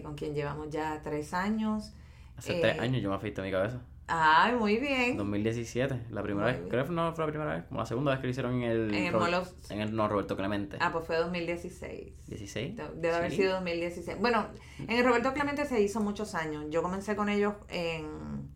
con 0.01 0.15
quien 0.15 0.33
llevamos 0.33 0.69
ya 0.69 1.01
tres 1.01 1.33
años. 1.33 1.93
Hace 2.35 2.59
tres 2.59 2.79
años 2.79 3.01
yo 3.01 3.09
me 3.09 3.15
afeité 3.15 3.41
mi 3.41 3.51
cabeza. 3.51 3.81
Ay, 4.07 4.55
muy 4.55 4.77
bien. 4.77 5.17
2017, 5.17 6.07
la 6.11 6.21
primera 6.21 6.45
vez. 6.47 6.61
Creo 6.69 6.85
que 6.85 6.91
no 6.91 7.13
fue 7.13 7.25
la 7.25 7.31
primera 7.31 7.55
vez, 7.55 7.63
como 7.65 7.79
la 7.79 7.85
segunda 7.85 8.11
vez 8.11 8.19
que 8.19 8.27
lo 8.27 8.31
hicieron 8.31 8.55
en 8.55 8.63
el. 8.63 8.93
En 8.93 9.15
el 9.15 9.43
En 9.69 9.79
el 9.81 9.95
no, 9.95 10.09
Roberto 10.09 10.35
Clemente. 10.35 10.77
Ah, 10.79 10.91
pues 10.91 11.05
fue 11.05 11.15
2016. 11.17 12.27
¿16? 12.27 12.75
Debe 12.95 13.15
haber 13.15 13.31
sido 13.31 13.53
2016. 13.53 14.19
Bueno, 14.19 14.47
en 14.79 14.91
el 14.91 15.05
Roberto 15.05 15.33
Clemente 15.33 15.65
se 15.65 15.81
hizo 15.81 16.01
muchos 16.01 16.35
años. 16.35 16.65
Yo 16.69 16.83
comencé 16.83 17.15
con 17.15 17.29
ellos 17.29 17.53
en 17.69 18.51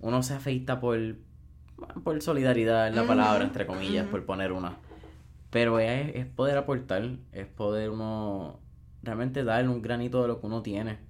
uno 0.00 0.22
se 0.22 0.34
afeita 0.34 0.80
por, 0.80 0.98
por 2.04 2.20
solidaridad 2.22 2.88
en 2.88 2.94
la 2.94 3.06
palabra, 3.06 3.44
entre 3.44 3.66
comillas, 3.66 4.06
por 4.06 4.24
poner 4.24 4.52
una. 4.52 4.76
Pero 5.50 5.80
es, 5.80 6.14
es 6.14 6.26
poder 6.26 6.58
aportar, 6.58 7.16
es 7.32 7.46
poder 7.46 7.90
uno 7.90 8.60
realmente 9.02 9.44
darle 9.44 9.70
un 9.70 9.80
granito 9.80 10.22
de 10.22 10.28
lo 10.28 10.40
que 10.40 10.46
uno 10.46 10.62
tiene 10.62 11.08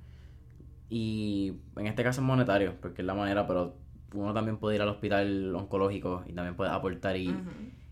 y 0.90 1.54
en 1.76 1.86
este 1.86 2.02
caso 2.02 2.20
es 2.20 2.26
monetario, 2.26 2.74
porque 2.80 3.02
es 3.02 3.06
la 3.06 3.14
manera, 3.14 3.46
pero 3.46 3.76
uno 4.14 4.32
también 4.32 4.56
puede 4.56 4.76
ir 4.76 4.82
al 4.82 4.88
hospital 4.88 5.54
oncológico 5.54 6.24
y 6.26 6.32
también 6.32 6.56
puede 6.56 6.70
aportar. 6.70 7.16
Y, 7.16 7.34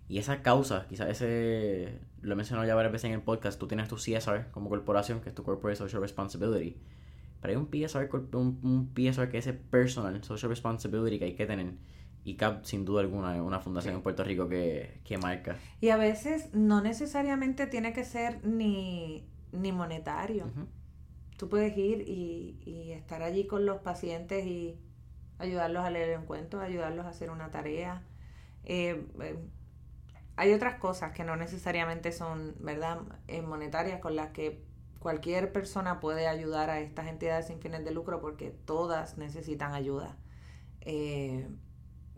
y 0.09 0.19
esa 0.19 0.43
causa, 0.43 0.87
quizás 0.89 1.09
ese, 1.09 2.01
lo 2.23 2.33
he 2.33 2.37
mencionado 2.37 2.67
ya 2.67 2.75
varias 2.75 2.93
veces 2.93 3.07
en 3.07 3.13
el 3.13 3.23
podcast, 3.23 3.61
tú 3.61 3.67
tienes 3.67 3.89
tu 3.89 3.97
CSR 3.97 4.51
como 4.51 4.71
corporación, 4.71 5.21
que 5.21 5.29
es 5.29 5.35
tu 5.35 5.43
Corporate 5.43 5.77
Social 5.77 6.01
Responsibility. 6.01 6.79
Pero 7.47 7.59
hay 7.59 7.65
un 7.65 7.71
PSR, 7.71 8.09
un, 8.37 8.59
un 8.63 8.93
PSR 8.95 9.29
que 9.29 9.39
es 9.39 9.47
el 9.47 9.57
Personal 9.57 10.23
Social 10.25 10.51
Responsibility 10.51 11.19
que 11.19 11.25
hay 11.27 11.35
que 11.35 11.47
tener. 11.47 11.75
Y 12.25 12.35
CAP, 12.35 12.65
sin 12.65 12.85
duda 12.85 13.03
alguna, 13.03 13.37
es 13.37 13.41
una 13.41 13.61
fundación 13.61 13.95
en 13.95 14.03
Puerto 14.03 14.25
Rico 14.25 14.49
que, 14.49 15.01
que 15.05 15.17
marca. 15.17 15.57
Y 15.81 15.91
a 15.91 15.97
veces 15.97 16.53
no 16.53 16.81
necesariamente 16.81 17.69
tiene 17.69 17.93
que 17.93 18.05
ser 18.05 18.45
ni, 18.45 19.25
ni 19.53 19.71
monetario 19.71 20.51
tú 21.37 21.49
puedes 21.49 21.77
ir 21.77 22.03
y, 22.09 22.59
y 22.65 22.93
estar 22.93 23.23
allí 23.23 23.47
con 23.47 23.67
los 23.67 23.81
pacientes 23.81 24.45
y 24.47 24.79
ayudarlos 25.39 25.85
a 25.85 25.91
leer 25.91 26.11
el 26.11 26.25
cuento, 26.25 26.61
ayudarlos 26.61 27.07
a 27.07 27.11
hacer 27.11 27.31
una 27.31 27.51
tarea. 27.51 28.03
Eh, 28.65 29.07
eh, 29.21 29.39
hay 30.37 30.53
otras 30.53 30.77
cosas 30.77 31.13
que 31.13 31.25
no 31.25 31.37
necesariamente 31.37 32.13
son, 32.13 32.57
¿verdad?, 32.61 33.01
eh, 33.29 33.43
monetarias 33.43 34.01
con 34.01 34.17
las 34.17 34.31
que 34.31 34.65
cualquier 34.99 35.53
persona 35.53 36.01
puede 36.01 36.27
ayudar 36.27 36.71
a 36.71 36.81
estas 36.81 37.07
entidades 37.07 37.47
sin 37.47 37.61
fines 37.61 37.85
de 37.85 37.91
lucro 37.91 38.21
porque 38.21 38.51
todas 38.51 39.19
necesitan 39.19 39.75
ayuda. 39.75 40.17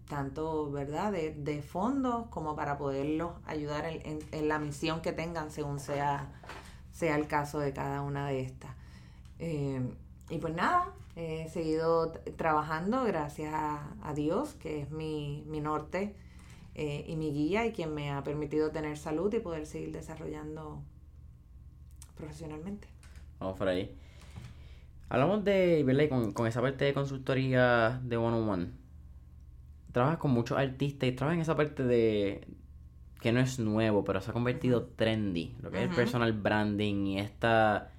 tanto, 0.08 0.70
¿verdad?, 0.70 1.12
de, 1.12 1.62
fondos 1.62 2.28
como 2.28 2.56
para 2.56 2.78
poderlos 2.78 3.32
ayudar 3.46 3.84
en, 3.86 4.48
la 4.48 4.58
misión 4.58 5.02
que 5.02 5.12
tengan 5.12 5.50
según 5.50 5.80
sea, 5.80 6.32
sea 6.92 7.16
el 7.16 7.26
caso 7.26 7.58
de 7.58 7.72
cada 7.72 8.02
una 8.02 8.26
de 8.28 8.40
estas. 8.40 8.74
Eh, 9.38 9.80
y 10.30 10.38
pues 10.38 10.54
nada, 10.54 10.92
he 11.16 11.48
seguido 11.48 12.12
trabajando 12.36 13.04
gracias 13.04 13.52
a, 13.54 14.12
Dios, 14.14 14.54
que 14.54 14.82
es 14.82 14.90
mi, 14.90 15.42
norte 15.46 16.14
eh, 16.74 17.04
y 17.08 17.16
mi 17.16 17.32
guía 17.32 17.66
y 17.66 17.72
quien 17.72 17.92
me 17.92 18.12
ha 18.12 18.22
permitido 18.22 18.70
tener 18.70 18.96
salud 18.98 19.32
y 19.34 19.40
poder 19.40 19.66
seguir 19.66 19.92
desarrollando 19.92 20.82
profesionalmente. 22.18 22.88
Vamos 23.40 23.56
por 23.56 23.68
ahí. 23.68 23.94
Hablamos 25.08 25.44
de, 25.44 25.82
¿verdad? 25.84 26.08
Con, 26.08 26.32
con 26.32 26.46
esa 26.46 26.60
parte 26.60 26.84
de 26.84 26.92
consultoría 26.92 28.00
de 28.02 28.16
one-on-one. 28.16 28.68
Trabajas 29.92 30.18
con 30.18 30.32
muchos 30.32 30.58
artistas 30.58 31.08
y 31.08 31.12
trabajas 31.12 31.36
en 31.36 31.42
esa 31.42 31.56
parte 31.56 31.82
de 31.82 32.46
que 33.20 33.32
no 33.32 33.40
es 33.40 33.58
nuevo, 33.58 34.04
pero 34.04 34.20
se 34.20 34.30
ha 34.30 34.32
convertido 34.32 34.84
trendy, 34.84 35.56
lo 35.62 35.70
que 35.70 35.78
es 35.78 35.90
el 35.90 35.96
personal 35.96 36.32
branding 36.32 37.06
y 37.06 37.18
esta 37.18 37.90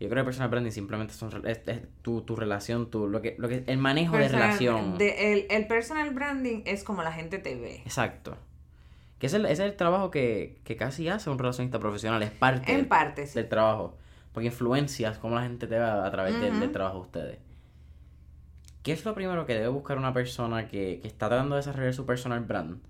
yo 0.00 0.08
creo 0.08 0.22
que 0.22 0.26
personal 0.26 0.50
branding 0.50 0.70
simplemente 0.70 1.12
son, 1.12 1.44
es, 1.44 1.60
tu, 2.02 2.22
tu, 2.22 2.36
relación, 2.36 2.88
tu, 2.88 3.08
lo 3.08 3.20
que, 3.20 3.34
lo 3.36 3.48
que, 3.48 3.64
el 3.66 3.78
manejo 3.78 4.16
de 4.16 4.28
relación. 4.28 4.96
el, 5.00 5.46
el, 5.50 5.66
personal 5.66 6.10
branding 6.10 6.62
es 6.66 6.84
como 6.84 7.02
la 7.02 7.10
gente 7.10 7.38
te 7.38 7.56
ve. 7.56 7.82
Exacto. 7.84 8.36
Que 9.18 9.26
es 9.26 9.34
el, 9.34 9.46
es 9.46 9.58
el 9.58 9.74
trabajo 9.74 10.10
que, 10.10 10.60
que 10.64 10.76
casi 10.76 11.08
hace 11.08 11.28
un 11.30 11.38
relacionista 11.38 11.78
profesional, 11.78 12.22
es 12.22 12.30
parte, 12.30 12.72
en 12.72 12.86
parte 12.86 13.26
del 13.26 13.48
trabajo. 13.48 13.96
Porque 14.32 14.46
influencias 14.46 15.18
cómo 15.18 15.34
la 15.34 15.42
gente 15.42 15.66
te 15.66 15.78
ve 15.78 15.84
a, 15.84 16.10
través 16.10 16.40
del, 16.40 16.70
trabajo 16.70 16.98
de 16.98 17.02
ustedes. 17.02 17.38
¿Qué 18.82 18.92
es 18.92 19.04
lo 19.04 19.14
primero 19.14 19.44
que 19.44 19.54
debe 19.54 19.68
buscar 19.68 19.98
una 19.98 20.12
persona 20.12 20.68
que, 20.68 21.00
que 21.00 21.08
está 21.08 21.28
tratando 21.28 21.56
de 21.56 21.60
desarrollar 21.60 21.92
su 21.94 22.06
personal 22.06 22.40
brand? 22.40 22.80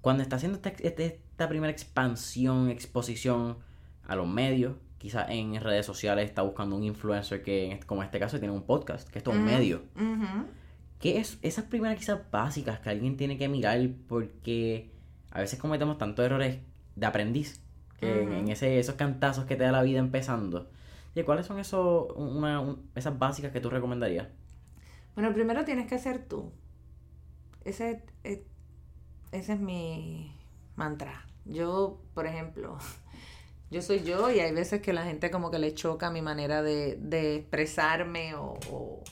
Cuando 0.00 0.22
está 0.22 0.36
haciendo 0.36 0.56
esta, 0.56 0.68
este, 0.68 1.06
esta 1.06 1.48
primera 1.48 1.72
expansión, 1.72 2.68
exposición 2.68 3.56
a 4.06 4.14
los 4.16 4.28
medios, 4.28 4.76
quizás 4.98 5.28
en 5.30 5.58
redes 5.60 5.86
sociales 5.86 6.26
está 6.26 6.42
buscando 6.42 6.76
un 6.76 6.82
influencer 6.82 7.42
que, 7.42 7.80
como 7.86 8.02
en 8.02 8.06
este 8.06 8.18
caso, 8.18 8.38
tiene 8.38 8.54
un 8.54 8.62
podcast, 8.62 9.08
que 9.08 9.18
esto 9.18 9.32
es 9.32 9.36
un 9.36 9.44
medio. 9.44 9.82
¿Qué 10.98 11.18
es 11.18 11.38
esas 11.42 11.64
primeras 11.64 11.98
quizás 11.98 12.20
básicas 12.30 12.80
que 12.80 12.90
alguien 12.90 13.16
tiene 13.16 13.36
que 13.36 13.48
mirar 13.48 13.80
porque 14.08 14.93
a 15.34 15.40
veces 15.40 15.58
cometemos 15.58 15.98
tantos 15.98 16.24
errores 16.24 16.60
de 16.96 17.06
aprendiz, 17.06 17.60
que 17.98 18.22
en, 18.22 18.48
ese, 18.48 18.78
esos 18.78 18.94
cantazos 18.94 19.44
que 19.44 19.56
te 19.56 19.64
da 19.64 19.72
la 19.72 19.82
vida 19.82 19.98
empezando. 19.98 20.70
¿Y 21.14 21.22
cuáles 21.22 21.46
son 21.46 21.58
esos, 21.58 22.06
una, 22.16 22.76
esas 22.94 23.18
básicas 23.18 23.52
que 23.52 23.60
tú 23.60 23.68
recomendarías? 23.70 24.28
Bueno, 25.14 25.32
primero 25.32 25.64
tienes 25.64 25.86
que 25.86 25.98
ser 25.98 26.26
tú. 26.26 26.52
Ese, 27.64 28.04
eh, 28.24 28.44
ese 29.32 29.52
es 29.54 29.60
mi 29.60 30.36
mantra. 30.76 31.26
Yo, 31.44 32.00
por 32.14 32.26
ejemplo, 32.26 32.78
yo 33.70 33.82
soy 33.82 34.02
yo 34.02 34.30
y 34.30 34.40
hay 34.40 34.52
veces 34.52 34.82
que 34.82 34.92
la 34.92 35.04
gente 35.04 35.30
como 35.30 35.50
que 35.50 35.58
le 35.58 35.74
choca 35.74 36.10
mi 36.10 36.22
manera 36.22 36.62
de, 36.62 36.96
de 37.00 37.36
expresarme 37.36 38.34
o, 38.34 38.54
o, 38.70 39.02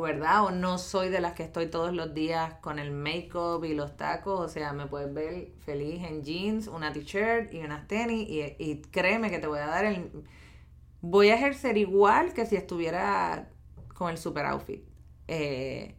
verdad, 0.00 0.44
o 0.44 0.50
no 0.50 0.78
soy 0.78 1.10
de 1.10 1.20
las 1.20 1.34
que 1.34 1.42
estoy 1.42 1.66
todos 1.66 1.92
los 1.92 2.14
días 2.14 2.54
con 2.60 2.78
el 2.78 2.92
make-up 2.92 3.64
y 3.64 3.74
los 3.74 3.96
tacos, 3.96 4.40
o 4.40 4.48
sea, 4.48 4.72
me 4.72 4.86
puedes 4.86 5.12
ver 5.12 5.52
feliz 5.64 6.02
en 6.02 6.22
jeans, 6.22 6.66
una 6.66 6.92
t-shirt 6.92 7.52
y 7.52 7.58
unas 7.58 7.86
tenis 7.88 8.28
y, 8.28 8.40
y 8.58 8.82
créeme 8.90 9.30
que 9.30 9.38
te 9.38 9.46
voy 9.46 9.58
a 9.58 9.66
dar 9.66 9.84
el... 9.84 10.10
Voy 11.00 11.30
a 11.30 11.34
ejercer 11.34 11.76
igual 11.76 12.32
que 12.32 12.46
si 12.46 12.56
estuviera 12.56 13.50
con 13.94 14.10
el 14.10 14.18
super 14.18 14.46
outfit. 14.46 14.84
Eh, 15.28 15.96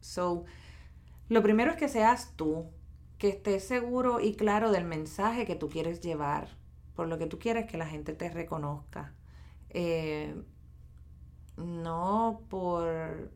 so, 0.00 0.44
lo 1.28 1.42
primero 1.42 1.72
es 1.72 1.76
que 1.76 1.88
seas 1.88 2.34
tú, 2.36 2.70
que 3.18 3.28
estés 3.28 3.64
seguro 3.64 4.20
y 4.20 4.34
claro 4.34 4.70
del 4.70 4.84
mensaje 4.84 5.46
que 5.46 5.54
tú 5.54 5.68
quieres 5.68 6.00
llevar, 6.00 6.48
por 6.94 7.08
lo 7.08 7.18
que 7.18 7.26
tú 7.26 7.38
quieres 7.38 7.66
que 7.66 7.76
la 7.76 7.86
gente 7.86 8.12
te 8.12 8.30
reconozca. 8.30 9.14
Eh, 9.70 10.34
no 11.60 12.42
por... 12.48 13.30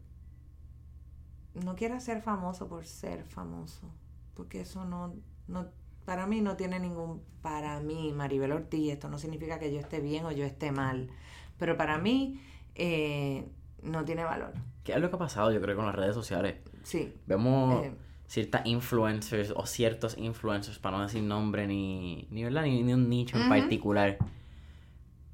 No 1.54 1.76
quieras 1.76 2.04
ser 2.04 2.20
famoso 2.20 2.68
por 2.68 2.84
ser 2.84 3.24
famoso, 3.24 3.88
porque 4.34 4.62
eso 4.62 4.84
no, 4.84 5.14
no, 5.46 5.68
para 6.04 6.26
mí 6.26 6.40
no 6.40 6.56
tiene 6.56 6.80
ningún, 6.80 7.22
para 7.42 7.78
mí, 7.78 8.12
Maribel 8.12 8.50
Ortiz, 8.50 8.92
esto 8.92 9.08
no 9.08 9.18
significa 9.18 9.60
que 9.60 9.72
yo 9.72 9.78
esté 9.78 10.00
bien 10.00 10.24
o 10.24 10.32
yo 10.32 10.44
esté 10.44 10.72
mal, 10.72 11.10
pero 11.56 11.76
para 11.76 11.96
mí 11.98 12.40
eh, 12.74 13.48
no 13.82 14.04
tiene 14.04 14.24
valor. 14.24 14.52
¿Qué 14.82 14.94
es 14.94 14.98
lo 14.98 15.10
que 15.10 15.16
ha 15.16 15.18
pasado, 15.20 15.52
yo 15.52 15.60
creo, 15.60 15.76
con 15.76 15.86
las 15.86 15.94
redes 15.94 16.14
sociales? 16.14 16.56
Sí. 16.82 17.14
Vemos... 17.26 17.84
Eh, 17.84 17.94
ciertas 18.26 18.66
influencers 18.66 19.52
o 19.54 19.66
ciertos 19.66 20.16
influencers, 20.18 20.78
para 20.78 20.96
no 20.96 21.04
decir 21.04 21.22
nombre 21.22 21.66
ni, 21.66 22.26
ni, 22.30 22.44
¿verdad? 22.44 22.62
ni, 22.62 22.92
un 22.92 23.08
nicho 23.08 23.38
en 23.38 23.48
particular. 23.48 24.18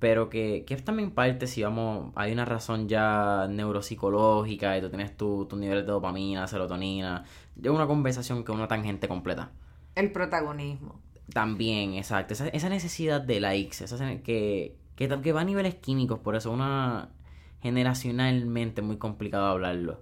Pero 0.01 0.31
que, 0.31 0.65
que 0.67 0.75
es 0.75 0.85
también 0.85 1.13
parte, 1.13 1.47
si 1.47 1.63
vamos, 1.63 2.13
hay 2.17 2.33
una 2.33 2.47
razón 2.47 2.89
ya 2.89 3.47
neuropsicológica 3.49 4.77
y 4.77 4.81
tú 4.81 4.89
tienes 4.89 5.17
tu, 5.17 5.45
tu 5.45 5.57
niveles 5.57 5.87
de 5.87 5.93
dopamina, 5.93 6.47
serotonina. 6.49 7.25
Es 7.63 7.71
una 7.71 7.87
conversación 7.87 8.43
que 8.43 8.51
una 8.51 8.67
tangente 8.67 9.07
completa. 9.07 9.53
El 9.95 10.11
protagonismo. 10.11 11.01
También, 11.33 11.95
exacto. 11.95 12.33
Esa, 12.33 12.49
esa 12.49 12.71
necesidad 12.71 13.21
de 13.21 13.41
likes, 13.41 13.85
esa, 13.85 13.99
que, 14.23 14.77
que, 14.97 15.21
que 15.21 15.33
va 15.33 15.43
a 15.43 15.45
niveles 15.45 15.75
químicos, 15.77 16.19
por 16.19 16.35
eso 16.35 16.51
una 16.51 17.11
generacionalmente 17.61 18.83
muy 18.83 18.97
complicado 18.97 19.47
hablarlo. 19.47 20.01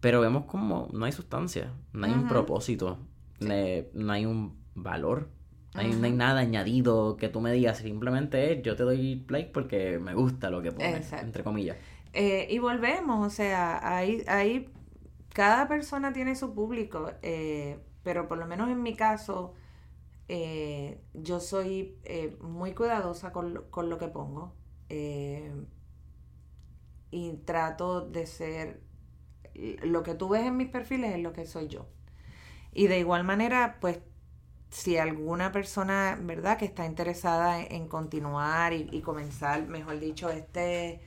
Pero 0.00 0.20
vemos 0.20 0.44
como 0.44 0.88
no 0.92 1.06
hay 1.06 1.12
sustancia, 1.12 1.72
no 1.92 2.06
hay 2.06 2.12
un 2.12 2.28
propósito, 2.28 2.98
no 3.40 4.12
hay 4.12 4.26
un 4.26 4.58
valor, 4.74 5.30
no 5.74 5.80
hay, 5.80 6.12
nada 6.12 6.40
añadido 6.40 7.16
que 7.16 7.28
tú 7.28 7.40
me 7.40 7.52
digas, 7.52 7.78
simplemente 7.78 8.62
yo 8.62 8.76
te 8.76 8.84
doy 8.84 9.24
like 9.28 9.50
porque 9.50 9.98
me 9.98 10.14
gusta 10.14 10.48
lo 10.50 10.62
que 10.62 10.70
pones, 10.70 11.12
entre 11.12 11.42
comillas. 11.42 11.76
Eh, 12.12 12.46
y 12.48 12.60
volvemos, 12.60 13.26
o 13.26 13.30
sea, 13.30 13.96
ahí, 13.96 14.22
ahí 14.28 14.70
cada 15.30 15.66
persona 15.66 16.12
tiene 16.12 16.36
su 16.36 16.54
público, 16.54 17.10
eh, 17.22 17.80
pero 18.04 18.28
por 18.28 18.38
lo 18.38 18.46
menos 18.46 18.70
en 18.70 18.82
mi 18.82 18.94
caso, 18.94 19.54
eh, 20.28 21.02
yo 21.12 21.40
soy 21.40 21.98
muy 22.40 22.72
cuidadosa 22.72 23.32
con, 23.32 23.64
con, 23.70 23.90
lo 23.90 23.98
que 23.98 24.06
pongo 24.06 24.54
y 27.10 27.32
trato 27.44 28.00
de 28.02 28.26
ser 28.26 28.80
lo 29.54 30.02
que 30.04 30.14
tú 30.14 30.28
ves 30.28 30.46
en 30.46 30.56
mis 30.56 30.68
perfiles 30.68 31.14
es 31.14 31.20
lo 31.20 31.32
que 31.32 31.46
soy 31.46 31.66
yo. 31.66 31.88
Y 32.72 32.86
de 32.86 32.98
igual 33.00 33.24
manera, 33.24 33.78
pues 33.80 34.00
si 34.74 34.98
alguna 34.98 35.52
persona, 35.52 36.18
¿verdad?, 36.20 36.58
que 36.58 36.64
está 36.64 36.84
interesada 36.84 37.62
en, 37.62 37.86
continuar 37.86 38.72
y, 38.72 39.00
comenzar, 39.02 39.68
mejor 39.68 40.00
dicho, 40.00 40.30
este 40.30 41.00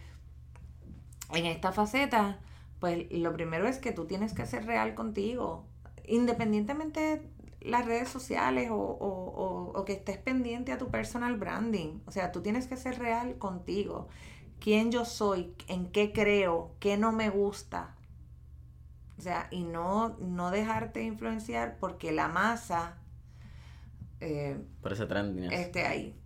en 1.34 1.45
esta 1.45 1.74
faceta, 1.74 2.39
pues 2.80 3.07
lo 3.11 3.34
primero 3.34 3.68
es 3.68 3.80
que 3.80 3.91
tú 3.91 4.05
tienes 4.05 4.32
que 4.32 4.45
ser 4.45 4.65
real 4.65 4.95
contigo, 4.95 5.65
independientemente 6.05 6.99
de 7.01 7.30
las 7.59 7.86
redes 7.86 8.07
sociales 8.07 8.70
o, 8.72 8.78
o, 8.78 9.74
o, 9.76 9.84
que 9.84 9.91
estés 9.91 10.18
pendiente 10.18 10.72
a 10.72 10.78
tu 10.78 10.88
personal 10.89 11.36
branding. 11.36 11.99
O 12.05 12.11
sea, 12.11 12.32
tú 12.32 12.41
tienes 12.41 12.68
que 12.68 12.78
ser 12.78 12.97
real 12.97 13.38
contigo. 13.38 14.07
Quién 14.61 14.93
yo 14.93 15.03
soy, 15.03 15.53
en 15.68 15.91
qué 15.91 16.13
creo, 16.13 16.72
qué 16.80 16.95
no 16.95 17.11
me 17.11 17.30
gusta, 17.30 17.97
o 19.18 19.22
sea, 19.22 19.49
y 19.51 19.63
no, 19.63 20.15
no 20.20 20.51
dejarte 20.51 21.03
influenciar 21.03 21.78
porque 21.82 22.13
la 22.13 22.30
masa... 22.30 23.01
Eh, 24.20 24.57
por 24.82 24.93
ese 24.93 25.05
trend. 25.05 25.51
Esté 25.51 25.86
ahí. 25.86 26.20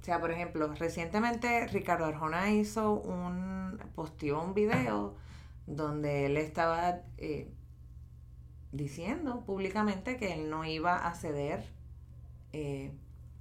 O 0.00 0.04
sea, 0.04 0.18
por 0.20 0.30
ejemplo, 0.30 0.72
recientemente 0.74 1.66
Ricardo 1.68 2.06
Arjona 2.06 2.50
hizo 2.50 2.94
un, 2.94 3.78
posteó 3.94 4.42
un 4.42 4.54
video 4.54 5.14
donde 5.66 6.26
él 6.26 6.36
estaba 6.36 7.02
eh, 7.18 7.52
diciendo 8.72 9.44
públicamente 9.44 10.16
que 10.16 10.32
él 10.32 10.48
no 10.48 10.64
iba 10.64 11.06
a 11.06 11.14
ceder 11.14 11.64
eh, 12.52 12.92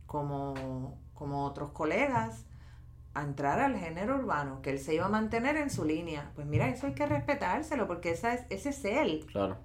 como, 0.05 0.99
como 1.13 1.45
otros 1.45 1.71
colegas 1.71 2.45
a 3.13 3.23
entrar 3.23 3.59
al 3.59 3.77
género 3.77 4.17
urbano, 4.17 4.61
que 4.61 4.69
él 4.69 4.79
se 4.79 4.93
iba 4.93 5.05
a 5.05 5.09
mantener 5.09 5.55
en 5.57 5.69
su 5.69 5.85
línea. 5.85 6.31
Pues 6.35 6.45
mira, 6.45 6.67
eso 6.69 6.87
hay 6.87 6.93
que 6.93 7.05
respetárselo, 7.05 7.87
porque 7.87 8.11
esa 8.11 8.33
es, 8.33 8.45
ese 8.49 8.69
es 8.69 8.85
él. 8.85 9.25
Claro. 9.31 9.57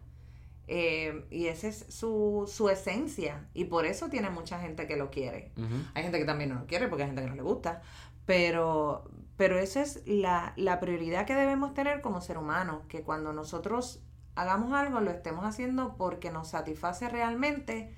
Eh, 0.66 1.26
y 1.30 1.46
esa 1.46 1.68
es 1.68 1.86
su, 1.88 2.50
su 2.50 2.68
esencia. 2.68 3.48
Y 3.54 3.66
por 3.66 3.86
eso 3.86 4.08
tiene 4.08 4.30
mucha 4.30 4.60
gente 4.60 4.86
que 4.86 4.96
lo 4.96 5.10
quiere. 5.10 5.52
Hay 5.94 6.02
gente 6.02 6.18
que 6.18 6.24
también 6.24 6.50
no 6.50 6.60
lo 6.60 6.66
quiere 6.66 6.88
porque 6.88 7.02
hay 7.02 7.08
gente 7.08 7.22
que 7.22 7.28
no 7.28 7.36
le 7.36 7.42
gusta. 7.42 7.82
Pero, 8.26 9.10
pero 9.36 9.58
esa 9.58 9.82
es 9.82 10.02
la, 10.06 10.54
la 10.56 10.80
prioridad 10.80 11.26
que 11.26 11.34
debemos 11.34 11.74
tener 11.74 12.00
como 12.00 12.20
ser 12.20 12.38
humano. 12.38 12.82
Que 12.88 13.02
cuando 13.02 13.32
nosotros 13.32 14.02
hagamos 14.34 14.72
algo, 14.72 15.00
lo 15.00 15.10
estemos 15.10 15.44
haciendo 15.44 15.96
porque 15.96 16.30
nos 16.30 16.48
satisface 16.48 17.08
realmente, 17.08 17.94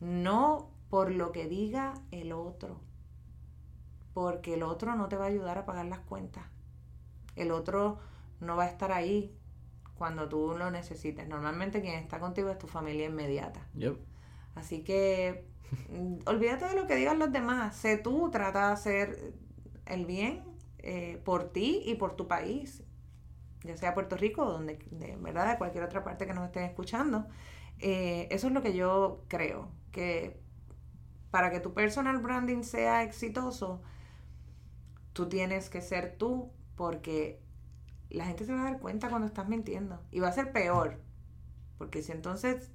no 0.00 0.70
por 0.88 1.10
lo 1.10 1.32
que 1.32 1.46
diga 1.46 1.94
el 2.10 2.32
otro 2.32 2.80
porque 4.18 4.54
el 4.54 4.64
otro 4.64 4.96
no 4.96 5.08
te 5.08 5.16
va 5.16 5.26
a 5.26 5.28
ayudar 5.28 5.58
a 5.58 5.64
pagar 5.64 5.86
las 5.86 6.00
cuentas. 6.00 6.42
El 7.36 7.52
otro 7.52 8.00
no 8.40 8.56
va 8.56 8.64
a 8.64 8.66
estar 8.66 8.90
ahí 8.90 9.32
cuando 9.98 10.28
tú 10.28 10.54
lo 10.56 10.70
necesites. 10.70 11.28
Normalmente 11.28 11.80
quien 11.82 11.96
está 11.96 12.20
contigo 12.20 12.50
es 12.50 12.58
tu 12.58 12.68
familia 12.68 13.06
inmediata. 13.06 13.60
Así 14.54 14.82
que 14.82 15.44
mm, 15.90 16.26
olvídate 16.26 16.66
de 16.66 16.74
lo 16.74 16.86
que 16.86 16.94
digan 16.96 17.18
los 17.18 17.32
demás. 17.32 17.76
Sé 17.76 17.98
tú, 17.98 18.30
trata 18.30 18.68
de 18.68 18.72
hacer 18.72 19.34
el 19.86 20.06
bien 20.06 20.44
eh, 20.78 21.20
por 21.24 21.52
ti 21.52 21.82
y 21.84 21.96
por 21.96 22.14
tu 22.14 22.28
país. 22.28 22.84
Ya 23.64 23.76
sea 23.76 23.92
Puerto 23.92 24.16
Rico 24.16 24.44
o 24.44 24.52
donde, 24.52 24.78
de 24.92 25.16
verdad, 25.16 25.50
de 25.50 25.58
cualquier 25.58 25.84
otra 25.84 26.04
parte 26.04 26.26
que 26.26 26.32
nos 26.32 26.46
estén 26.46 26.62
escuchando. 26.62 27.26
Eh, 27.80 28.28
eso 28.30 28.46
es 28.46 28.52
lo 28.52 28.62
que 28.62 28.74
yo 28.74 29.24
creo. 29.28 29.68
Que 29.90 30.40
para 31.30 31.50
que 31.50 31.60
tu 31.60 31.74
personal 31.74 32.18
branding 32.18 32.62
sea 32.62 33.02
exitoso, 33.02 33.82
tú 35.12 35.28
tienes 35.28 35.68
que 35.68 35.80
ser 35.80 36.16
tú 36.16 36.52
porque 36.76 37.42
la 38.10 38.24
gente 38.24 38.44
se 38.44 38.54
va 38.54 38.62
a 38.62 38.70
dar 38.70 38.80
cuenta 38.80 39.08
cuando 39.08 39.26
estás 39.26 39.48
mintiendo 39.48 40.00
y 40.10 40.20
va 40.20 40.28
a 40.28 40.32
ser 40.32 40.52
peor. 40.52 41.00
Porque 41.76 42.02
si 42.02 42.12
entonces 42.12 42.70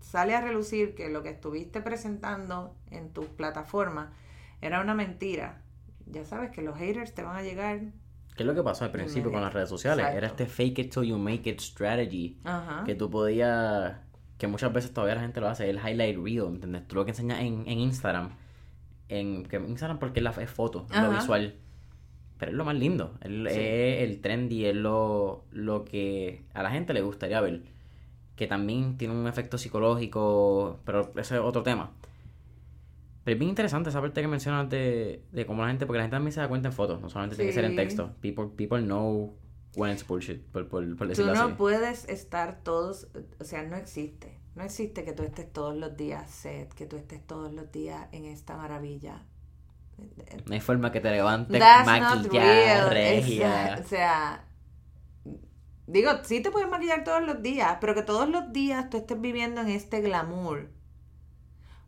sale 0.00 0.34
a 0.34 0.40
relucir 0.40 0.94
que 0.94 1.08
lo 1.08 1.22
que 1.22 1.30
estuviste 1.30 1.80
presentando 1.80 2.76
en 2.90 3.12
tu 3.12 3.26
plataforma 3.36 4.12
era 4.60 4.80
una 4.80 4.94
mentira, 4.94 5.62
ya 6.06 6.24
sabes 6.24 6.50
que 6.50 6.62
los 6.62 6.76
haters 6.78 7.14
te 7.14 7.22
van 7.22 7.36
a 7.36 7.42
llegar. 7.42 7.80
¿Qué 8.36 8.42
es 8.42 8.46
lo 8.46 8.54
que 8.54 8.62
pasó 8.62 8.84
al 8.84 8.90
principio 8.90 9.30
con 9.30 9.42
las 9.42 9.52
redes 9.52 9.68
sociales? 9.68 10.06
Era 10.12 10.26
este 10.26 10.46
fake 10.46 10.78
it 10.78 10.92
till 10.92 11.04
you 11.04 11.18
make 11.18 11.48
it 11.48 11.60
strategy. 11.60 12.40
Que 12.84 12.94
tú 12.94 13.10
podías, 13.10 13.96
que 14.38 14.46
muchas 14.46 14.72
veces 14.72 14.92
todavía 14.92 15.14
la 15.16 15.20
gente 15.20 15.40
lo 15.40 15.48
hace, 15.48 15.70
el 15.70 15.78
highlight 15.78 16.18
reel, 16.18 16.46
¿entendés? 16.46 16.88
Tú 16.88 16.96
lo 16.96 17.04
que 17.04 17.12
enseñas 17.12 17.40
en, 17.40 17.64
en 17.68 17.78
Instagram, 17.78 18.30
en 19.08 19.44
que 19.44 19.56
Instagram 19.56 19.98
porque 19.98 20.18
es, 20.18 20.24
la, 20.24 20.30
es 20.30 20.50
foto, 20.50 20.86
lo 20.90 21.10
visual 21.10 21.60
pero 22.38 22.50
es 22.50 22.56
lo 22.56 22.64
más 22.64 22.76
lindo. 22.76 23.16
Es 23.20 23.56
el 23.56 24.20
trendy, 24.20 24.66
es 24.66 24.74
lo, 24.74 25.44
lo 25.52 25.84
que 25.84 26.44
a 26.52 26.62
la 26.62 26.70
gente 26.70 26.92
le 26.92 27.02
gustaría 27.02 27.40
ver. 27.40 27.62
Que 28.36 28.46
también 28.46 28.96
tiene 28.96 29.14
un 29.14 29.26
efecto 29.28 29.58
psicológico, 29.58 30.80
pero 30.84 31.12
ese 31.16 31.36
es 31.36 31.40
otro 31.40 31.62
tema. 31.62 31.92
Pero 33.22 33.34
es 33.34 33.38
bien 33.38 33.48
interesante 33.48 33.90
esa 33.90 34.00
parte 34.00 34.20
que 34.20 34.28
mencionas 34.28 34.68
de, 34.68 35.22
de 35.32 35.46
cómo 35.46 35.62
la 35.62 35.68
gente, 35.68 35.86
porque 35.86 35.98
la 35.98 36.04
gente 36.04 36.16
también 36.16 36.32
se 36.32 36.40
da 36.40 36.48
cuenta 36.48 36.68
en 36.68 36.74
fotos, 36.74 37.00
no 37.00 37.08
solamente 37.08 37.36
tiene 37.36 37.50
que 37.50 37.54
ser 37.54 37.64
en 37.64 37.76
texto. 37.76 38.12
People, 38.20 38.48
people 38.56 38.82
know 38.82 39.34
when 39.76 39.92
it's 39.92 40.06
bullshit, 40.06 40.42
por, 40.42 40.68
por, 40.68 40.96
por 40.96 41.12
Tú 41.12 41.24
no 41.24 41.56
puedes 41.56 42.08
estar 42.08 42.60
todos, 42.62 43.08
o 43.38 43.44
sea, 43.44 43.62
no 43.62 43.76
existe. 43.76 44.38
No 44.56 44.62
existe 44.62 45.04
que 45.04 45.12
tú 45.12 45.22
estés 45.22 45.52
todos 45.52 45.76
los 45.76 45.96
días 45.96 46.30
set, 46.30 46.72
que 46.74 46.86
tú 46.86 46.96
estés 46.96 47.26
todos 47.26 47.52
los 47.52 47.72
días 47.72 48.08
en 48.12 48.24
esta 48.24 48.56
maravilla 48.56 49.24
no 50.46 50.54
hay 50.54 50.60
forma 50.60 50.92
que 50.92 51.00
te 51.00 51.10
levantes 51.10 51.60
maquillaje, 51.60 52.90
regia. 52.90 53.78
O 53.80 53.88
sea, 53.88 54.44
Digo, 55.86 56.10
sí 56.22 56.40
te 56.40 56.50
puedes 56.50 56.68
maquillar 56.68 57.04
todos 57.04 57.22
los 57.22 57.42
días, 57.42 57.76
pero 57.80 57.94
que 57.94 58.02
todos 58.02 58.28
los 58.28 58.52
días 58.52 58.88
tú 58.88 58.96
estés 58.98 59.20
viviendo 59.20 59.60
en 59.60 59.68
este 59.68 60.00
glamour. 60.00 60.70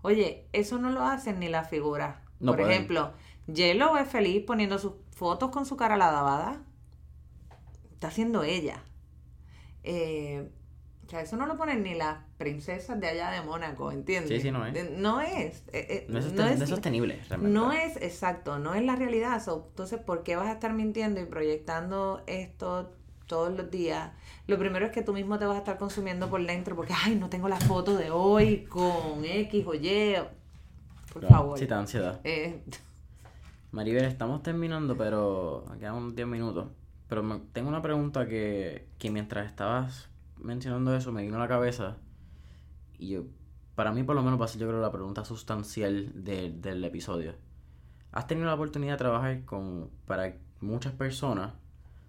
Oye, 0.02 0.48
eso 0.52 0.78
no 0.78 0.90
lo 0.90 1.02
hacen 1.02 1.40
ni 1.40 1.48
la 1.48 1.64
figura. 1.64 2.22
Por 2.44 2.60
ejemplo, 2.60 3.14
Yellow 3.46 3.96
es 3.96 4.08
feliz 4.08 4.44
poniendo 4.46 4.78
sus 4.78 4.92
fotos 5.12 5.50
con 5.50 5.64
su 5.64 5.76
cara 5.76 5.96
lavada. 5.96 6.62
Está 7.94 8.08
haciendo 8.08 8.42
ella. 8.42 8.84
Eh, 9.82 10.50
o 11.06 11.08
sea, 11.08 11.20
eso 11.20 11.36
no 11.36 11.46
lo 11.46 11.56
ponen 11.56 11.84
ni 11.84 11.94
las 11.94 12.18
princesas 12.36 12.98
de 12.98 13.06
allá 13.06 13.30
de 13.30 13.40
Mónaco, 13.40 13.92
¿entiendes? 13.92 14.28
Sí, 14.28 14.40
sí, 14.40 14.50
no 14.50 14.66
es. 14.66 14.90
No 14.90 15.20
es. 15.20 15.62
Eh, 15.72 16.04
eh, 16.04 16.06
no, 16.08 16.18
es 16.18 16.68
sostenible, 16.68 17.22
realmente. 17.28 17.56
No 17.56 17.70
es, 17.70 17.96
exacto, 17.98 18.58
no 18.58 18.74
es 18.74 18.82
la 18.82 18.96
realidad. 18.96 19.40
entonces, 19.46 20.00
¿por 20.00 20.24
qué 20.24 20.34
vas 20.34 20.48
a 20.48 20.52
estar 20.52 20.72
mintiendo 20.72 21.20
y 21.20 21.26
proyectando 21.26 22.24
esto 22.26 22.92
todos 23.28 23.56
los 23.56 23.70
días? 23.70 24.10
Lo 24.48 24.58
primero 24.58 24.84
es 24.84 24.90
que 24.90 25.02
tú 25.02 25.12
mismo 25.12 25.38
te 25.38 25.44
vas 25.44 25.54
a 25.54 25.58
estar 25.60 25.78
consumiendo 25.78 26.28
por 26.28 26.44
dentro 26.44 26.74
porque, 26.74 26.92
ay, 27.04 27.14
no 27.14 27.28
tengo 27.28 27.48
la 27.48 27.60
foto 27.60 27.96
de 27.96 28.10
hoy 28.10 28.64
con 28.64 29.24
X 29.24 29.64
o 29.64 29.74
Y. 29.74 30.16
Por 31.12 31.24
favor. 31.24 31.56
Sí, 31.56 31.68
te 31.68 31.74
ansiedad. 31.74 32.20
Eh. 32.24 32.64
Maribel, 33.70 34.06
estamos 34.06 34.42
terminando, 34.42 34.96
pero 34.96 35.66
quedan 35.78 35.94
unos 35.94 36.16
10 36.16 36.26
minutos. 36.26 36.66
Pero 37.08 37.42
tengo 37.52 37.68
una 37.68 37.80
pregunta 37.80 38.26
que, 38.26 38.88
que 38.98 39.12
mientras 39.12 39.46
estabas 39.46 40.08
mencionando 40.38 40.94
eso 40.94 41.12
me 41.12 41.22
vino 41.22 41.36
a 41.36 41.40
la 41.40 41.48
cabeza 41.48 41.96
y 42.98 43.08
yo, 43.08 43.24
para 43.74 43.92
mí 43.92 44.02
por 44.02 44.16
lo 44.16 44.22
menos 44.22 44.40
va 44.40 44.46
a 44.46 44.48
ser 44.48 44.60
yo 44.60 44.68
creo 44.68 44.80
la 44.80 44.92
pregunta 44.92 45.24
sustancial 45.24 46.24
del 46.24 46.84
episodio. 46.84 47.34
¿Has 48.12 48.26
tenido 48.26 48.46
la 48.46 48.54
oportunidad 48.54 48.94
de 48.94 48.98
trabajar 48.98 49.44
con, 49.44 49.90
para 50.06 50.36
muchas 50.60 50.92
personas, 50.92 51.52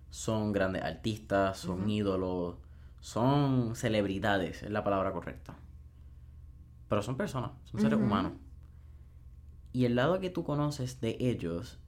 son 0.10 0.52
grandes 0.52 0.84
artistas, 0.84 1.58
son 1.58 1.90
ídolos, 1.90 2.56
son 3.00 3.76
celebridades, 3.76 4.64
es 4.64 4.72
la 4.72 4.84
palabra 4.84 5.12
correcta. 5.12 5.56
Pero 6.88 7.02
son 7.02 7.18
personas, 7.18 7.52
son 7.66 7.82
seres 7.82 8.00
humanos. 8.00 8.34
Y 9.74 9.86
el 9.86 9.96
lado 9.96 10.20
que 10.20 10.30
tú 10.30 10.44
conoces 10.44 11.02
de 11.02 11.18
ellos, 11.20 11.80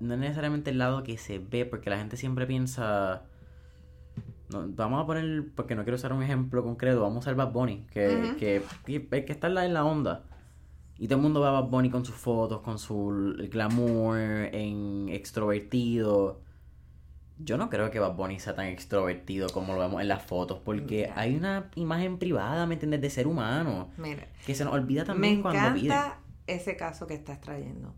no 0.00 0.14
es 0.14 0.20
necesariamente 0.20 0.70
el 0.70 0.78
lado 0.78 1.02
que 1.02 1.16
se 1.16 1.38
ve, 1.38 1.64
porque 1.64 1.90
la 1.90 1.98
gente 1.98 2.16
siempre 2.16 2.46
piensa 2.46 3.24
vamos 4.52 5.02
a 5.02 5.06
poner, 5.06 5.52
porque 5.54 5.74
no 5.74 5.82
quiero 5.82 5.96
usar 5.96 6.12
un 6.12 6.22
ejemplo 6.22 6.62
concreto, 6.62 7.00
vamos 7.00 7.16
a 7.16 7.20
usar 7.20 7.34
Bad 7.34 7.52
Bunny, 7.52 7.86
que, 7.92 8.34
que, 8.38 8.62
que, 8.84 9.24
que 9.24 9.32
está 9.32 9.48
en 9.64 9.74
la 9.74 9.84
onda. 9.84 10.24
Y 10.98 11.08
todo 11.08 11.16
el 11.16 11.22
mundo 11.22 11.40
va 11.40 11.48
a 11.48 11.60
Bad 11.60 11.70
Bunny 11.70 11.90
con 11.90 12.04
sus 12.04 12.14
fotos, 12.14 12.60
con 12.60 12.78
su 12.78 13.34
glamour, 13.50 14.18
en 14.18 15.08
extrovertido. 15.08 16.40
Yo 17.38 17.56
no 17.56 17.70
creo 17.70 17.90
que 17.90 17.98
Bad 17.98 18.14
Bunny 18.14 18.38
sea 18.38 18.54
tan 18.54 18.66
extrovertido 18.66 19.48
como 19.48 19.74
lo 19.74 19.80
vemos 19.80 20.00
en 20.00 20.06
las 20.06 20.22
fotos, 20.22 20.60
porque 20.64 21.10
hay 21.16 21.34
una 21.34 21.70
imagen 21.74 22.18
privada, 22.18 22.66
¿me 22.66 22.74
entiendes? 22.74 23.00
De 23.00 23.10
ser 23.10 23.26
humano. 23.26 23.90
Mira, 23.96 24.28
que 24.46 24.54
se 24.54 24.64
nos 24.64 24.74
olvida 24.74 25.04
también 25.04 25.38
me 25.38 25.42
cuando 25.42 25.74
pide. 25.74 25.86
Encanta 25.86 26.20
ese 26.46 26.76
caso 26.76 27.06
que 27.08 27.14
estás 27.14 27.40
trayendo. 27.40 27.94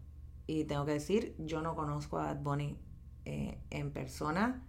Y 0.47 0.65
tengo 0.65 0.87
que 0.87 0.93
decir, 0.93 1.35
yo 1.39 1.61
no 1.61 1.75
conozco 1.75 2.19
a 2.19 2.27
Bad 2.27 2.43
Bunny 2.43 2.79
eh, 3.27 3.59
en 3.71 3.91
persona. 3.91 4.63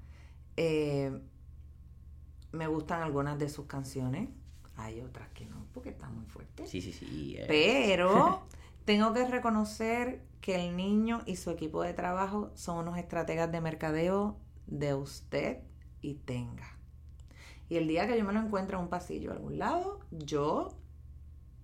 Eh, 0.57 1.21
me 2.55 2.67
gustan 2.67 3.01
algunas 3.01 3.37
de 3.37 3.49
sus 3.49 3.65
canciones. 3.65 4.29
Hay 4.77 5.01
otras 5.01 5.29
que 5.29 5.45
no, 5.45 5.67
porque 5.73 5.89
están 5.89 6.15
muy 6.15 6.25
fuertes. 6.25 6.69
Sí, 6.69 6.81
sí, 6.81 6.91
sí. 6.91 7.35
Eh. 7.37 7.45
Pero 7.47 8.43
tengo 8.85 9.13
que 9.13 9.25
reconocer 9.27 10.21
que 10.41 10.55
el 10.55 10.75
niño 10.75 11.21
y 11.25 11.37
su 11.37 11.51
equipo 11.51 11.81
de 11.83 11.93
trabajo 11.93 12.51
son 12.55 12.79
unos 12.79 12.97
estrategas 12.97 13.51
de 13.51 13.61
mercadeo 13.61 14.37
de 14.67 14.93
usted 14.93 15.59
y 16.01 16.15
tenga. 16.15 16.77
Y 17.67 17.77
el 17.77 17.87
día 17.87 18.07
que 18.07 18.17
yo 18.17 18.23
me 18.25 18.33
lo 18.33 18.39
encuentre 18.39 18.75
en 18.75 18.83
un 18.83 18.89
pasillo 18.89 19.31
a 19.31 19.33
algún 19.33 19.57
lado, 19.57 19.99
yo, 20.11 20.77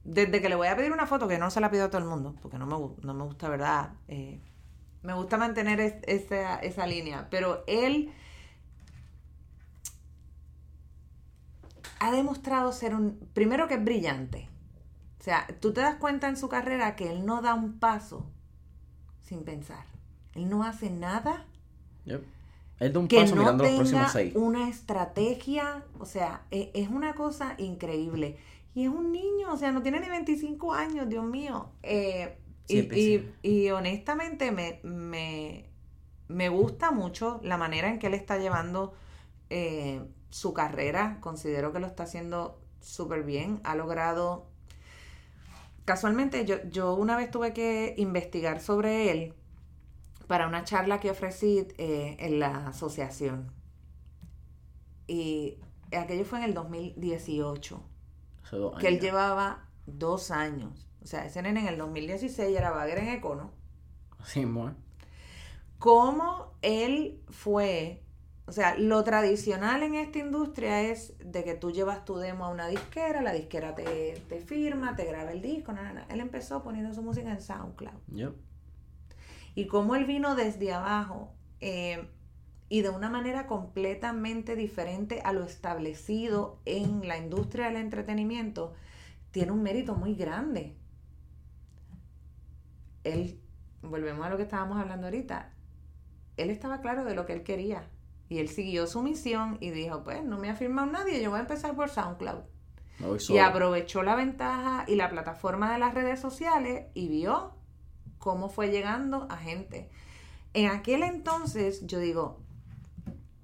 desde 0.03 0.41
que 0.41 0.49
le 0.49 0.55
voy 0.55 0.67
a 0.67 0.75
pedir 0.75 0.91
una 0.91 1.05
foto, 1.05 1.27
que 1.27 1.37
no 1.37 1.51
se 1.51 1.61
la 1.61 1.69
pido 1.69 1.85
a 1.85 1.89
todo 1.89 2.01
el 2.01 2.07
mundo, 2.07 2.35
porque 2.41 2.57
no 2.57 2.65
me, 2.65 2.75
no 3.03 3.13
me 3.13 3.23
gusta, 3.23 3.49
¿verdad? 3.49 3.93
Eh, 4.07 4.41
me 5.03 5.13
gusta 5.13 5.37
mantener 5.37 5.79
esa, 5.79 6.57
esa 6.57 6.87
línea, 6.87 7.27
pero 7.29 7.63
él 7.67 8.11
ha 12.01 12.11
demostrado 12.11 12.71
ser 12.71 12.95
un, 12.95 13.19
primero 13.33 13.67
que 13.67 13.75
es 13.75 13.83
brillante. 13.83 14.49
O 15.19 15.23
sea, 15.23 15.45
tú 15.59 15.71
te 15.71 15.81
das 15.81 15.97
cuenta 15.97 16.29
en 16.29 16.35
su 16.35 16.49
carrera 16.49 16.95
que 16.95 17.11
él 17.11 17.27
no 17.27 17.43
da 17.43 17.53
un 17.53 17.77
paso 17.77 18.25
sin 19.19 19.43
pensar. 19.43 19.85
Él 20.33 20.49
no 20.49 20.63
hace 20.63 20.89
nada. 20.89 21.45
Él 22.79 22.91
da 22.91 22.99
un 22.99 23.07
paso 23.07 23.35
mirando 23.35 23.63
los 23.63 23.73
próximos 23.75 24.11
seis. 24.11 24.35
Una 24.35 24.67
estrategia, 24.67 25.85
o 25.99 26.07
sea, 26.07 26.41
e, 26.49 26.71
es, 26.73 26.89
una 26.89 27.13
cosa 27.13 27.53
increíble. 27.59 28.37
Y 28.73 28.85
es 28.85 28.89
un 28.89 29.11
niño, 29.11 29.53
o 29.53 29.57
sea, 29.57 29.71
no 29.71 29.83
tiene 29.83 29.99
ni 29.99 30.09
25 30.09 30.73
años, 30.73 31.07
Dios 31.07 31.23
mío. 31.23 31.69
Eh, 31.83 32.35
y, 33.43 33.69
honestamente 33.69 34.51
me, 34.51 34.79
me, 34.81 35.69
me, 36.29 36.49
gusta 36.49 36.89
mucho 36.89 37.39
la 37.43 37.57
manera 37.57 37.89
en 37.89 37.99
que 37.99 38.07
él 38.07 38.15
está 38.15 38.39
llevando 38.39 38.95
eh, 39.51 40.01
su 40.31 40.53
carrera, 40.53 41.19
considero 41.21 41.71
que 41.71 41.79
lo 41.79 41.87
está 41.87 42.03
haciendo 42.03 42.59
súper 42.79 43.23
bien, 43.23 43.61
ha 43.63 43.75
logrado... 43.75 44.47
Casualmente 45.85 46.45
yo, 46.45 46.63
yo 46.69 46.93
una 46.95 47.17
vez 47.17 47.29
tuve 47.31 47.53
que 47.53 47.95
investigar 47.97 48.61
sobre 48.61 49.11
él 49.11 49.33
para 50.27 50.47
una 50.47 50.63
charla 50.63 50.99
que 51.01 51.11
ofrecí 51.11 51.67
eh, 51.77 52.15
en 52.19 52.39
la 52.39 52.67
asociación. 52.67 53.51
Y 55.05 55.57
aquello 55.91 56.23
fue 56.23 56.39
en 56.39 56.45
el 56.45 56.53
2018. 56.53 57.83
que 58.79 58.87
él 58.87 58.99
llevaba 59.01 59.67
dos 59.85 60.31
años. 60.31 60.87
O 61.03 61.07
sea, 61.07 61.25
ese 61.25 61.41
nene 61.41 61.59
en 61.59 61.67
el 61.67 61.77
2016 61.77 62.57
era 62.57 62.71
bagger 62.71 62.99
en 62.99 63.09
Econo. 63.09 63.51
Sí, 64.23 64.45
muy. 64.45 64.71
Cómo 65.79 66.53
él 66.61 67.21
fue 67.29 68.01
o 68.51 68.53
sea, 68.53 68.77
lo 68.77 69.01
tradicional 69.05 69.81
en 69.81 69.95
esta 69.95 70.19
industria 70.19 70.81
es 70.81 71.13
de 71.23 71.45
que 71.45 71.53
tú 71.53 71.71
llevas 71.71 72.03
tu 72.03 72.17
demo 72.17 72.43
a 72.43 72.49
una 72.49 72.67
disquera, 72.67 73.21
la 73.21 73.31
disquera 73.31 73.75
te, 73.75 74.43
firma, 74.45 74.93
te 74.97 75.05
graba 75.05 75.31
el 75.31 75.41
disco, 75.41 75.71
nada, 75.71 75.93
nada. 75.93 76.07
Él 76.09 76.19
empezó 76.19 76.61
poniendo 76.61 76.93
su 76.93 77.01
música 77.01 77.31
en 77.31 77.39
SoundCloud. 77.39 78.33
Y 79.55 79.67
como 79.67 79.95
él 79.95 80.03
vino 80.03 80.35
desde 80.35 80.73
abajo 80.73 81.31
eh, 81.61 82.09
y 82.67 82.81
de 82.81 82.89
una 82.89 83.09
manera 83.09 83.47
completamente 83.47 84.57
diferente 84.57 85.21
a 85.23 85.31
lo 85.31 85.45
establecido 85.45 86.59
en 86.65 87.07
la 87.07 87.17
industria 87.17 87.67
del 87.67 87.77
entretenimiento, 87.77 88.73
tiene 89.31 89.53
un 89.53 89.63
mérito 89.63 89.95
muy 89.95 90.13
grande. 90.13 90.75
Él, 93.05 93.39
volvemos 93.81 94.25
a 94.25 94.29
lo 94.29 94.35
que 94.35 94.43
estábamos 94.43 94.77
hablando 94.77 95.07
ahorita, 95.07 95.53
él 96.35 96.49
estaba 96.49 96.81
claro 96.81 97.05
de 97.05 97.15
lo 97.15 97.25
que 97.25 97.31
él 97.31 97.43
quería 97.43 97.87
y 98.31 98.39
él 98.39 98.47
siguió 98.47 98.87
su 98.87 99.01
misión 99.01 99.57
y 99.59 99.71
dijo, 99.71 100.05
pues 100.05 100.23
no 100.23 100.37
me 100.37 100.49
ha 100.49 100.55
firmado 100.55 100.89
nadie, 100.89 101.21
yo 101.21 101.31
voy 101.31 101.39
a 101.39 101.41
empezar 101.41 101.75
por 101.75 101.89
SoundCloud. 101.89 102.43
Y 103.27 103.39
aprovechó 103.39 104.03
la 104.03 104.15
ventaja 104.15 104.85
y 104.87 104.95
la 104.95 105.09
plataforma 105.09 105.73
de 105.73 105.79
las 105.79 105.93
redes 105.93 106.21
sociales 106.21 106.85
y 106.93 107.09
vio 107.09 107.53
cómo 108.19 108.47
fue 108.47 108.69
llegando 108.69 109.27
a 109.29 109.35
gente. 109.35 109.89
En 110.53 110.71
aquel 110.71 111.03
entonces 111.03 111.85
yo 111.85 111.99
digo, 111.99 112.39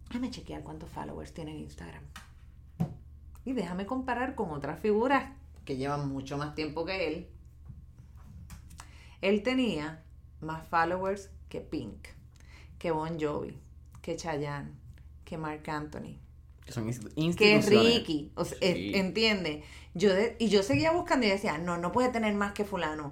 déjame 0.08 0.32
chequear 0.32 0.64
cuántos 0.64 0.90
followers 0.90 1.34
tiene 1.34 1.52
en 1.52 1.58
Instagram. 1.64 2.04
Y 3.44 3.52
déjame 3.52 3.86
comparar 3.86 4.36
con 4.36 4.52
otras 4.52 4.80
figuras 4.80 5.34
que 5.66 5.76
llevan 5.76 6.08
mucho 6.08 6.38
más 6.38 6.56
tiempo 6.56 6.86
que 6.86 7.10
él. 7.10 7.30
Él 9.20 9.44
tenía 9.44 10.06
más 10.40 10.66
followers 10.66 11.30
que 11.50 11.60
Pink, 11.60 12.08
que 12.80 12.92
Bon 12.92 13.20
Jovi, 13.20 13.67
que 14.08 14.16
Chayanne, 14.16 14.72
que 15.26 15.38
Mark 15.38 15.70
Anthony. 15.70 16.16
Que 16.64 16.72
son 16.72 16.90
Que 17.36 17.60
Ricky. 17.60 18.32
O 18.36 18.46
sea, 18.46 18.58
entiende. 18.62 19.64
Yo 19.96 20.12
y 20.40 20.48
yo 20.48 20.64
seguía 20.64 20.94
buscando 20.94 21.26
y 21.26 21.30
decía, 21.30 21.58
no, 21.58 21.78
no 21.78 21.92
puede 21.92 22.08
tener 22.08 22.34
más 22.34 22.54
que 22.54 22.64
fulano. 22.64 23.12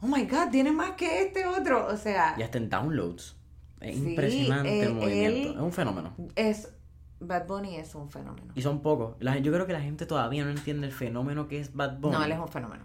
Oh 0.00 0.08
my 0.08 0.24
God, 0.24 0.48
tiene 0.50 0.72
más 0.72 0.92
que 0.96 1.22
este 1.22 1.46
otro. 1.46 1.86
O 1.86 1.96
sea. 1.96 2.34
Y 2.36 2.42
hasta 2.42 2.58
en 2.58 2.68
downloads. 2.68 3.36
Es 3.80 3.96
impresionante 3.96 4.80
el 4.80 4.88
eh, 4.88 4.92
movimiento. 4.92 5.50
es 5.50 5.56
un 5.56 5.72
fenómeno. 5.72 6.16
Es. 6.34 6.72
Bad 7.20 7.46
Bunny 7.46 7.76
es 7.76 7.94
un 7.94 8.10
fenómeno. 8.10 8.52
Y 8.56 8.62
son 8.62 8.82
pocos. 8.82 9.14
yo 9.20 9.52
creo 9.52 9.66
que 9.68 9.72
la 9.72 9.80
gente 9.80 10.04
todavía 10.04 10.44
no 10.44 10.50
entiende 10.50 10.88
el 10.88 10.92
fenómeno 10.92 11.46
que 11.46 11.60
es 11.60 11.74
Bad 11.74 12.00
Bunny. 12.00 12.16
No, 12.16 12.24
él 12.24 12.32
es 12.32 12.38
un 12.40 12.48
fenómeno. 12.48 12.84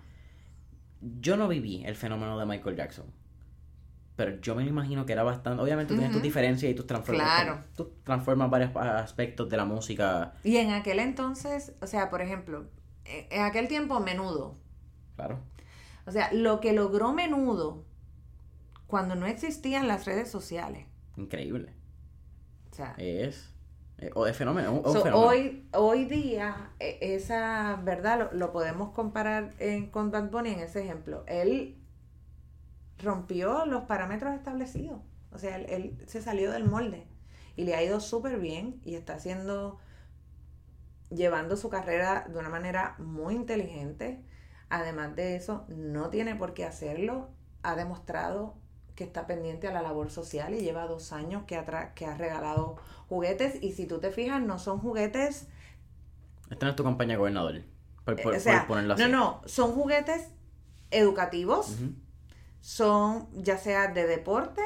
Yo 1.02 1.36
no 1.36 1.48
viví 1.48 1.84
el 1.84 1.96
fenómeno 1.96 2.38
de 2.38 2.46
Michael 2.46 2.76
Jackson 2.76 3.08
pero 4.20 4.38
yo 4.42 4.54
me 4.54 4.66
imagino 4.66 5.06
que 5.06 5.14
era 5.14 5.24
bastante. 5.24 5.64
Obviamente 5.64 5.94
tú 5.94 5.98
tienes 5.98 6.12
tus 6.12 6.22
diferencias 6.22 6.70
y 6.70 6.76
tus 6.76 6.86
transformas. 6.86 7.26
Claro. 7.26 7.64
Tú 7.74 7.94
transformas 8.04 8.50
varios 8.50 8.76
aspectos 8.76 9.50
de 9.50 9.56
la 9.56 9.64
música. 9.64 10.34
Y 10.44 10.58
en 10.58 10.72
aquel 10.72 11.00
entonces, 11.00 11.72
o 11.82 11.88
sea, 11.88 12.10
por 12.10 12.22
ejemplo, 12.22 12.66
e, 13.06 13.30
en 13.32 13.44
aquel 13.44 13.70
tiempo, 13.70 13.98
menudo. 14.02 14.58
Claro. 15.16 15.40
O 16.06 16.12
sea, 16.12 16.34
lo 16.34 16.60
que 16.60 16.74
logró 16.74 17.14
menudo 17.14 17.86
cuando 18.88 19.16
no 19.16 19.26
existían 19.26 19.88
las 19.88 20.04
redes 20.04 20.30
sociales. 20.30 20.86
Increíble. 21.16 21.72
O 22.74 22.76
sea. 22.76 22.96
Es. 22.98 23.54
Eh, 24.00 24.12
o 24.16 24.26
de 24.26 24.34
fenómeno, 24.34 24.82
Hoy, 25.14 25.66
hoy 25.72 26.04
día, 26.04 26.72
e, 26.78 26.98
esa 27.16 27.80
verdad 27.86 28.32
lo, 28.34 28.52
podemos 28.52 28.92
comparar 28.92 29.56
con 29.92 30.12
Bad 30.12 30.30
Bunny 30.30 30.50
en 30.50 30.60
ese 30.60 30.84
ejemplo. 30.84 31.24
Él 31.26 31.79
rompió 33.00 33.66
los 33.66 33.84
parámetros 33.84 34.34
establecidos. 34.36 35.02
O 35.32 35.38
sea, 35.38 35.58
él, 35.58 35.98
se 36.08 36.22
salió 36.22 36.52
del 36.52 36.66
molde 36.66 37.08
y 37.56 37.64
le 37.64 37.76
ha 37.76 37.84
ido 37.84 38.00
súper 38.00 38.40
bien 38.40 38.80
y 38.84 38.96
está 38.96 39.16
haciendo, 39.16 39.78
llevando 41.10 41.58
su 41.58 41.70
carrera 41.70 42.26
de 42.30 42.40
una 42.40 42.50
manera 42.50 42.96
muy 43.00 43.36
inteligente. 43.36 44.24
Además 44.70 45.16
de 45.16 45.36
eso, 45.36 45.66
no 45.68 46.10
tiene 46.10 46.36
por 46.36 46.54
qué 46.54 46.66
hacerlo. 46.66 47.30
Ha 47.64 47.76
demostrado 47.76 48.56
que 48.96 49.04
está 49.04 49.28
pendiente 49.28 49.68
a 49.68 49.72
la 49.72 49.82
labor 49.82 50.12
social 50.12 50.54
y 50.54 50.60
lleva 50.60 50.86
dos 50.86 51.14
años 51.14 51.44
que 51.46 51.56
ha, 51.56 51.94
que 51.94 52.06
ha 52.06 52.16
regalado 52.16 52.76
juguetes 53.08 53.62
y 53.62 53.72
si 53.72 53.86
tú 53.86 54.00
te 54.00 54.12
fijas 54.12 54.42
no 54.42 54.60
son 54.60 54.80
juguetes... 54.80 55.48
Esta 56.50 56.66
no 56.66 56.72
es 56.72 56.76
tu 56.76 56.84
campaña 56.84 57.16
gobernador, 57.16 57.62
por, 58.04 58.16
ponerlo 58.68 58.96
así. 58.96 59.04
No, 59.04 59.10
no, 59.10 59.42
son 59.46 59.72
juguetes 59.72 60.32
educativos, 60.92 61.78
son 62.62 63.28
ya 63.34 63.58
sea 63.58 63.88
de 63.88 64.08
deporte 64.08 64.62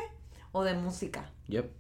o 0.52 0.64
de 0.64 0.74
música. 0.74 1.32
Yep. 1.48 1.72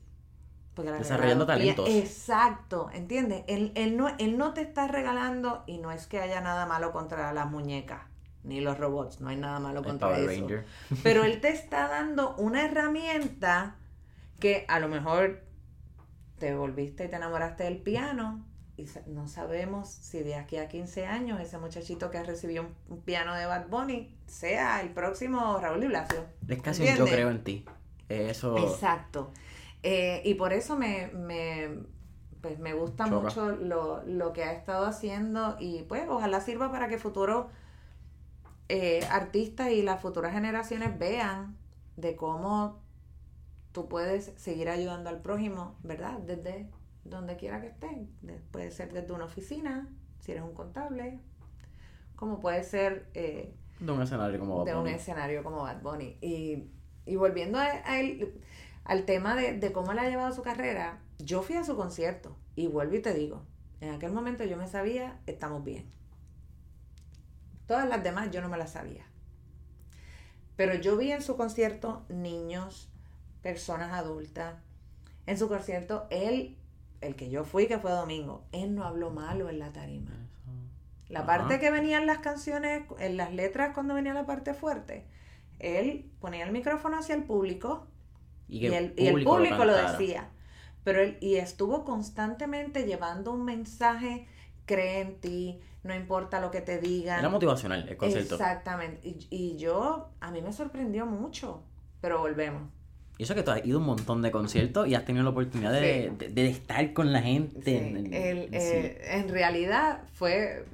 Desarrollando 0.76 1.46
talentos. 1.46 1.88
Exacto, 1.88 2.90
¿entiendes? 2.94 3.44
Él, 3.48 3.72
él, 3.76 3.96
no, 3.96 4.10
él 4.18 4.38
no 4.38 4.54
te 4.54 4.62
está 4.62 4.88
regalando 4.88 5.64
y 5.68 5.78
no 5.78 5.92
es 5.92 6.08
que 6.08 6.20
haya 6.20 6.42
nada 6.42 6.66
malo 6.66 6.92
contra 6.92 7.32
las 7.32 7.50
muñecas 7.50 8.02
ni 8.44 8.60
los 8.60 8.78
robots, 8.78 9.22
no 9.22 9.30
hay 9.30 9.38
nada 9.38 9.60
malo 9.60 9.84
contra 9.84 10.18
eso. 10.18 10.48
Pero 11.02 11.24
él 11.26 11.40
te 11.40 11.50
está 11.50 11.88
dando 11.88 12.36
una 12.36 12.66
herramienta 12.66 13.78
que 14.40 14.66
a 14.68 14.80
lo 14.80 14.90
mejor 14.90 15.44
te 16.40 16.54
volviste 16.54 17.06
y 17.06 17.08
te 17.08 17.16
enamoraste 17.16 17.64
del 17.64 17.78
piano 17.78 18.46
y 18.76 18.88
no 19.08 19.28
sabemos 19.28 19.90
si 19.90 20.24
de 20.24 20.36
aquí 20.36 20.58
a 20.58 20.68
15 20.68 21.06
años 21.06 21.40
ese 21.40 21.58
muchachito 21.60 22.10
que 22.10 22.24
recibido 22.24 22.66
un, 22.90 23.02
piano 23.02 23.36
de 23.36 23.46
Bad 23.46 23.68
Bunny 23.68 24.16
sea 24.26 24.82
el 24.82 24.90
próximo 24.90 25.60
Raúl 25.60 25.84
y 25.84 25.88
Blasio. 25.88 26.26
Es 26.48 26.62
casi 26.62 26.88
un 26.88 26.96
yo 26.96 27.06
creo 27.06 27.30
en 27.30 27.44
ti. 27.44 27.66
Eso... 28.10 28.58
Exacto. 28.58 29.32
Eh, 29.84 30.22
y 30.26 30.34
por 30.36 30.54
eso 30.54 30.78
me, 30.78 31.08
me, 31.14 31.70
pues 32.42 32.58
me 32.58 32.74
gusta 32.74 33.06
mucho 33.06 33.52
lo, 33.52 34.02
lo, 34.06 34.34
que 34.34 34.44
ha 34.44 34.54
estado 34.54 34.86
haciendo 34.86 35.58
y 35.60 35.84
pues 35.84 36.08
ojalá 36.10 36.42
sirva 36.42 36.72
para 36.72 36.88
que 36.88 36.98
futuro 36.98 37.50
eh, 38.70 39.06
artistas 39.12 39.72
y 39.72 39.82
las 39.82 40.02
futuras 40.02 40.34
generaciones 40.34 40.98
vean 40.98 41.58
de 41.98 42.16
cómo 42.16 42.82
tú 43.72 43.88
puedes 43.88 44.32
seguir 44.38 44.70
ayudando 44.70 45.10
al 45.10 45.22
prójimo, 45.22 45.76
¿verdad? 45.84 46.18
Desde 46.20 46.70
donde 47.04 47.36
quiera 47.36 47.62
que 47.62 47.68
esté. 47.68 48.08
Puede 48.52 48.72
ser 48.72 48.94
desde 48.94 49.14
una 49.14 49.26
oficina, 49.26 49.90
si 50.20 50.32
eres 50.32 50.44
un 50.44 50.54
contable, 50.54 51.20
como 52.16 52.40
puede 52.40 52.64
ser... 52.64 53.10
Eh, 53.14 53.54
de 53.80 53.92
un 53.92 54.02
escenario 54.02 54.40
como 54.40 54.58
Bad 54.58 54.64
Bunny. 54.64 54.72
De 54.72 54.80
un 54.80 54.88
escenario 54.88 55.44
como 55.44 55.64
Bad 55.64 55.82
Bunny. 55.82 56.18
Y, 56.22 56.70
y 57.06 57.16
volviendo 57.16 57.60
a, 57.60 57.68
al 58.86 59.06
tema 59.06 59.36
de, 59.36 59.58
de 59.58 59.72
cómo 59.72 59.94
le 59.94 60.02
ha 60.02 60.10
llevado 60.10 60.34
su 60.34 60.42
carrera, 60.42 61.00
yo 61.20 61.42
fui 61.42 61.56
a 61.56 61.64
su 61.64 61.76
concierto 61.76 62.38
y 62.56 62.68
vuelvo 62.68 62.96
y 62.96 63.02
te 63.02 63.14
digo, 63.14 63.44
en 63.82 63.94
aquel 63.94 64.12
momento 64.12 64.46
yo 64.46 64.56
me 64.56 64.68
sabía, 64.68 65.20
estamos 65.26 65.64
bien. 65.64 65.92
Todas 67.68 67.88
las 67.90 68.04
demás 68.04 68.32
yo 68.32 68.42
no 68.42 68.50
me 68.50 68.58
las 68.58 68.72
sabía. 68.72 69.06
Pero 70.56 70.76
yo 70.76 70.98
vi 70.98 71.12
en 71.12 71.22
su 71.22 71.36
concierto 71.36 72.06
niños, 72.10 72.90
personas 73.42 73.92
adultas. 73.94 74.56
En 75.26 75.38
su 75.38 75.48
concierto, 75.48 76.06
él, 76.10 76.58
el 77.04 77.16
que 77.16 77.30
yo 77.30 77.44
fui, 77.44 77.68
que 77.68 77.78
fue 77.78 77.92
domingo, 77.92 78.46
él 78.52 78.76
no 78.76 78.84
habló 78.84 79.12
malo 79.12 79.50
en 79.50 79.60
la 79.60 79.72
tarima. 79.72 80.12
La 81.10 81.26
parte 81.26 81.60
que 81.60 81.70
venían 81.70 82.08
las 82.08 82.20
canciones, 82.20 82.86
en 82.98 83.18
las 83.18 83.32
letras 83.34 83.74
cuando 83.76 83.94
venía 83.94 84.14
la 84.14 84.26
parte 84.26 84.54
fuerte, 84.54 85.06
él 85.60 86.10
ponía 86.20 86.44
el 86.44 86.52
micrófono 86.52 86.98
hacia 86.98 87.14
el 87.14 87.24
público 87.24 87.88
y, 88.48 88.66
el, 88.66 88.94
público, 89.24 89.64
lo, 89.64 89.76
decía. 89.76 90.30
Pero 90.84 91.02
él, 91.02 91.18
y 91.22 91.36
estuvo 91.36 91.86
constantemente 91.86 92.86
llevando 92.86 93.32
un 93.32 93.46
mensaje, 93.46 94.28
cree 94.66 95.02
en 95.02 95.20
ti, 95.20 95.62
no 95.84 95.94
importa 95.94 96.40
lo 96.40 96.50
que 96.50 96.62
te 96.62 96.80
digan. 96.80 97.20
Era 97.20 97.30
motivacional 97.30 97.88
el 97.88 97.96
concepto. 97.96 98.36
Exactamente. 98.36 99.08
Y, 99.08 99.28
y 99.30 99.58
yo, 99.58 100.10
a 100.20 100.32
mí 100.32 100.42
me 100.42 100.52
sorprendió 100.52 101.06
mucho, 101.06 101.64
pero 102.02 102.20
volvemos. 102.20 102.64
Y 103.24 103.26
eso 103.26 103.36
que 103.36 103.44
tú 103.44 103.52
has 103.52 103.66
ido 103.66 103.78
a 103.78 103.80
un 103.80 103.88
montón 103.88 104.22
de 104.22 104.32
conciertos 104.32 104.86
y 104.86 104.96
has 104.96 105.06
tenido 105.06 105.24
la 105.24 105.30
oportunidad 105.30 105.72
de, 105.72 106.12
de, 106.30 106.50
estar 106.50 106.92
con 106.92 107.14
la 107.14 107.22
gente. 107.22 107.78
En, 107.78 108.14
eh, 108.14 109.02
en, 109.02 109.30
realidad 109.30 110.04
fue, 110.12 110.66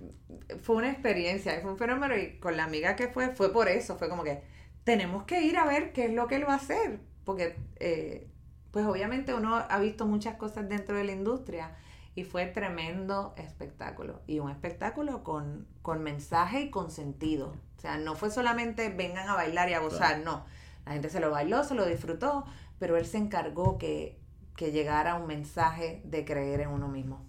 fue 0.59 0.77
una 0.77 0.89
experiencia, 0.89 1.59
fue 1.61 1.73
un 1.73 1.77
fenómeno 1.77 2.17
y 2.17 2.39
con 2.39 2.57
la 2.57 2.63
amiga 2.63 2.95
que 2.95 3.07
fue, 3.07 3.35
fue 3.35 3.53
por 3.53 3.67
eso, 3.67 3.97
fue 3.97 4.09
como 4.09 4.23
que 4.23 4.41
tenemos 4.83 5.25
que 5.25 5.43
ir 5.43 5.57
a 5.57 5.65
ver 5.67 5.93
qué 5.93 6.05
es 6.05 6.11
lo 6.11 6.25
que 6.25 6.37
él 6.37 6.49
va 6.49 6.53
a 6.53 6.55
hacer, 6.55 6.99
porque 7.23 7.55
eh, 7.79 8.27
pues 8.71 8.83
obviamente 8.87 9.35
uno 9.35 9.55
ha 9.69 9.79
visto 9.79 10.07
muchas 10.07 10.33
cosas 10.37 10.67
dentro 10.67 10.97
de 10.97 11.03
la 11.03 11.11
industria 11.11 11.75
y 12.15 12.23
fue 12.23 12.47
tremendo 12.47 13.35
espectáculo. 13.37 14.21
Y 14.25 14.39
un 14.39 14.49
espectáculo 14.49 15.23
con, 15.23 15.67
con 15.83 16.01
mensaje 16.01 16.61
y 16.61 16.71
con 16.71 16.89
sentido. 16.89 17.53
O 17.77 17.79
sea, 17.79 17.99
no 17.99 18.15
fue 18.15 18.31
solamente 18.31 18.89
vengan 18.89 19.29
a 19.29 19.35
bailar 19.35 19.69
y 19.69 19.73
a 19.73 19.79
gozar, 19.79 20.21
no. 20.25 20.45
La 20.89 20.93
gente 20.93 21.09
se 21.09 21.19
lo 21.19 21.29
bailó, 21.29 21.63
se 21.63 21.75
lo 21.75 21.85
disfrutó, 21.85 22.45
pero 22.79 22.97
él 22.97 23.05
se 23.05 23.19
encargó 23.19 23.77
que, 23.77 24.17
que 24.55 24.71
llegara 24.71 25.13
un 25.13 25.27
mensaje 25.27 26.01
de 26.03 26.25
creer 26.25 26.61
en 26.61 26.69
uno 26.69 26.87
mismo. 26.87 27.23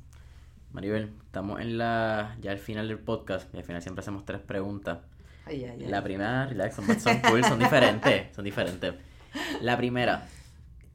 Maribel, 0.73 1.13
estamos 1.27 1.61
en 1.61 1.77
la 1.77 2.39
ya 2.41 2.53
al 2.53 2.59
final 2.59 2.89
del 2.89 2.99
podcast 2.99 3.55
y 3.55 3.59
al 3.59 3.65
final 3.65 3.83
siempre 3.83 4.01
hacemos 4.01 4.25
tres 4.25 4.41
preguntas. 4.41 5.01
Ay, 5.45 5.67
ay, 5.67 5.79
La 5.81 6.03
primera, 6.03 6.47
relax, 6.47 6.75
son, 6.75 6.87
son 6.99 7.21
cool, 7.21 7.45
son 7.45 7.59
diferentes, 7.59 8.35
son 8.35 8.47
diferentes. 8.47 8.95
La 9.61 9.77
primera, 9.77 10.27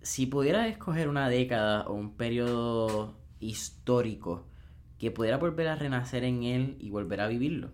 si 0.01 0.25
pudieras 0.25 0.65
escoger 0.65 1.07
una 1.07 1.29
década 1.29 1.85
o 1.85 1.93
un 1.93 2.15
periodo 2.15 3.15
histórico 3.39 4.43
que 4.97 5.11
pudiera 5.11 5.37
volver 5.37 5.67
a 5.67 5.75
renacer 5.75 6.23
en 6.23 6.41
él 6.41 6.77
y 6.79 6.89
volver 6.89 7.21
a 7.21 7.27
vivirlo. 7.27 7.69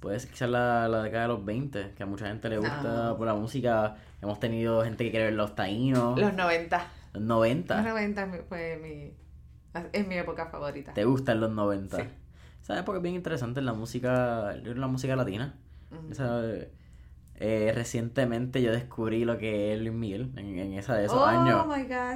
Puede 0.00 0.18
ser 0.18 0.30
quizás 0.30 0.48
la, 0.48 0.88
la 0.88 1.02
década 1.02 1.24
de 1.24 1.28
los 1.28 1.44
20, 1.44 1.92
que 1.94 2.02
a 2.02 2.06
mucha 2.06 2.28
gente 2.28 2.48
le 2.48 2.56
gusta 2.56 3.10
ah. 3.10 3.16
por 3.16 3.26
la 3.26 3.34
música. 3.34 3.98
Hemos 4.22 4.38
tenido 4.38 4.84
gente 4.84 5.04
que 5.04 5.10
quiere 5.10 5.26
ver 5.26 5.34
los 5.34 5.56
taínos. 5.56 6.18
Los 6.18 6.32
90. 6.32 6.86
Los 7.14 7.22
90. 7.24 7.76
Los 7.76 7.86
90 7.86 8.28
fue 8.48 8.78
mi, 8.80 9.12
es 9.92 10.06
mi 10.06 10.16
época 10.16 10.46
favorita. 10.46 10.94
¿Te 10.94 11.04
gustan 11.04 11.40
los 11.40 11.50
90? 11.50 11.96
Sí. 11.96 12.02
Esa 12.62 12.78
época 12.78 12.98
es 12.98 13.02
bien 13.02 13.16
interesante 13.16 13.58
en 13.58 13.66
la 13.66 13.72
música, 13.72 14.54
la 14.62 14.86
música 14.86 15.16
latina. 15.16 15.56
Eh, 17.34 17.72
recientemente 17.74 18.62
yo 18.62 18.70
descubrí 18.70 19.24
lo 19.24 19.36
que 19.36 19.74
es 19.74 19.80
Luis 19.80 19.92
Miguel 19.92 20.30
en, 20.36 20.74
esa 20.74 20.94
de 20.94 21.06
esos 21.06 21.18
oh 21.18 21.24
años. 21.24 21.66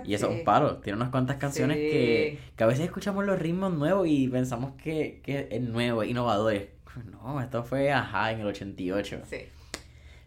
y 0.04 0.14
eso 0.14 0.30
es 0.30 0.38
un 0.38 0.44
paro. 0.44 0.76
Tiene 0.76 0.98
unas 0.98 1.08
cuantas 1.08 1.38
canciones 1.38 1.76
que, 1.76 2.38
que, 2.54 2.62
a 2.62 2.66
veces 2.68 2.84
escuchamos 2.84 3.24
los 3.26 3.36
ritmos 3.36 3.74
nuevos 3.74 4.06
y 4.06 4.28
pensamos 4.28 4.74
que, 4.80 5.20
que 5.24 5.48
es 5.50 5.60
nuevo, 5.60 6.04
es 6.04 6.10
innovador. 6.10 6.54
No, 7.10 7.42
esto 7.42 7.62
fue 7.62 7.92
ajá 7.92 8.32
en 8.32 8.40
el 8.40 8.46
88. 8.46 9.22
Sí. 9.28 9.36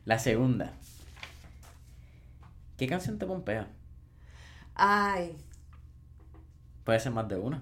La 0.05 0.19
segunda. 0.19 0.73
¿Qué 2.79 2.87
canción 2.87 3.19
te 3.19 3.25
pompea? 3.25 3.67
Ay. 4.73 5.35
Puede 6.85 7.01
ser 7.01 7.11
más 7.11 7.27
de 7.27 7.35
una. 7.35 7.61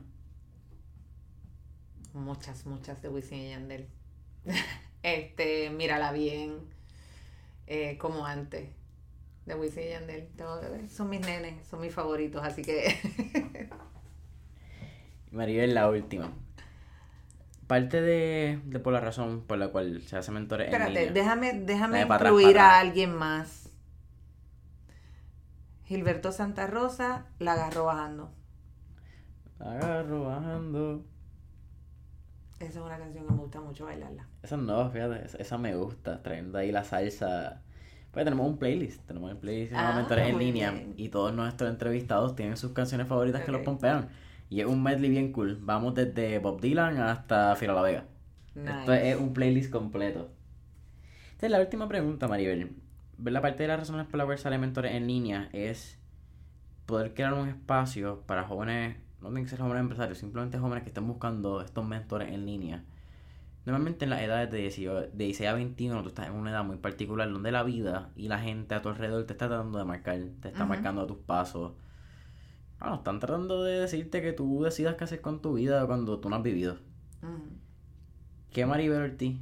Muchas, 2.13 2.68
muchas 2.68 3.01
de 3.01 3.09
Wisin 3.09 3.39
y 3.39 3.49
Yandel. 3.49 3.88
este, 5.01 5.72
mírala 5.72 6.11
bien 6.11 6.59
eh, 7.65 7.97
como 7.97 8.28
antes 8.28 8.70
de 9.47 9.55
Wisin 9.55 9.86
y 9.86 9.89
Yandel. 9.89 10.30
son 10.88 11.09
mis 11.09 11.22
nenes, 11.22 11.65
son 11.65 11.82
mis 11.82 11.91
favoritos, 11.91 12.43
así 12.45 12.61
que... 12.61 13.70
Maribel, 15.32 15.74
la 15.74 15.89
última. 15.89 16.32
Parte 17.65 18.01
de, 18.01 18.61
de, 18.65 18.80
por 18.80 18.93
la 18.93 18.99
razón 18.99 19.41
por 19.47 19.57
la 19.57 19.70
cual 19.70 20.03
se 20.03 20.15
hace 20.15 20.32
mentores 20.32 20.68
Espérate, 20.68 21.09
déjame, 21.09 21.53
déjame 21.53 22.01
incluir 22.01 22.59
a 22.59 22.78
alguien 22.80 23.15
más. 23.15 23.66
Gilberto 25.88 26.33
Santa 26.33 26.67
Rosa 26.67 27.27
la 27.39 27.53
agarró 27.53 27.85
bajando. 27.85 28.29
La 29.57 29.71
agarró 29.71 30.25
bajando. 30.25 31.05
Esa 32.59 32.79
es 32.79 32.85
una 32.85 32.97
canción 32.97 33.25
que 33.25 33.31
me 33.31 33.38
gusta 33.38 33.61
mucho 33.61 33.85
bailarla. 33.85 34.27
Esa 34.43 34.57
no, 34.57 34.89
fíjate, 34.91 35.41
esa, 35.41 35.57
me 35.57 35.75
gusta, 35.75 36.21
trayendo 36.21 36.57
ahí 36.57 36.73
la 36.73 36.83
salsa. 36.83 37.61
Pues 38.11 38.25
tenemos 38.25 38.47
un 38.47 38.57
playlist, 38.57 39.05
tenemos 39.07 39.31
un 39.31 39.39
playlist 39.39 39.71
de 39.71 39.77
ah, 39.77 39.93
mentores 39.95 40.27
en 40.27 40.38
línea 40.38 40.73
y 40.97 41.07
todos 41.07 41.33
nuestros 41.33 41.69
entrevistados 41.69 42.35
tienen 42.35 42.57
sus 42.57 42.73
canciones 42.73 43.07
favoritas 43.07 43.45
que 43.45 43.53
los 43.53 43.61
pompean. 43.61 44.09
Y 44.49 44.59
es 44.59 44.65
un 44.65 44.83
medley 44.83 45.09
bien 45.09 45.31
cool. 45.31 45.57
Vamos 45.61 45.93
desde 45.93 46.39
Bob 46.39 46.59
Dylan 46.59 46.97
hasta 46.97 47.55
Fila 47.55 47.73
La 47.73 47.81
Vega. 47.81 48.05
Esto 48.55 48.91
es 48.93 49.15
un 49.15 49.31
playlist 49.31 49.71
completo. 49.71 50.31
Esta 51.31 51.45
es 51.45 51.51
la 51.51 51.61
última 51.61 51.88
pregunta, 51.88 52.27
Maribel. 52.27 52.75
La 53.24 53.41
parte 53.41 53.63
de 53.63 53.68
las 53.68 53.80
razones 53.80 54.05
por 54.07 54.18
las 54.18 54.26
cuales 54.26 54.41
sale 54.41 54.57
mentores 54.57 54.93
en 54.93 55.07
línea 55.07 55.49
es 55.51 55.97
poder 56.86 57.13
crear 57.13 57.34
un 57.34 57.49
espacio 57.49 58.22
para 58.26 58.43
jóvenes 58.43 58.97
no 59.22 59.30
tienen 59.30 59.45
que 59.45 59.49
ser 59.49 59.59
jóvenes 59.59 59.82
empresarios, 59.82 60.18
simplemente 60.18 60.59
jóvenes 60.59 60.84
que 60.84 60.89
estén 60.89 61.07
buscando 61.07 61.61
estos 61.61 61.86
mentores 61.86 62.32
en 62.32 62.45
línea. 62.45 62.84
Normalmente 63.65 64.05
en 64.05 64.11
las 64.11 64.22
edades 64.22 64.49
de 64.51 64.59
16 64.59 65.49
a 65.49 65.53
21 65.53 66.03
tú 66.03 66.09
estás 66.09 66.28
en 66.28 66.34
una 66.34 66.51
edad 66.51 66.63
muy 66.63 66.78
particular 66.78 67.30
donde 67.30 67.51
la 67.51 67.63
vida 67.63 68.11
y 68.15 68.30
la 68.30 68.39
gente 68.39 68.76
a 68.76 68.82
tu 68.82 68.89
alrededor 68.89 69.26
te 69.26 69.34
está 69.34 69.47
tratando 69.47 69.78
de 69.78 69.86
marcar, 69.86 70.20
te 70.41 70.49
está 70.49 70.65
marcando 70.65 71.05
tus 71.05 71.18
pasos. 71.18 71.74
Bueno, 72.80 72.95
están 72.95 73.20
tratando 73.20 73.63
de 73.63 73.80
decirte 73.80 74.22
que 74.22 74.34
tú 74.34 74.63
decidas 74.63 74.95
qué 74.95 75.03
hacer 75.03 75.20
con 75.20 75.41
tu 75.41 75.55
vida 75.55 75.86
cuando 75.86 76.20
tú 76.20 76.30
no 76.30 76.38
has 76.38 76.43
vivido. 76.43 76.78
¿Qué 78.51 78.65
Maribel 78.65 79.01
Ortiz 79.01 79.38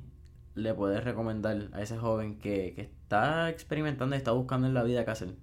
le 0.55 0.73
puedes 0.73 1.03
recomendar 1.03 1.69
a 1.73 1.81
ese 1.81 1.97
joven 1.97 2.39
que, 2.39 2.73
está 2.79 3.49
experimentando 3.49 4.15
y 4.15 4.17
está 4.17 4.31
buscando 4.31 4.67
en 4.67 4.73
la 4.73 4.83
vida 4.83 5.05
qué 5.05 5.11
hacer? 5.11 5.35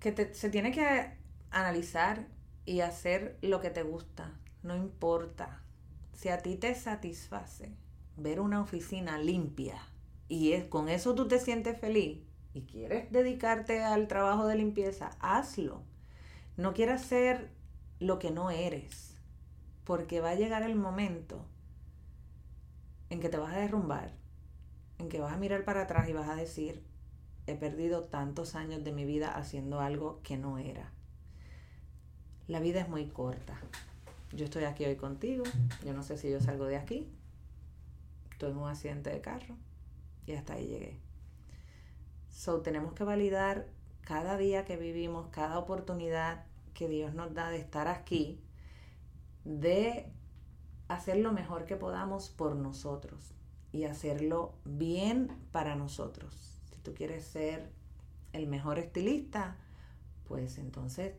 Que 0.00 0.34
se 0.34 0.50
tiene 0.50 0.72
que 0.72 1.12
analizar 1.50 2.26
y 2.64 2.80
hacer 2.80 3.38
lo 3.42 3.60
que 3.60 3.70
te 3.70 3.82
gusta, 3.82 4.32
no 4.62 4.74
importa. 4.74 5.62
Si 6.14 6.30
a 6.30 6.38
ti 6.38 6.56
te 6.56 6.74
satisface 6.74 7.76
ver 8.16 8.40
una 8.40 8.60
oficina 8.60 9.18
limpia 9.18 9.76
y 10.28 10.52
es, 10.52 10.64
con 10.64 10.88
eso 10.88 11.14
tú 11.14 11.28
te 11.28 11.38
sientes 11.38 11.78
feliz 11.78 12.20
y 12.54 12.62
quieres 12.62 13.12
dedicarte 13.12 13.84
al 13.84 14.08
trabajo 14.08 14.46
de 14.46 14.56
limpieza, 14.56 15.10
hazlo. 15.20 15.82
No 16.56 16.74
quieras 16.74 17.02
ser 17.02 17.50
lo 18.00 18.18
que 18.18 18.30
no 18.30 18.50
eres, 18.50 19.14
porque 19.84 20.20
va 20.20 20.30
a 20.30 20.34
llegar 20.34 20.62
el 20.62 20.74
momento 20.74 21.44
en 23.10 23.20
que 23.20 23.28
te 23.28 23.38
vas 23.38 23.54
a 23.54 23.58
derrumbar, 23.58 24.12
en 24.98 25.08
que 25.08 25.20
vas 25.20 25.32
a 25.32 25.36
mirar 25.36 25.64
para 25.64 25.82
atrás 25.82 26.08
y 26.08 26.12
vas 26.12 26.28
a 26.28 26.34
decir, 26.34 26.82
he 27.46 27.54
perdido 27.54 28.04
tantos 28.04 28.54
años 28.54 28.84
de 28.84 28.92
mi 28.92 29.04
vida 29.04 29.34
haciendo 29.36 29.80
algo 29.80 30.20
que 30.22 30.36
no 30.36 30.58
era. 30.58 30.92
La 32.46 32.60
vida 32.60 32.80
es 32.80 32.88
muy 32.88 33.06
corta. 33.06 33.58
Yo 34.32 34.44
estoy 34.44 34.64
aquí 34.64 34.84
hoy 34.84 34.96
contigo, 34.96 35.44
yo 35.84 35.94
no 35.94 36.02
sé 36.02 36.18
si 36.18 36.30
yo 36.30 36.40
salgo 36.40 36.66
de 36.66 36.76
aquí, 36.76 37.08
estoy 38.32 38.50
en 38.50 38.58
un 38.58 38.68
accidente 38.68 39.10
de 39.10 39.20
carro 39.20 39.56
y 40.26 40.32
hasta 40.32 40.54
ahí 40.54 40.66
llegué. 40.66 41.00
So, 42.28 42.60
tenemos 42.60 42.92
que 42.92 43.04
validar 43.04 43.66
cada 44.02 44.36
día 44.36 44.64
que 44.64 44.76
vivimos, 44.76 45.28
cada 45.30 45.58
oportunidad 45.58 46.44
que 46.74 46.88
Dios 46.88 47.14
nos 47.14 47.34
da 47.34 47.50
de 47.50 47.58
estar 47.58 47.88
aquí, 47.88 48.40
de 49.44 50.12
hacer 50.88 51.18
lo 51.18 51.32
mejor 51.32 51.64
que 51.64 51.76
podamos 51.76 52.30
por 52.30 52.56
nosotros 52.56 53.34
y 53.72 53.84
hacerlo 53.84 54.54
bien 54.64 55.30
para 55.52 55.76
nosotros. 55.76 56.60
Si 56.70 56.80
tú 56.80 56.94
quieres 56.94 57.24
ser 57.24 57.70
el 58.32 58.46
mejor 58.46 58.78
estilista, 58.78 59.56
pues 60.26 60.58
entonces 60.58 61.14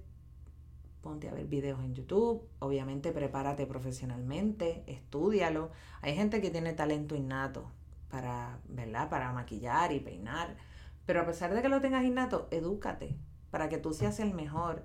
ponte 1.01 1.29
a 1.29 1.33
ver 1.33 1.47
videos 1.47 1.79
en 1.79 1.95
YouTube, 1.95 2.47
obviamente 2.59 3.11
prepárate 3.11 3.65
profesionalmente, 3.65 4.83
estudialo. 4.87 5.71
Hay 6.01 6.15
gente 6.15 6.41
que 6.41 6.49
tiene 6.49 6.73
talento 6.73 7.15
innato 7.15 7.71
para, 8.09 8.59
¿verdad? 8.67 9.09
Para 9.09 9.31
maquillar 9.31 9.93
y 9.93 9.99
peinar, 9.99 10.57
pero 11.05 11.21
a 11.21 11.25
pesar 11.25 11.53
de 11.53 11.61
que 11.61 11.69
lo 11.69 11.79
tengas 11.79 12.03
innato, 12.03 12.47
edúcate 12.51 13.15
para 13.51 13.69
que 13.69 13.77
tú 13.77 13.93
seas 13.93 14.19
el 14.19 14.33
mejor 14.33 14.83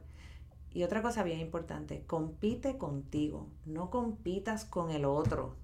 y 0.74 0.82
otra 0.82 1.00
cosa 1.02 1.22
bien 1.22 1.38
importante, 1.38 2.02
compite 2.06 2.76
contigo, 2.76 3.48
no 3.64 3.90
compitas 3.90 4.64
con 4.64 4.90
el 4.90 5.04
otro. 5.04 5.56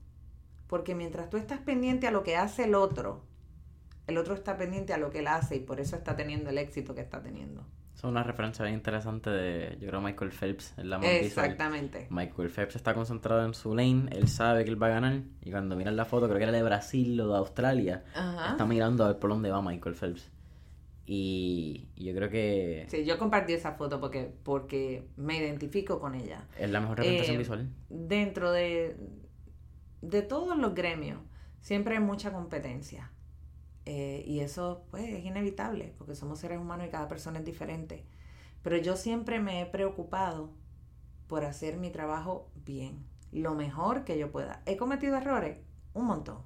Porque 0.68 0.94
mientras 0.94 1.28
tú 1.28 1.36
estás 1.36 1.58
pendiente 1.58 2.06
a 2.06 2.12
lo 2.12 2.22
que 2.22 2.36
hace 2.36 2.64
el 2.64 2.76
otro, 2.76 3.24
el 4.06 4.16
otro 4.18 4.34
está 4.34 4.56
pendiente 4.56 4.94
a 4.94 4.98
lo 4.98 5.10
que 5.10 5.18
él 5.18 5.26
hace 5.26 5.56
y 5.56 5.60
por 5.60 5.80
eso 5.80 5.96
está 5.96 6.14
teniendo 6.14 6.50
el 6.50 6.58
éxito 6.58 6.94
que 6.94 7.00
está 7.00 7.20
teniendo. 7.20 7.66
Es 7.92 8.04
una 8.04 8.22
referencia 8.22 8.64
bien 8.64 8.76
interesante 8.76 9.30
de, 9.30 9.76
yo 9.80 9.88
creo, 9.88 10.00
Michael 10.00 10.30
Phelps 10.30 10.74
en 10.78 10.88
la 10.88 10.98
Exactamente. 10.98 12.06
Michael 12.08 12.48
Phelps 12.48 12.76
está 12.76 12.94
concentrado 12.94 13.44
en 13.44 13.52
su 13.52 13.74
lane, 13.74 14.08
él 14.12 14.28
sabe 14.28 14.64
que 14.64 14.70
él 14.70 14.80
va 14.80 14.86
a 14.86 14.90
ganar 14.90 15.22
y 15.42 15.50
cuando 15.50 15.74
miras 15.74 15.94
la 15.94 16.04
foto, 16.04 16.26
creo 16.26 16.38
que 16.38 16.44
era 16.44 16.52
de 16.52 16.62
Brasil 16.62 17.20
o 17.20 17.32
de 17.32 17.36
Australia, 17.36 18.04
está 18.14 18.64
mirando 18.64 19.04
a 19.04 19.08
ver 19.08 19.18
por 19.18 19.30
dónde 19.30 19.50
va 19.50 19.60
Michael 19.60 19.96
Phelps. 19.96 20.30
Y 21.12 21.88
yo 21.96 22.14
creo 22.14 22.30
que... 22.30 22.86
Sí, 22.88 23.04
yo 23.04 23.18
compartí 23.18 23.52
esa 23.52 23.72
foto 23.72 23.98
porque, 23.98 24.32
porque 24.44 25.08
me 25.16 25.38
identifico 25.38 25.98
con 25.98 26.14
ella. 26.14 26.46
Es 26.56 26.70
la 26.70 26.80
mejor 26.80 26.98
representación 26.98 27.34
eh, 27.34 27.38
visual. 27.38 27.74
Dentro 27.88 28.52
de, 28.52 28.96
de 30.02 30.22
todos 30.22 30.56
los 30.56 30.72
gremios, 30.72 31.18
siempre 31.58 31.96
hay 31.96 32.00
mucha 32.00 32.32
competencia. 32.32 33.10
Eh, 33.86 34.22
y 34.24 34.38
eso 34.38 34.84
pues 34.92 35.08
es 35.08 35.24
inevitable, 35.24 35.96
porque 35.98 36.14
somos 36.14 36.38
seres 36.38 36.60
humanos 36.60 36.86
y 36.86 36.90
cada 36.90 37.08
persona 37.08 37.40
es 37.40 37.44
diferente. 37.44 38.06
Pero 38.62 38.76
yo 38.76 38.94
siempre 38.94 39.40
me 39.40 39.62
he 39.62 39.66
preocupado 39.66 40.52
por 41.26 41.44
hacer 41.44 41.76
mi 41.76 41.90
trabajo 41.90 42.52
bien, 42.54 43.04
lo 43.32 43.56
mejor 43.56 44.04
que 44.04 44.16
yo 44.16 44.30
pueda. 44.30 44.62
¿He 44.64 44.76
cometido 44.76 45.16
errores? 45.16 45.58
Un 45.92 46.04
montón. 46.04 46.38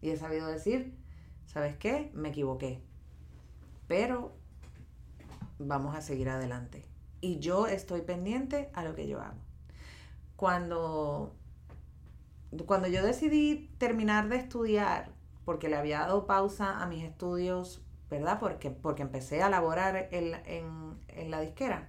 Y 0.00 0.08
he 0.08 0.16
sabido 0.16 0.46
decir, 0.46 0.96
¿sabes 1.44 1.76
qué? 1.76 2.10
Me 2.14 2.30
equivoqué 2.30 2.82
pero 3.86 4.36
vamos 5.58 5.94
a 5.96 6.00
seguir 6.00 6.28
adelante. 6.28 6.86
Y 7.20 7.38
yo 7.38 7.66
estoy 7.66 8.02
pendiente 8.02 8.70
a 8.74 8.84
lo 8.84 8.94
que 8.94 9.08
yo 9.08 9.20
hago. 9.20 9.40
Cuando, 10.36 11.34
cuando 12.66 12.88
yo 12.88 13.04
decidí 13.04 13.70
terminar 13.78 14.28
de 14.28 14.36
estudiar, 14.36 15.10
porque 15.44 15.68
le 15.68 15.76
había 15.76 16.00
dado 16.00 16.26
pausa 16.26 16.82
a 16.82 16.86
mis 16.86 17.04
estudios, 17.04 17.82
¿verdad? 18.10 18.38
Porque, 18.38 18.70
porque 18.70 19.02
empecé 19.02 19.42
a 19.42 19.48
laborar 19.48 20.08
en, 20.10 20.34
en 21.08 21.30
la 21.30 21.40
disquera. 21.40 21.88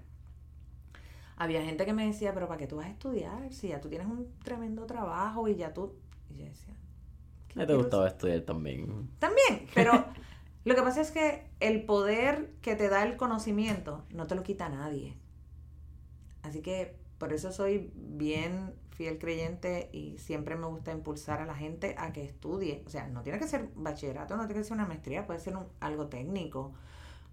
Había 1.38 1.62
gente 1.64 1.86
que 1.86 1.93
me 1.93 2.06
decía, 2.06 2.34
pero 2.34 2.48
¿para 2.48 2.60
qué 2.60 2.68
tú 2.68 2.78
vas 2.78 2.86
a 2.86 2.91
estudiar? 2.91 3.52
Si 3.52 3.68
ya 3.68 3.82
tú 3.82 3.89
tienes 3.89 4.08
un 4.08 4.32
tremendo 4.39 4.86
trabajo 4.86 5.48
y 5.50 5.56
ya 5.56 5.74
tú... 5.74 5.93
Y 6.30 6.38
yo 6.38 6.46
decía... 6.46 6.74
¿Qué 7.50 7.66
te 7.66 7.76
gustaba 7.76 8.08
estudiar 8.08 8.41
también? 8.41 9.10
También, 9.20 9.68
pero 9.74 10.06
Lo 10.66 10.76
que 10.76 10.82
pasa 10.82 10.99
es 10.99 11.11
que 11.11 11.47
el 11.59 11.86
poder 11.86 12.51
que 12.61 12.76
te 12.76 12.89
da 12.89 13.03
el 13.03 13.18
conocimiento 13.18 14.03
no 14.09 14.28
te 14.28 14.36
lo 14.36 14.43
quita 14.43 14.68
nadie. 14.68 15.16
Así 16.41 16.61
que 16.61 16.97
por 17.20 17.34
eso 17.34 17.51
soy 17.51 17.91
bien 17.95 18.74
fiel 18.91 19.20
creyente 19.20 19.89
y 19.93 20.18
siempre 20.18 20.55
me 20.55 20.68
gusta 20.68 20.91
impulsar 20.91 21.41
a 21.41 21.45
la 21.45 21.55
gente 21.55 21.95
a 21.97 22.11
que 22.11 22.24
estudie. 22.24 22.84
O 22.88 22.89
sea, 22.89 23.07
no 23.07 23.22
tiene 23.22 23.38
que 23.39 23.47
ser 23.47 23.70
bachillerato, 23.76 24.36
no 24.38 24.47
tiene 24.47 24.61
que 24.61 24.68
ser 24.68 24.74
una 24.74 24.88
maestría, 24.88 25.28
puede 25.28 25.39
ser 25.39 25.53
algo 25.80 26.07
técnico. 26.07 26.74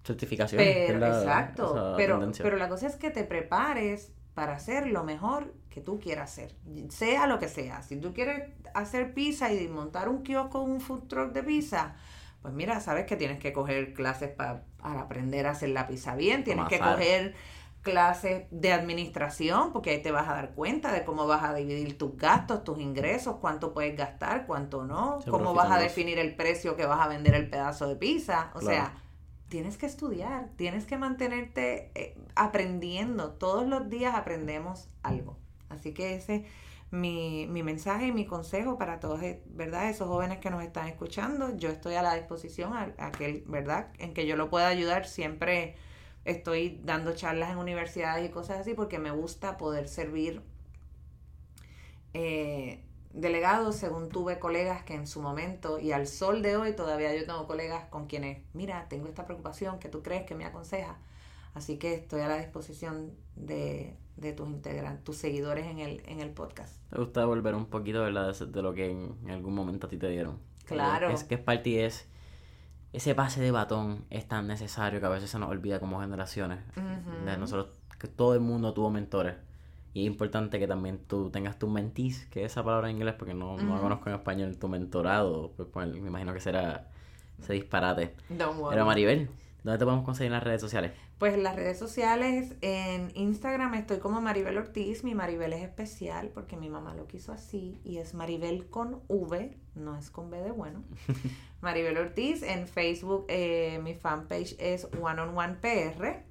Certificación. 0.03 0.61
exacto. 0.61 1.95
Pero, 1.97 2.31
pero 2.37 2.57
la 2.57 2.69
cosa 2.69 2.87
es 2.87 2.97
que 2.97 3.09
te 3.09 3.23
prepares 3.23 4.11
para 4.33 4.53
hacer 4.53 4.87
lo 4.87 5.03
mejor 5.03 5.53
que 5.69 5.81
tú 5.81 5.99
quieras 5.99 6.31
hacer, 6.31 6.55
sea 6.89 7.27
lo 7.27 7.39
que 7.39 7.47
sea. 7.47 7.81
Si 7.81 7.97
tú 7.97 8.13
quieres 8.13 8.51
hacer 8.73 9.13
pizza 9.13 9.51
y 9.53 9.67
montar 9.67 10.09
un 10.09 10.23
kiosco, 10.23 10.61
un 10.61 10.81
food 10.81 11.07
truck 11.07 11.31
de 11.33 11.43
pizza, 11.43 11.95
pues 12.43 12.53
mira, 12.53 12.81
sabes 12.81 13.05
que 13.05 13.15
tienes 13.15 13.39
que 13.39 13.53
coger 13.53 13.93
clases 13.93 14.29
para 14.29 14.65
aprender 14.81 15.47
a 15.47 15.51
hacer 15.51 15.69
la 15.69 15.87
pizza 15.87 16.13
bien, 16.15 16.43
tienes 16.43 16.67
que 16.67 16.77
coger 16.77 17.33
clases 17.81 18.47
de 18.51 18.73
administración, 18.73 19.71
porque 19.71 19.91
ahí 19.91 20.01
te 20.01 20.11
vas 20.11 20.27
a 20.27 20.33
dar 20.33 20.53
cuenta 20.53 20.91
de 20.91 21.05
cómo 21.05 21.25
vas 21.25 21.43
a 21.43 21.53
dividir 21.53 21.97
tus 21.97 22.17
gastos, 22.17 22.65
tus 22.65 22.79
ingresos, 22.79 23.37
cuánto 23.39 23.73
puedes 23.73 23.97
gastar, 23.97 24.45
cuánto 24.45 24.83
no, 24.83 25.19
cómo 25.29 25.53
vas 25.53 25.71
a 25.71 25.77
definir 25.77 26.19
el 26.19 26.35
precio 26.35 26.75
que 26.75 26.85
vas 26.85 26.99
a 26.99 27.07
vender 27.07 27.33
el 27.33 27.49
pedazo 27.49 27.87
de 27.87 27.95
pizza. 27.95 28.51
O 28.55 28.61
sea, 28.61 28.93
tienes 29.47 29.77
que 29.77 29.85
estudiar, 29.85 30.49
tienes 30.57 30.85
que 30.85 30.97
mantenerte 30.97 31.91
eh, 31.95 32.17
aprendiendo. 32.35 33.31
Todos 33.31 33.65
los 33.65 33.89
días 33.89 34.15
aprendemos 34.15 34.89
algo. 35.01 35.37
Así 35.69 35.93
que 35.93 36.15
ese 36.15 36.45
mi, 36.93 37.47
mi 37.47 37.63
mensaje 37.63 38.07
y 38.07 38.11
mi 38.11 38.27
consejo 38.27 38.77
para 38.77 38.99
todos, 38.99 39.23
eh, 39.23 39.41
¿verdad? 39.47 39.89
Esos 39.89 40.07
jóvenes 40.07 40.37
que 40.37 40.51
nos 40.51 40.63
están 40.63 40.87
escuchando. 40.87 41.57
Yo 41.57 41.69
estoy 41.69 41.95
a 41.95 42.03
la 42.03 42.13
disposición, 42.13 42.71
aquel, 42.99 43.43
¿verdad? 43.47 43.91
En 43.97 44.13
que 44.13 44.27
yo 44.27 44.35
lo 44.35 44.51
pueda 44.51 44.67
ayudar. 44.67 45.07
Siempre 45.07 45.75
estoy 46.23 46.79
dando 46.83 47.15
charlas 47.15 47.49
en 47.49 47.57
universidades 47.57 48.29
y 48.29 48.31
cosas 48.31 48.59
así 48.59 48.75
porque 48.75 48.99
me 48.99 49.09
gusta 49.09 49.57
poder 49.57 49.87
servir 49.87 50.43
eh, 52.13 52.83
delegados 53.11 53.75
según 53.75 54.09
tuve 54.09 54.37
colegas 54.37 54.83
que 54.83 54.93
en 54.93 55.07
su 55.07 55.19
momento 55.19 55.79
y 55.79 55.93
al 55.93 56.05
sol 56.05 56.43
de 56.43 56.57
hoy 56.57 56.75
todavía 56.75 57.15
yo 57.15 57.25
tengo 57.25 57.47
colegas 57.47 57.85
con 57.85 58.05
quienes, 58.05 58.43
mira, 58.53 58.87
tengo 58.87 59.07
esta 59.07 59.25
preocupación 59.25 59.79
que 59.79 59.89
tú 59.89 60.03
crees 60.03 60.27
que 60.27 60.35
me 60.35 60.45
aconseja. 60.45 60.99
Así 61.55 61.77
que 61.79 61.95
estoy 61.95 62.21
a 62.21 62.27
la 62.27 62.37
disposición 62.37 63.15
de, 63.35 63.97
de 64.15 64.33
tus 64.33 64.47
integrantes, 64.47 65.03
tus 65.03 65.17
seguidores 65.17 65.65
en 65.65 65.79
el, 65.79 66.01
en 66.05 66.19
el 66.19 66.29
podcast. 66.29 66.79
Me 66.91 66.99
gusta 66.99 67.25
volver 67.25 67.55
un 67.55 67.65
poquito 67.65 68.01
¿verdad? 68.01 68.35
de 68.35 68.61
lo 68.61 68.73
que 68.73 68.91
en, 68.91 69.29
algún 69.29 69.55
momento 69.55 69.87
a 69.87 69.89
ti 69.89 69.97
te 69.97 70.09
dieron. 70.09 70.39
Claro. 70.65 71.09
Es 71.09 71.23
que 71.23 71.35
es 71.35 71.41
parte 71.41 71.85
es 71.85 72.07
ese 72.93 73.15
pase 73.15 73.41
de 73.41 73.51
batón 73.51 74.05
es 74.11 74.27
tan 74.27 74.47
necesario 74.47 74.99
que 74.99 75.05
a 75.07 75.09
veces 75.09 75.29
se 75.29 75.39
nos 75.39 75.49
olvida 75.49 75.79
como 75.79 75.99
generaciones. 75.99 76.59
de 77.25 77.37
nosotros, 77.37 77.69
que 77.99 78.07
todo 78.07 78.35
el 78.35 78.39
mundo 78.39 78.73
tuvo 78.73 78.91
mentores. 78.91 79.35
Y 79.95 80.01
es 80.01 80.07
importante 80.07 80.59
que 80.59 80.67
también 80.67 80.99
tú 81.07 81.29
tengas 81.29 81.59
tu 81.59 81.67
mentis, 81.67 82.25
que 82.27 82.45
es 82.45 82.51
esa 82.51 82.63
palabra 82.63 82.89
en 82.89 82.95
inglés 82.95 83.15
porque 83.17 83.33
no, 83.33 83.57
no 83.57 83.75
la 83.75 83.81
conozco 83.81 84.09
en 84.09 84.15
español, 84.15 84.57
tu 84.57 84.67
mentorado. 84.67 85.53
Pues, 85.55 85.69
pues, 85.71 85.87
me 85.87 86.07
imagino 86.07 86.33
que 86.33 86.39
será 86.39 86.89
ese 87.39 87.53
disparate. 87.53 88.15
Don't 88.29 88.59
Pero 88.69 88.85
Maribel, 88.85 89.29
¿Dónde 89.63 89.79
te 89.79 89.85
podemos 89.85 90.03
conseguir 90.03 90.27
en 90.27 90.33
las 90.33 90.43
redes 90.43 90.59
sociales? 90.59 90.91
Pues 91.17 91.35
en 91.35 91.43
las 91.43 91.55
redes 91.55 91.79
sociales, 91.79 92.55
en 92.61 93.11
Instagram 93.15 93.75
estoy 93.75 93.99
como 93.99 94.19
Maribel 94.19 94.57
Ortiz. 94.57 95.03
Mi 95.03 95.15
Maribel 95.15 95.53
es 95.53 95.61
especial 95.63 96.29
porque 96.33 96.57
mi 96.57 96.69
mamá 96.69 96.95
lo 96.95 97.07
quiso 97.07 97.31
así 97.31 97.79
y 97.85 97.97
es 97.97 98.13
Maribel 98.13 98.65
con 98.69 99.01
V, 99.07 99.57
no 99.75 99.97
es 99.97 100.09
con 100.09 100.29
B 100.29 100.41
de 100.41 100.51
bueno. 100.51 100.83
Maribel 101.61 101.97
Ortiz. 101.97 102.43
En 102.43 102.67
Facebook 102.67 103.25
eh, 103.29 103.79
mi 103.83 103.93
fanpage 103.93 104.55
es 104.59 104.87
One 105.01 105.21
on 105.21 105.37
One 105.37 105.55
PR. 105.61 106.23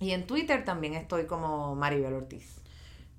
Y 0.00 0.12
en 0.12 0.26
Twitter 0.26 0.64
también 0.64 0.94
estoy 0.94 1.26
como 1.26 1.74
Maribel 1.74 2.14
Ortiz. 2.14 2.62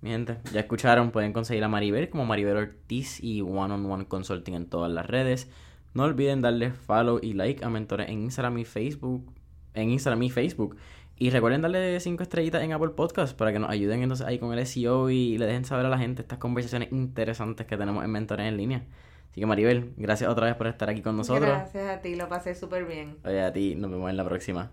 Mi 0.02 0.12
gente, 0.12 0.38
ya 0.54 0.62
escucharon, 0.62 1.12
pueden 1.12 1.34
conseguir 1.34 1.64
a 1.64 1.68
Maribel 1.68 2.10
como 2.10 2.26
Maribel 2.26 2.56
Ortiz 2.56 3.22
y 3.22 3.42
One 3.42 3.74
on 3.74 3.86
One 3.86 4.06
Consulting 4.08 4.56
en 4.56 4.66
todas 4.66 4.92
las 4.92 5.06
redes. 5.06 5.50
No 5.94 6.04
olviden 6.04 6.42
darle 6.42 6.72
follow 6.72 7.20
y 7.22 7.34
like 7.34 7.66
a 7.66 7.70
Mentores 7.70 8.10
en 8.10 8.22
Instagram 8.24 8.58
y 8.60 8.66
Facebook. 8.66 9.30
En 9.74 9.90
Instagram 9.90 10.24
y 10.24 10.30
Facebook. 10.30 10.78
Y 11.18 11.32
recuerden 11.32 11.62
darle 11.62 12.00
5 12.00 12.24
estrellitas 12.24 12.64
en 12.64 12.72
Apple 12.72 12.90
Podcast 12.90 13.38
para 13.38 13.52
que 13.52 13.60
nos 13.60 13.70
ayuden 13.70 14.02
entonces 14.02 14.26
ahí 14.26 14.40
con 14.40 14.58
el 14.58 14.66
SEO 14.66 15.10
y 15.10 15.38
le 15.38 15.46
dejen 15.46 15.66
saber 15.66 15.86
a 15.86 15.90
la 15.90 15.98
gente 15.98 16.22
estas 16.22 16.38
conversaciones 16.40 16.92
interesantes 16.94 17.68
que 17.68 17.76
tenemos 17.76 18.06
en 18.06 18.12
Mentores 18.12 18.48
en 18.48 18.56
línea. 18.56 18.86
Así 19.30 19.42
que 19.42 19.46
Maribel, 19.46 19.94
gracias 19.98 20.30
otra 20.30 20.46
vez 20.46 20.56
por 20.56 20.68
estar 20.68 20.90
aquí 20.90 21.02
con 21.02 21.18
nosotros. 21.18 21.48
Gracias 21.50 21.90
a 21.90 22.02
ti, 22.02 22.16
lo 22.16 22.30
pasé 22.30 22.56
súper 22.56 22.86
bien. 22.86 23.18
Oye, 23.26 23.42
a 23.42 23.52
ti, 23.52 23.76
nos 23.76 23.92
vemos 23.92 24.10
en 24.10 24.18
la 24.18 24.24
próxima. 24.24 24.72